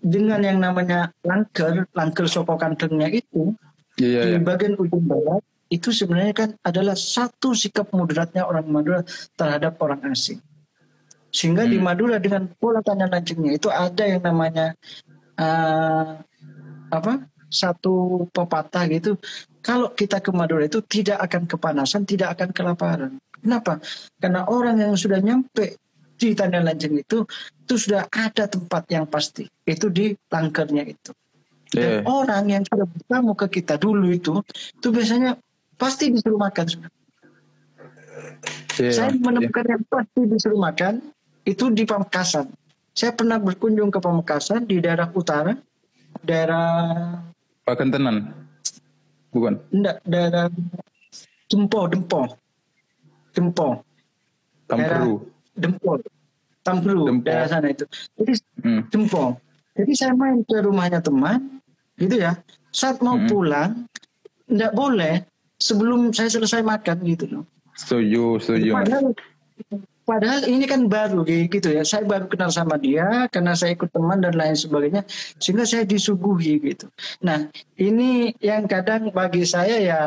[0.00, 3.52] dengan yang namanya langker, langker sopo kantengnya itu
[4.00, 4.42] yeah, di yeah.
[4.42, 9.06] bagian ujung barat itu sebenarnya kan adalah satu sikap moderatnya orang Madura
[9.38, 10.42] terhadap orang asing.
[11.30, 11.70] Sehingga hmm.
[11.70, 14.74] di Madura dengan pola tanya lancingnya itu ada yang namanya
[15.40, 16.20] uh,
[16.92, 17.12] apa
[17.50, 19.18] satu pepatah gitu
[19.60, 23.82] kalau kita ke Madura itu tidak akan kepanasan tidak akan kelaparan kenapa
[24.22, 25.80] karena orang yang sudah nyampe
[26.20, 27.24] di Tanah Lanjeng itu
[27.64, 31.10] itu sudah ada tempat yang pasti itu di langkernya itu
[31.70, 32.02] dan yeah.
[32.06, 34.38] orang yang sudah bertamu ke kita dulu itu
[34.76, 35.40] itu biasanya
[35.74, 36.66] pasti disuruh makan
[38.78, 38.92] yeah.
[38.94, 39.72] saya menemukan yeah.
[39.74, 40.94] yang pasti disuruh makan
[41.48, 42.46] itu di Pamekasan
[42.94, 45.54] saya pernah berkunjung ke Pamekasan di daerah utara,
[46.20, 46.66] daerah
[47.64, 48.34] Pakentenan,
[49.30, 49.62] bukan?
[49.70, 50.46] Enggak, daerah
[51.50, 52.22] Dempo, Dempo,
[53.34, 53.68] Dempo.
[54.70, 55.26] Tampru.
[55.54, 55.92] Dempo,
[56.62, 57.02] Dempo.
[57.22, 57.84] daerah sana itu.
[58.18, 58.82] Jadi hmm.
[58.90, 59.38] Dempo.
[59.74, 61.62] Jadi saya main ke rumahnya teman,
[61.98, 62.38] gitu ya.
[62.70, 63.28] Saat mau hmm.
[63.30, 63.70] pulang,
[64.50, 65.14] enggak boleh
[65.58, 67.44] sebelum saya selesai makan gitu loh.
[67.78, 68.70] Setuju, setuju.
[68.76, 69.06] Padahal,
[70.04, 71.86] Padahal ini kan baru gitu ya.
[71.86, 75.06] Saya baru kenal sama dia karena saya ikut teman dan lain sebagainya.
[75.38, 76.90] Sehingga saya disuguhi gitu.
[77.22, 77.46] Nah
[77.78, 80.00] ini yang kadang bagi saya ya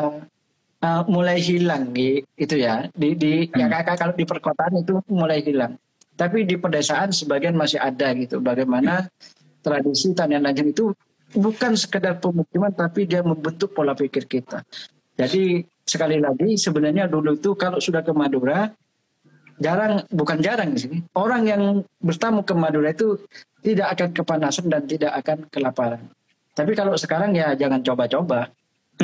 [0.84, 2.90] uh, mulai hilang gitu ya.
[2.92, 3.72] Di, di ya, hmm.
[3.72, 5.80] ya kakak kalau di perkotaan itu mulai hilang.
[6.14, 8.38] Tapi di pedesaan sebagian masih ada gitu.
[8.44, 9.08] Bagaimana
[9.64, 10.84] tradisi tanian lanjut itu
[11.34, 14.62] bukan sekedar pemukiman tapi dia membentuk pola pikir kita.
[15.16, 18.70] Jadi sekali lagi sebenarnya dulu itu kalau sudah ke Madura
[19.62, 21.62] jarang bukan jarang di sini orang yang
[22.02, 23.18] bertamu ke Madura itu
[23.64, 26.02] tidak akan kepanasan dan tidak akan kelaparan.
[26.54, 28.52] Tapi kalau sekarang ya jangan coba-coba.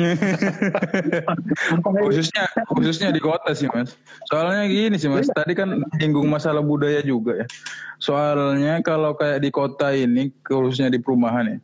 [1.83, 3.99] khususnya khususnya di kota sih mas.
[4.31, 5.27] Soalnya gini sih mas.
[5.27, 7.47] Tadi kan singgung masalah budaya juga ya.
[7.99, 11.57] Soalnya kalau kayak di kota ini khususnya di perumahan ya,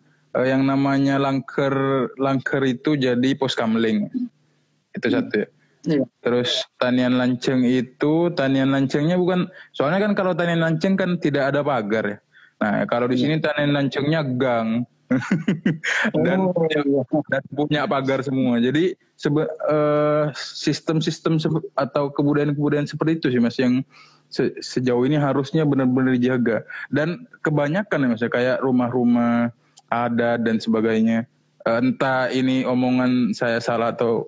[0.44, 1.72] eh, yang namanya langker
[2.20, 4.12] langker itu jadi pos kamling.
[4.92, 5.48] Itu satu ya.
[5.88, 6.04] Iya.
[6.20, 11.64] Terus tanian lanceng itu tanian lancengnya bukan soalnya kan kalau tanian lanceng kan tidak ada
[11.64, 12.18] pagar ya.
[12.60, 13.24] Nah kalau di iya.
[13.24, 14.84] sini tanian lancengnya gang
[16.28, 17.04] dan, oh, punya, iya.
[17.32, 18.60] dan punya pagar semua.
[18.60, 21.40] Jadi sebe, uh, sistem-sistem
[21.80, 23.88] atau kebudayaan-kebudayaan seperti itu sih mas yang
[24.28, 26.68] se, sejauh ini harusnya benar-benar dijaga.
[26.92, 29.56] Dan kebanyakan ya mas ya kayak rumah-rumah
[29.88, 31.24] adat dan sebagainya.
[31.64, 34.28] Entah ini omongan saya salah atau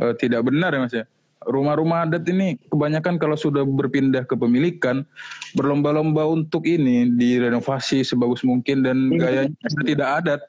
[0.00, 1.04] uh, tidak benar ya mas ya.
[1.46, 5.06] Rumah-rumah adat ini kebanyakan kalau sudah berpindah ke pemilikan
[5.54, 9.20] berlomba-lomba untuk ini direnovasi sebagus mungkin dan iya.
[9.46, 10.40] gayanya sudah tidak adat,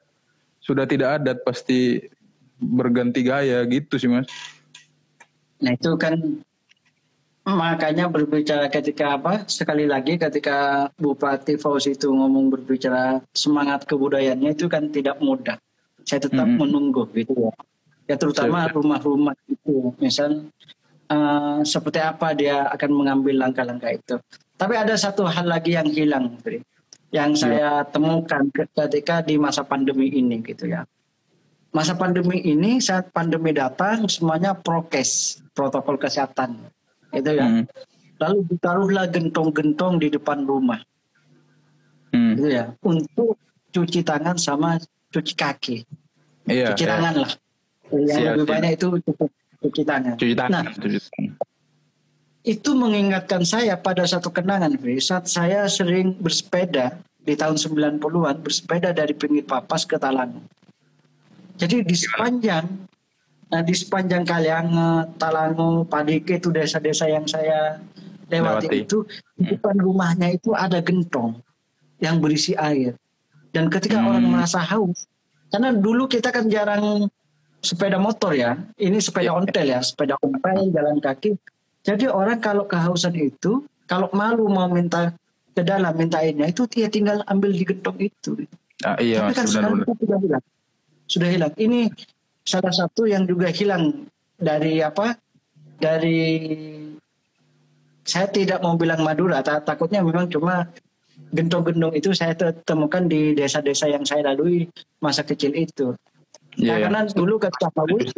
[0.58, 2.02] sudah tidak adat pasti
[2.58, 4.26] berganti gaya gitu sih mas.
[5.62, 6.18] Nah itu kan
[7.48, 14.68] makanya berbicara ketika apa sekali lagi ketika Bupati Fauzi itu ngomong berbicara semangat kebudayaannya itu
[14.68, 15.56] kan tidak mudah
[16.04, 16.60] saya tetap mm -hmm.
[16.60, 17.52] menunggu gitu ya
[18.08, 20.48] ya terutama rumah-rumah itu misal
[21.12, 24.16] uh, seperti apa dia akan mengambil langkah-langkah itu
[24.56, 26.64] tapi ada satu hal lagi yang hilang Tri,
[27.12, 27.38] yang ya.
[27.38, 30.88] saya temukan ketika di masa pandemi ini gitu ya
[31.68, 36.64] masa pandemi ini saat pandemi datang semuanya prokes protokol kesehatan
[37.12, 37.64] itu ya hmm.
[38.24, 40.80] lalu ditaruhlah gentong-gentong di depan rumah
[42.16, 42.40] hmm.
[42.40, 43.36] gitu ya untuk
[43.68, 44.80] cuci tangan sama
[45.12, 45.76] cuci kaki
[46.48, 46.92] iya, cuci iya.
[46.96, 47.32] tangan lah
[47.96, 48.52] yang siap, lebih siap.
[48.52, 49.28] banyak itu cukup
[49.58, 50.14] cuci tangan.
[50.18, 50.52] Cuci tangan.
[50.52, 51.32] Nah, cuci tangan.
[52.46, 54.96] Itu mengingatkan saya pada satu kenangan, Fri.
[55.02, 60.38] Saat saya sering bersepeda di tahun 90-an, bersepeda dari pinggir Papas ke Talang.
[61.58, 62.88] Jadi di sepanjang
[63.48, 67.80] Nah, di sepanjang Kalianget, Talango, Padike itu desa-desa yang saya
[68.28, 68.84] lewati, lewati.
[68.84, 68.98] itu
[69.40, 69.50] di hmm.
[69.56, 71.40] depan rumahnya itu ada gentong
[71.96, 72.92] yang berisi air.
[73.48, 74.08] Dan ketika hmm.
[74.12, 75.08] orang merasa haus,
[75.48, 77.08] karena dulu kita kan jarang
[77.58, 79.32] sepeda motor ya, ini sepeda ya.
[79.34, 81.34] ontel ya, sepeda ontel jalan kaki.
[81.82, 85.14] Jadi orang kalau kehausan itu, kalau malu mau minta
[85.56, 88.46] ke dalam minta airnya itu dia tinggal ambil di gentong itu.
[88.86, 90.44] Ah, iya, Tapi kan sekarang itu sudah hilang.
[91.08, 91.52] Sudah hilang.
[91.58, 91.80] Ini
[92.46, 94.06] salah satu yang juga hilang
[94.38, 95.18] dari apa?
[95.78, 96.18] Dari
[98.02, 100.66] saya tidak mau bilang Madura, takutnya memang cuma
[101.34, 102.32] gentong-gentong itu saya
[102.64, 104.66] temukan di desa-desa yang saya lalui
[105.02, 105.92] masa kecil itu.
[106.58, 108.10] Yeah, nah, karena dulu ketika haus,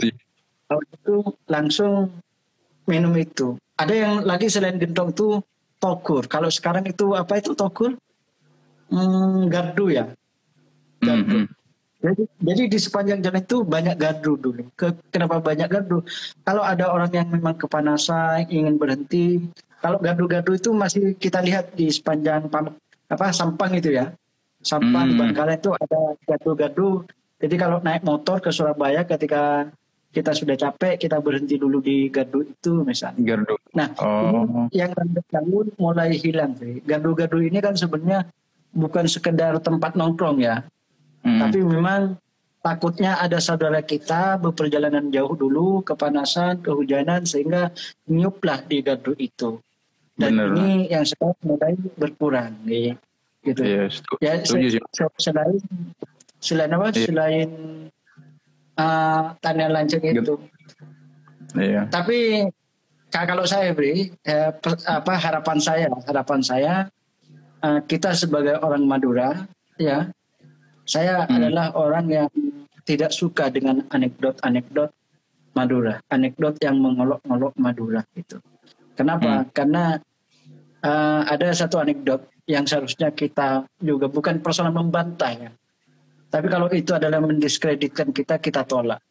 [0.81, 2.09] itu langsung
[2.89, 3.61] minum itu.
[3.77, 5.45] Ada yang lagi selain gentong itu
[5.77, 6.25] togur.
[6.25, 7.97] Kalau sekarang itu apa itu togur?
[8.89, 10.05] Hmm, gardu ya.
[11.01, 11.45] Mm -hmm.
[12.01, 14.65] Jadi, jadi di sepanjang jalan itu banyak gardu dulu.
[14.73, 16.01] Ke, kenapa banyak gardu?
[16.49, 19.53] Kalau ada orang yang memang kepanasan, ingin berhenti,
[19.85, 24.13] kalau gardu-gardu itu masih kita lihat di sepanjang apa Sampang itu ya.
[24.65, 25.19] Sampang mm.
[25.21, 27.05] Bangkalan itu ada gardu-gardu.
[27.41, 29.73] Jadi kalau naik motor ke Surabaya ketika
[30.11, 33.23] kita sudah capek, kita berhenti dulu di gardu itu misalnya.
[33.23, 33.57] Gardu.
[33.73, 34.69] Nah, oh.
[34.69, 34.93] ini yang
[35.31, 36.59] tahun mulai hilang.
[36.85, 38.27] Gardu-gardu ini kan sebenarnya
[38.75, 40.67] bukan sekedar tempat nongkrong ya.
[41.23, 41.41] Hmm.
[41.47, 42.19] Tapi memang
[42.61, 47.71] takutnya ada saudara kita berperjalanan jauh dulu, kepanasan, kehujanan sehingga
[48.11, 49.63] nyuplah di gardu itu.
[50.19, 50.49] Dan Bener.
[50.59, 52.53] ini yang sekarang mulai berkurang,
[53.41, 53.63] gitu.
[53.65, 54.37] Yes, ya,
[55.17, 55.57] selain
[56.41, 56.91] selain apa?
[56.91, 57.07] Yeah.
[57.07, 57.51] Selain
[58.81, 60.35] uh, tanda lanceng itu.
[61.55, 61.87] Iya.
[61.93, 62.49] Tapi
[63.11, 64.51] kalau saya beri eh,
[64.87, 66.75] apa harapan saya, harapan saya
[67.63, 69.47] uh, kita sebagai orang Madura,
[69.77, 70.09] ya
[70.87, 71.35] saya hmm.
[71.37, 72.31] adalah orang yang
[72.87, 74.91] tidak suka dengan anekdot-anekdot
[75.55, 78.39] Madura, anekdot yang mengolok-olok Madura itu.
[78.95, 79.43] Kenapa?
[79.43, 79.51] Hmm.
[79.51, 79.85] Karena
[80.87, 85.51] uh, ada satu anekdot yang seharusnya kita juga bukan persoalan membantah ya.
[86.31, 89.03] Tapi kalau itu adalah mendiskreditkan kita, kita tolak.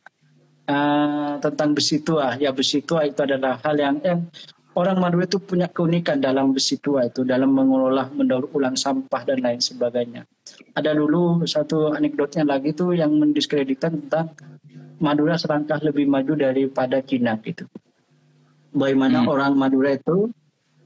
[0.69, 4.29] Uh, tentang besi tua, ya besi tua itu adalah hal yang, yang
[4.77, 9.41] orang Madura itu punya keunikan dalam besi tua itu, dalam mengelola, mendaur ulang sampah dan
[9.41, 10.29] lain sebagainya
[10.73, 14.33] ada dulu satu anekdotnya lagi tuh yang mendiskreditkan tentang
[14.99, 17.67] Madura selangkah lebih maju daripada Cina gitu.
[18.75, 19.31] Bagaimana hmm.
[19.31, 20.29] orang Madura itu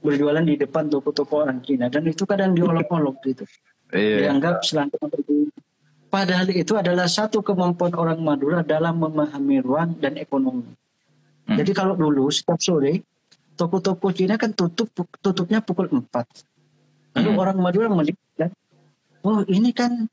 [0.04, 3.46] berjualan di depan toko-toko orang Cina dan itu kadang diolok-olok gitu.
[3.94, 4.30] Iya.
[4.30, 5.53] Dianggap selangkah lebih
[6.14, 10.70] Padahal itu adalah satu kemampuan orang Madura dalam memahami ruang dan ekonomi.
[11.50, 11.58] Hmm.
[11.58, 13.02] Jadi kalau dulu setiap sore
[13.58, 17.18] toko-toko Cina kan tutup tutupnya pukul 4.
[17.18, 17.42] Lalu hmm.
[17.42, 18.54] orang Madura melihat
[19.26, 20.06] oh ini kan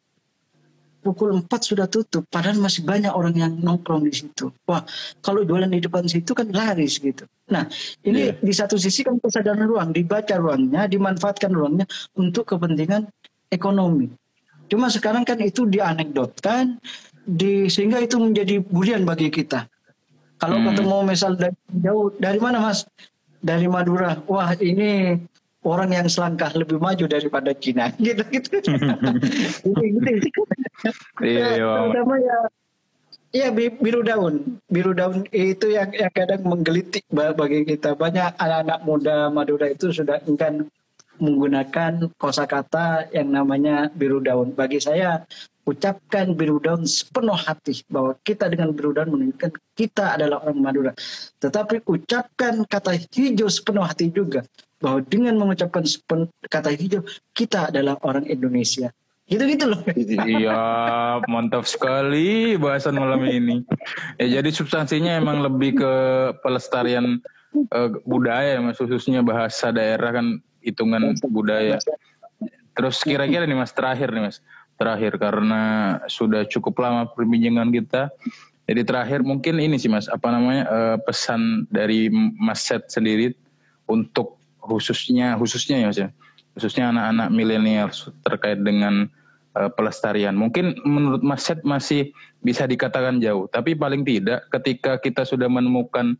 [1.04, 4.52] pukul 4 sudah tutup, padahal masih banyak orang yang nongkrong di situ.
[4.68, 4.84] Wah,
[5.20, 7.24] kalau jualan di depan situ kan laris gitu.
[7.52, 7.68] Nah,
[8.04, 8.40] ini yeah.
[8.40, 13.08] di satu sisi kan kesadaran ruang, dibaca ruangnya, dimanfaatkan ruangnya untuk kepentingan
[13.48, 14.12] ekonomi.
[14.70, 16.78] Cuma sekarang kan itu dianekdotkan,
[17.26, 19.66] di, sehingga itu menjadi bulian bagi kita.
[20.40, 20.66] Kalau hmm.
[20.72, 22.86] ketemu misal dari jauh, dari mana mas?
[23.42, 24.16] Dari Madura.
[24.24, 25.18] Wah ini
[25.64, 30.42] orang yang selangkah lebih maju daripada Cina gitu gitu gitu
[31.20, 32.38] iya, iya terutama ya
[33.30, 39.28] ya biru daun biru daun itu yang, yang kadang menggelitik bagi kita banyak anak-anak muda
[39.28, 40.66] Madura itu sudah enggan
[41.20, 45.22] menggunakan kosakata yang namanya biru daun bagi saya
[45.68, 50.92] ucapkan biru daun sepenuh hati bahwa kita dengan biru daun menunjukkan kita adalah orang Madura
[51.38, 54.42] tetapi ucapkan kata hijau sepenuh hati juga
[54.80, 55.84] bahwa dengan mengucapkan
[56.48, 57.04] kata hijau
[57.36, 58.88] kita adalah orang Indonesia.
[59.30, 59.78] Gitu-gitu loh.
[60.26, 60.58] Iya,
[61.30, 63.62] mantap sekali bahasan malam ini.
[64.18, 65.92] Ya jadi substansinya emang lebih ke
[66.42, 67.22] pelestarian
[67.70, 71.76] uh, budaya khususnya bahasa daerah kan hitungan budaya.
[72.76, 74.38] Terus kira-kira nih Mas terakhir nih Mas.
[74.80, 75.62] Terakhir karena
[76.08, 78.08] sudah cukup lama perbincangan kita.
[78.64, 82.06] Jadi terakhir mungkin ini sih Mas, apa namanya uh, pesan dari
[82.38, 83.34] Mas Set sendiri
[83.90, 86.08] untuk khususnya khususnya ya mas ya
[86.54, 87.88] khususnya anak-anak milenial
[88.22, 89.08] terkait dengan
[89.56, 90.36] uh, pelestarian.
[90.36, 92.14] Mungkin menurut Mas Set masih
[92.44, 96.14] bisa dikatakan jauh, tapi paling tidak ketika kita sudah menemukan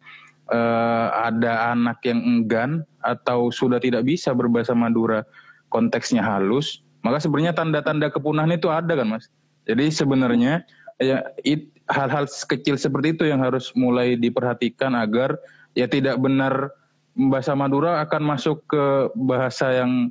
[0.50, 5.24] uh, ada anak yang enggan atau sudah tidak bisa berbahasa Madura
[5.70, 9.30] konteksnya halus, maka sebenarnya tanda-tanda kepunahan itu ada kan Mas.
[9.64, 10.66] Jadi sebenarnya
[11.00, 11.22] ya
[11.88, 15.38] hal-hal kecil seperti itu yang harus mulai diperhatikan agar
[15.78, 16.74] ya tidak benar
[17.14, 20.10] bahasa Madura akan masuk ke bahasa yang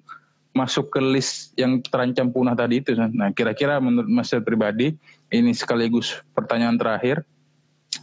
[0.56, 2.98] masuk ke list yang terancam punah tadi itu.
[2.98, 4.98] Nah, kira-kira menurut Mas pribadi
[5.30, 7.24] ini sekaligus pertanyaan terakhir.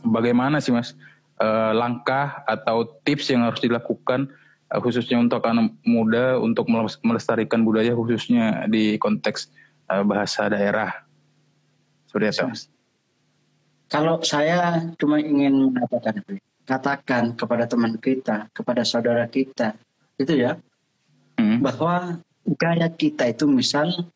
[0.02, 0.98] bagaimana sih mas
[1.40, 4.30] uh, langkah atau tips yang harus dilakukan
[4.72, 6.68] uh, khususnya untuk anak muda untuk
[7.02, 9.50] melestarikan budaya khususnya di konteks
[9.88, 11.04] uh, bahasa daerah.
[12.08, 12.72] Seperti itu
[13.86, 16.22] kalau saya cuma ingin mengatakan
[16.66, 19.78] katakan kepada teman kita kepada saudara kita
[20.18, 20.58] itu ya
[21.38, 21.62] hmm.
[21.62, 22.18] bahwa
[22.58, 24.10] gaya kita itu misal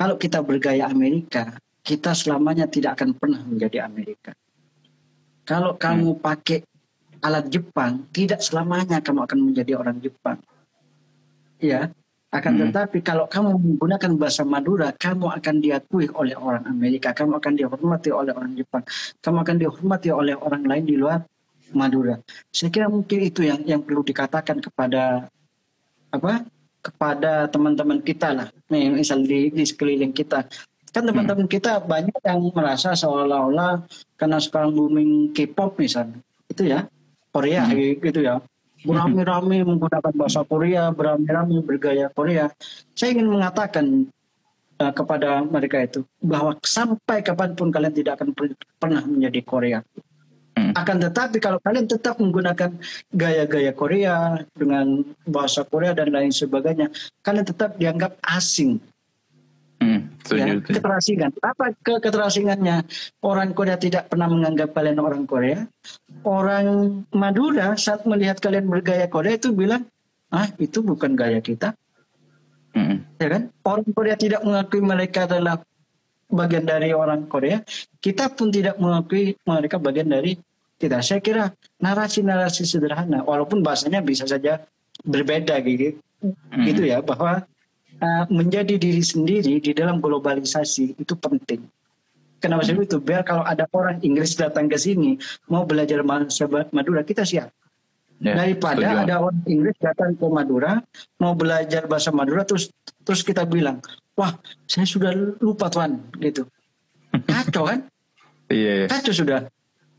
[0.00, 4.32] kalau kita bergaya Amerika kita selamanya tidak akan pernah menjadi Amerika
[5.46, 6.20] kalau kamu hmm.
[6.20, 6.58] pakai
[7.22, 10.42] alat Jepang, tidak selamanya kamu akan menjadi orang Jepang.
[11.62, 11.88] Ya,
[12.34, 12.62] akan hmm.
[12.68, 18.10] tetapi kalau kamu menggunakan bahasa Madura, kamu akan diakui oleh orang Amerika, kamu akan dihormati
[18.10, 18.82] oleh orang Jepang,
[19.22, 21.22] kamu akan dihormati oleh orang lain di luar
[21.72, 22.18] Madura.
[22.50, 25.30] Saya kira mungkin itu yang yang perlu dikatakan kepada
[26.10, 26.44] apa?
[26.86, 30.46] kepada teman-teman kita lah, misal di, di sekeliling kita
[30.96, 31.12] Kan hmm.
[31.12, 31.52] teman-teman hmm.
[31.52, 33.84] kita banyak yang merasa seolah-olah
[34.16, 36.88] karena sekarang booming K-pop misalnya, itu ya
[37.28, 38.00] Korea hmm.
[38.00, 38.40] gitu ya.
[38.80, 42.48] Berami-rami menggunakan bahasa Korea, berami-rami bergaya Korea.
[42.96, 44.08] Saya ingin mengatakan
[44.80, 48.32] uh, kepada mereka itu bahwa sampai kapan pun kalian tidak akan
[48.80, 49.78] pernah menjadi Korea.
[50.56, 50.72] Hmm.
[50.72, 52.72] Akan tetapi kalau kalian tetap menggunakan
[53.12, 56.88] gaya-gaya Korea dengan bahasa Korea dan lain sebagainya,
[57.20, 58.95] kalian tetap dianggap asing Hmm,
[60.34, 61.30] ya, keterasingan.
[61.38, 62.82] Apa ke keterasingannya?
[63.22, 65.62] Orang Korea tidak pernah menganggap kalian orang Korea.
[66.26, 66.66] Orang
[67.14, 69.86] Madura saat melihat kalian bergaya Korea itu bilang,
[70.34, 71.78] ah itu bukan gaya kita.
[72.74, 73.06] Hmm.
[73.22, 73.42] Ya kan?
[73.62, 75.62] Orang Korea tidak mengakui mereka adalah
[76.26, 77.62] bagian dari orang Korea.
[78.02, 80.36] Kita pun tidak mengakui mereka bagian dari
[80.76, 81.00] kita.
[81.00, 84.60] Saya kira narasi-narasi sederhana, walaupun bahasanya bisa saja
[85.04, 86.64] berbeda gitu, hmm.
[86.68, 87.48] gitu ya, bahwa
[88.00, 91.64] uh, menjadi diri sendiri di dalam globalisasi itu penting.
[92.36, 92.84] Kenapa hmm.
[92.84, 92.98] itu?
[93.00, 95.16] Biar kalau ada orang Inggris datang ke sini
[95.48, 97.48] mau belajar bahasa Madura, kita siap.
[98.16, 99.04] Ya, Daripada setuju.
[99.04, 100.80] ada orang Inggris datang ke Madura
[101.20, 102.72] mau belajar bahasa Madura terus
[103.04, 103.80] terus kita bilang,
[104.16, 104.32] wah
[104.64, 106.44] saya sudah lupa tuan gitu.
[107.24, 107.80] Kacau kan?
[108.46, 108.86] Iya.
[108.86, 108.94] Yeah.
[108.94, 109.40] Kacau sudah.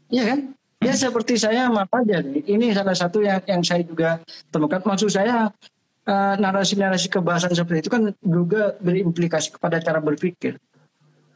[0.08, 0.40] Iya kan?
[0.80, 2.24] Ya seperti saya maaf aja.
[2.24, 4.80] Ini salah satu yang yang saya juga temukan.
[4.88, 5.77] Maksud saya Eh,
[6.08, 10.56] narasi-narasi kebahasan seperti itu kan juga berimplikasi kepada cara berpikir.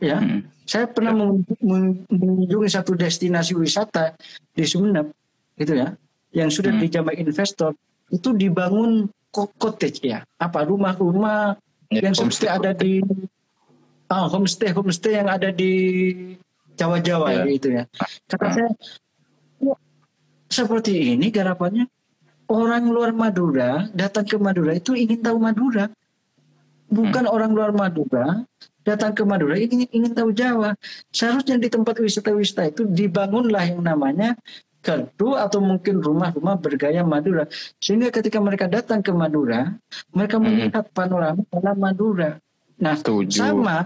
[0.01, 0.49] Ya, hmm.
[0.65, 1.13] saya pernah
[1.61, 4.17] mengunjungi satu destinasi wisata
[4.49, 5.13] di Sumeneb,
[5.53, 5.93] gitu ya,
[6.33, 6.81] yang sudah hmm.
[6.81, 7.77] dijamah investor
[8.09, 11.53] itu dibangun cottage ya, apa rumah-rumah
[11.93, 12.97] ya, yang seperti ada di
[14.09, 15.73] oh, homestay homestay yang ada di
[16.81, 17.43] Jawa-Jawa ya.
[17.45, 17.83] gitu ya.
[18.25, 18.55] Kata hmm.
[18.57, 18.69] saya,
[20.49, 21.85] seperti ini garapannya
[22.51, 25.87] orang luar Madura datang ke Madura itu ingin tahu Madura.
[26.91, 27.31] Bukan hmm.
[27.31, 28.43] orang luar Madura
[28.83, 30.75] datang ke Madura ingin ingin tahu Jawa.
[31.15, 34.35] Seharusnya di tempat wisata-wisata itu dibangunlah yang namanya
[34.81, 37.47] kertu atau mungkin rumah-rumah bergaya Madura.
[37.79, 39.71] Sehingga ketika mereka datang ke Madura,
[40.11, 40.43] mereka hmm.
[40.43, 42.31] melihat panorama dalam Madura.
[42.81, 43.37] Nah, Setuju.
[43.37, 43.85] sama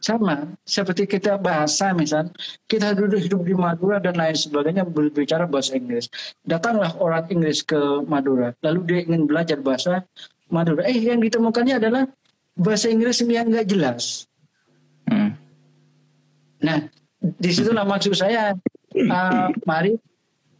[0.00, 2.32] sama seperti kita bahasa misal
[2.64, 6.08] kita duduk hidup di Madura dan lain sebagainya berbicara bahasa Inggris.
[6.40, 7.78] Datanglah orang Inggris ke
[8.08, 10.08] Madura lalu dia ingin belajar bahasa
[10.48, 10.88] Madura.
[10.88, 12.08] Eh yang ditemukannya adalah
[12.56, 14.26] bahasa Inggris yang nggak jelas.
[15.10, 15.34] Hmm.
[16.62, 16.86] nah
[17.18, 18.54] di situlah maksud saya
[18.94, 19.98] uh, mari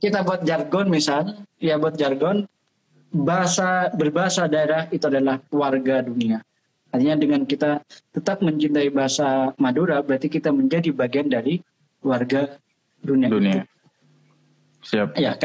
[0.02, 2.50] kita buat jargon misal ya buat jargon
[3.14, 6.42] bahasa berbahasa daerah itu adalah warga dunia
[6.90, 7.80] Artinya dengan kita
[8.10, 11.62] tetap mencintai bahasa Madura, berarti kita menjadi bagian dari
[12.02, 12.58] warga
[12.98, 13.30] dunia.
[13.30, 13.62] Dunia.
[14.82, 15.14] Siap.
[15.14, 15.38] Ya,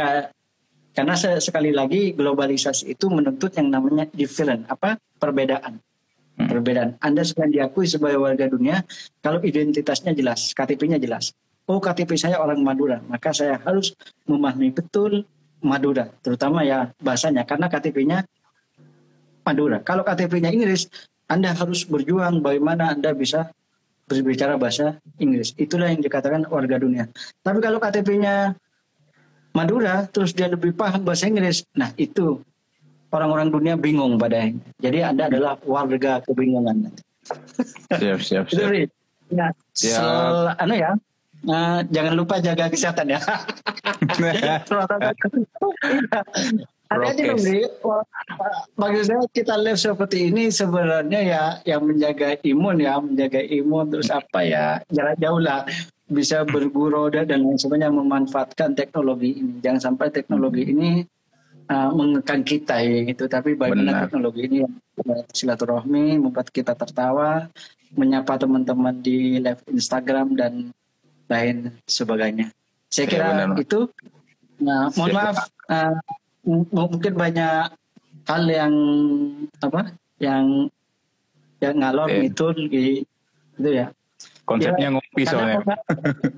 [0.95, 5.83] karena sekali lagi globalisasi itu menuntut yang namanya different, apa perbedaan.
[6.35, 6.47] Hmm.
[6.51, 6.89] Perbedaan.
[6.99, 8.83] Anda sedang diakui sebagai warga dunia
[9.19, 11.31] kalau identitasnya jelas, KTP-nya jelas.
[11.65, 13.97] Oh KTP saya orang Madura, maka saya harus
[14.29, 15.25] memahami betul
[15.65, 18.17] Madura, terutama ya bahasanya karena KTP-nya
[19.41, 19.81] Madura.
[19.81, 20.85] Kalau KTP-nya Inggris,
[21.25, 23.49] anda harus berjuang bagaimana Anda bisa
[24.05, 25.57] berbicara bahasa Inggris.
[25.57, 27.09] Itulah yang dikatakan warga dunia.
[27.41, 28.53] Tapi kalau KTP-nya
[29.57, 32.45] Madura, terus dia lebih paham bahasa Inggris, nah itu
[33.09, 36.93] orang-orang dunia bingung pada Jadi Anda adalah warga kebingungan.
[37.89, 38.53] Siap, siap, siap.
[38.53, 38.85] Itu,
[39.33, 39.97] ya, siap.
[39.97, 40.93] Sel, anu ya,
[41.49, 43.19] uh, jangan lupa jaga kesehatan ya.
[46.95, 47.41] Ada aja dong,
[48.79, 54.09] Bagi saya kita live seperti ini sebenarnya ya yang menjaga imun ya, menjaga imun terus
[54.09, 55.67] apa ya, jarak jauh lah
[56.05, 59.57] bisa berguru dan lain sebagainya memanfaatkan teknologi ini.
[59.59, 61.01] Jangan sampai teknologi ini
[61.69, 64.01] uh, mengekang kita ya gitu, tapi bagaimana Benar.
[64.07, 64.57] teknologi ini
[65.33, 67.49] silaturahmi membuat kita tertawa,
[67.97, 70.53] menyapa teman-teman di live Instagram dan
[71.25, 72.53] lain sebagainya.
[72.93, 73.89] Saya kira ya, itu.
[74.61, 75.17] Nah, mohon Siap.
[75.19, 75.99] maaf, uh,
[76.47, 77.73] mungkin banyak
[78.25, 78.73] hal yang
[79.61, 80.69] apa, yang
[81.61, 82.29] yang ngalor eh.
[82.29, 83.89] itu gitu ya.
[84.45, 85.57] Konsepnya ya, ngopi soalnya.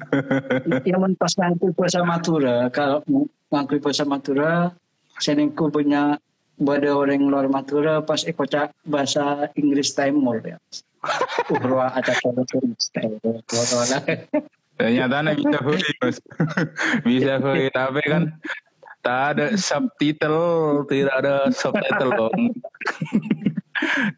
[0.88, 2.72] yang mentas ngangkui puasa matura.
[2.72, 3.04] Kalau
[3.52, 4.72] ngangkui puasa matura,
[5.20, 6.16] senengku punya
[6.58, 8.50] pada orang luar matura pas ikut
[8.88, 10.58] bahasa Inggris Timur ya.
[11.54, 12.14] Urwa ada
[14.78, 16.18] Ternyata nih bisa hui mas.
[17.08, 18.24] bisa hui tapi kan
[19.08, 22.52] tak ada subtitle, tidak ada subtitle dong.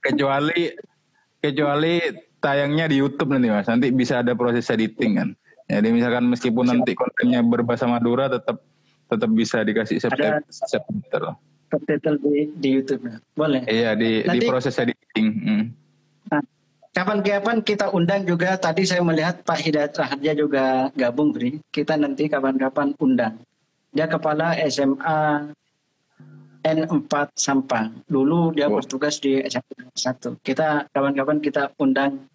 [0.05, 0.73] kecuali
[1.37, 2.01] kecuali
[2.41, 3.69] tayangnya di YouTube nanti mas.
[3.69, 5.29] Nanti bisa ada proses editing kan.
[5.69, 8.65] Jadi misalkan meskipun nanti kontennya berbahasa Madura tetap
[9.05, 10.41] tetap bisa dikasih subtitle.
[10.49, 11.37] subtitle.
[11.69, 13.05] Subtitle di, di YouTube.
[13.37, 13.61] Boleh.
[13.69, 15.27] Iya di nanti, di proses editing.
[15.45, 15.63] Hmm.
[16.33, 16.41] Nah,
[16.97, 18.57] kapan-kapan kita undang juga.
[18.57, 21.61] Tadi saya melihat Pak Hidayat Raharja juga gabung, Bri.
[21.69, 23.37] Kita nanti kapan-kapan undang.
[23.89, 25.49] Dia kepala SMA
[26.61, 28.03] N4 Sampang.
[28.05, 28.77] Dulu dia oh.
[28.77, 30.39] bertugas di SMA 1.
[30.45, 32.29] Kita kapan-kapan kita undang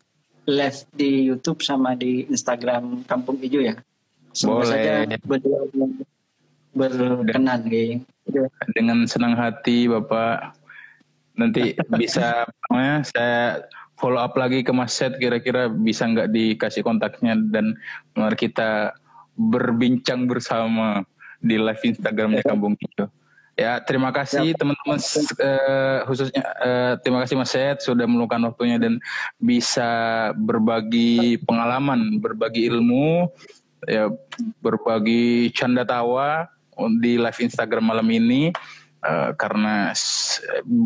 [0.44, 3.76] live di YouTube sama di Instagram Kampung Ijo ya.
[4.34, 4.70] Semoga Boleh.
[4.74, 4.94] saja
[5.24, 5.62] beliau
[6.74, 7.60] berkenan.
[8.74, 10.58] Dengan senang hati Bapak.
[11.34, 13.66] Nanti bisa ya, saya
[13.98, 17.74] follow up lagi ke Mas Set kira-kira bisa nggak dikasih kontaknya dan
[18.14, 18.94] mari kita
[19.34, 21.02] berbincang bersama
[21.44, 23.12] di live Instagramnya Kampung Ijo.
[23.54, 28.98] Ya, terima kasih teman-teman uh, khususnya uh, terima kasih Mas Syed sudah meluangkan waktunya dan
[29.38, 29.86] bisa
[30.34, 33.30] berbagi pengalaman, berbagi ilmu,
[33.86, 34.10] ya
[34.58, 36.50] berbagi canda tawa
[36.98, 38.50] di live Instagram malam ini
[39.06, 39.94] uh, karena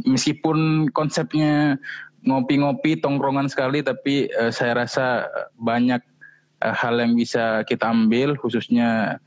[0.04, 1.80] meskipun konsepnya
[2.26, 5.24] ngopi-ngopi tongkrongan sekali tapi uh, saya rasa
[5.56, 6.04] banyak
[6.60, 9.22] uh, hal yang bisa kita ambil khususnya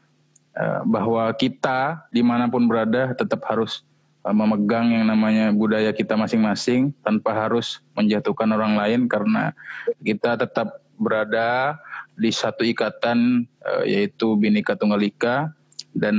[0.83, 3.87] bahwa kita di mana pun berada tetap harus
[4.27, 9.55] eh, memegang yang namanya budaya kita masing-masing tanpa harus menjatuhkan orang lain karena
[10.03, 11.79] kita tetap berada
[12.19, 15.49] di satu ikatan eh, yaitu Bhinneka Tunggal Ika
[15.97, 16.15] dan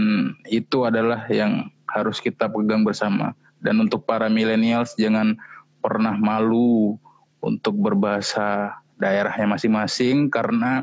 [0.50, 3.36] itu adalah yang harus kita pegang bersama.
[3.62, 5.38] Dan untuk para millennials jangan
[5.78, 6.98] pernah malu
[7.38, 10.82] untuk berbahasa daerahnya masing-masing karena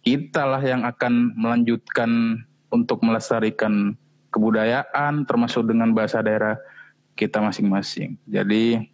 [0.00, 2.40] kitalah yang akan melanjutkan
[2.70, 3.98] untuk melestarikan
[4.30, 6.54] kebudayaan termasuk dengan bahasa daerah
[7.18, 8.14] kita masing-masing.
[8.30, 8.86] Jadi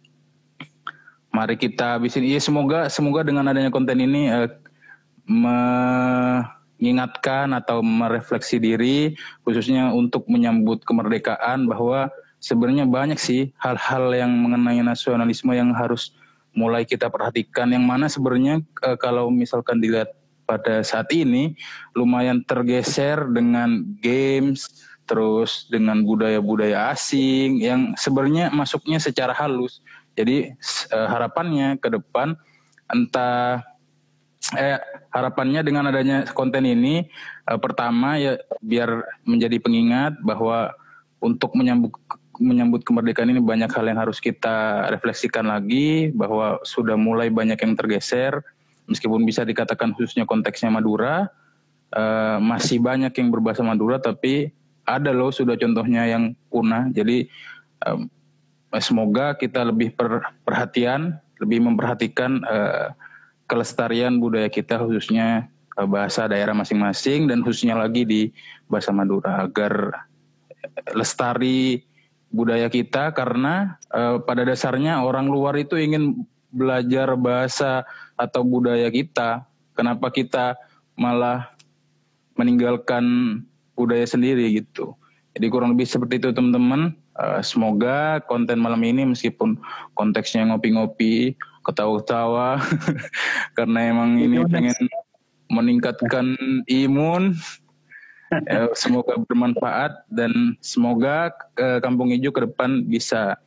[1.31, 2.25] mari kita habisin.
[2.25, 4.49] Iya semoga semoga dengan adanya konten ini eh,
[5.29, 9.13] mengingatkan atau merefleksi diri
[9.45, 12.09] khususnya untuk menyambut kemerdekaan bahwa
[12.41, 16.17] sebenarnya banyak sih hal-hal yang mengenai nasionalisme yang harus
[16.57, 20.17] mulai kita perhatikan yang mana sebenarnya eh, kalau misalkan dilihat
[20.47, 21.53] pada saat ini
[21.91, 29.83] lumayan tergeser dengan games terus dengan budaya-budaya asing yang sebenarnya masuknya secara halus.
[30.15, 30.51] Jadi
[30.91, 32.35] eh, harapannya ke depan
[32.87, 33.63] entah
[34.55, 34.79] eh
[35.11, 37.07] harapannya dengan adanya konten ini
[37.47, 40.71] eh, pertama ya biar menjadi pengingat bahwa
[41.23, 41.95] untuk menyambut
[42.37, 47.73] menyambut kemerdekaan ini banyak hal yang harus kita refleksikan lagi bahwa sudah mulai banyak yang
[47.73, 48.45] tergeser
[48.87, 51.27] meskipun bisa dikatakan khususnya konteksnya Madura
[51.93, 54.51] uh, masih banyak yang berbahasa Madura tapi
[54.87, 56.87] ada loh sudah contohnya yang punah.
[56.95, 57.27] Jadi
[57.83, 58.07] um,
[58.79, 62.95] semoga kita lebih per, perhatian lebih memperhatikan uh,
[63.51, 68.21] kelestarian budaya kita khususnya uh, bahasa daerah masing-masing dan khususnya lagi di
[68.71, 70.07] bahasa Madura agar
[70.95, 71.83] lestari
[72.31, 77.83] budaya kita karena uh, pada dasarnya orang luar itu ingin belajar bahasa
[78.17, 79.45] atau budaya kita,
[79.77, 80.57] kenapa kita
[80.97, 81.53] malah
[82.37, 83.05] meninggalkan
[83.77, 84.97] budaya sendiri gitu.
[85.37, 86.97] Jadi kurang lebih seperti itu teman-teman.
[87.17, 89.57] Uh, semoga konten malam ini meskipun
[89.93, 92.61] konteksnya ngopi-ngopi, ketawa-ketawa,
[93.57, 94.73] karena emang ini pengen
[95.49, 96.33] meningkatkan
[96.69, 97.37] imun.
[98.49, 103.37] ya, semoga bermanfaat dan semoga uh, Kampung Hijau ke depan bisa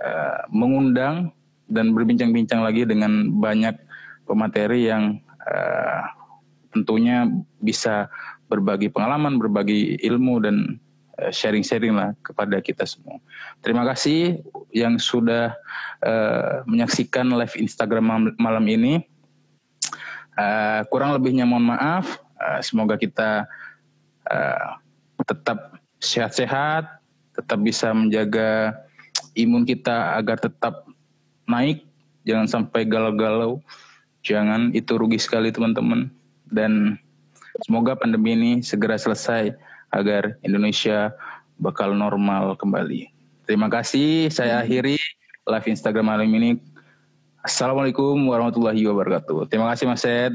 [0.00, 1.32] uh, mengundang
[1.68, 3.76] dan berbincang-bincang lagi dengan banyak
[4.24, 6.02] pemateri yang uh,
[6.74, 7.28] tentunya
[7.62, 8.10] bisa
[8.50, 10.56] berbagi pengalaman, berbagi ilmu dan
[11.20, 13.20] uh, sharing-sharing lah kepada kita semua.
[13.64, 14.42] Terima kasih
[14.74, 15.54] yang sudah
[16.04, 19.04] uh, menyaksikan live Instagram malam ini.
[20.34, 22.18] Uh, kurang lebihnya mohon maaf.
[22.34, 23.46] Uh, semoga kita
[24.26, 24.68] uh,
[25.22, 27.00] tetap sehat-sehat,
[27.32, 28.76] tetap bisa menjaga
[29.38, 30.84] imun kita agar tetap
[31.48, 31.86] naik,
[32.26, 33.62] jangan sampai galau-galau,
[34.24, 36.08] jangan itu rugi sekali teman-teman.
[36.48, 36.96] Dan
[37.62, 39.54] semoga pandemi ini segera selesai
[39.94, 41.14] agar Indonesia
[41.60, 43.12] bakal normal kembali.
[43.44, 44.32] Terima kasih.
[44.32, 44.98] Saya akhiri
[45.44, 46.56] live Instagram malam ini.
[47.44, 49.52] Assalamualaikum warahmatullahi wabarakatuh.
[49.52, 50.34] Terima kasih Mas Ed.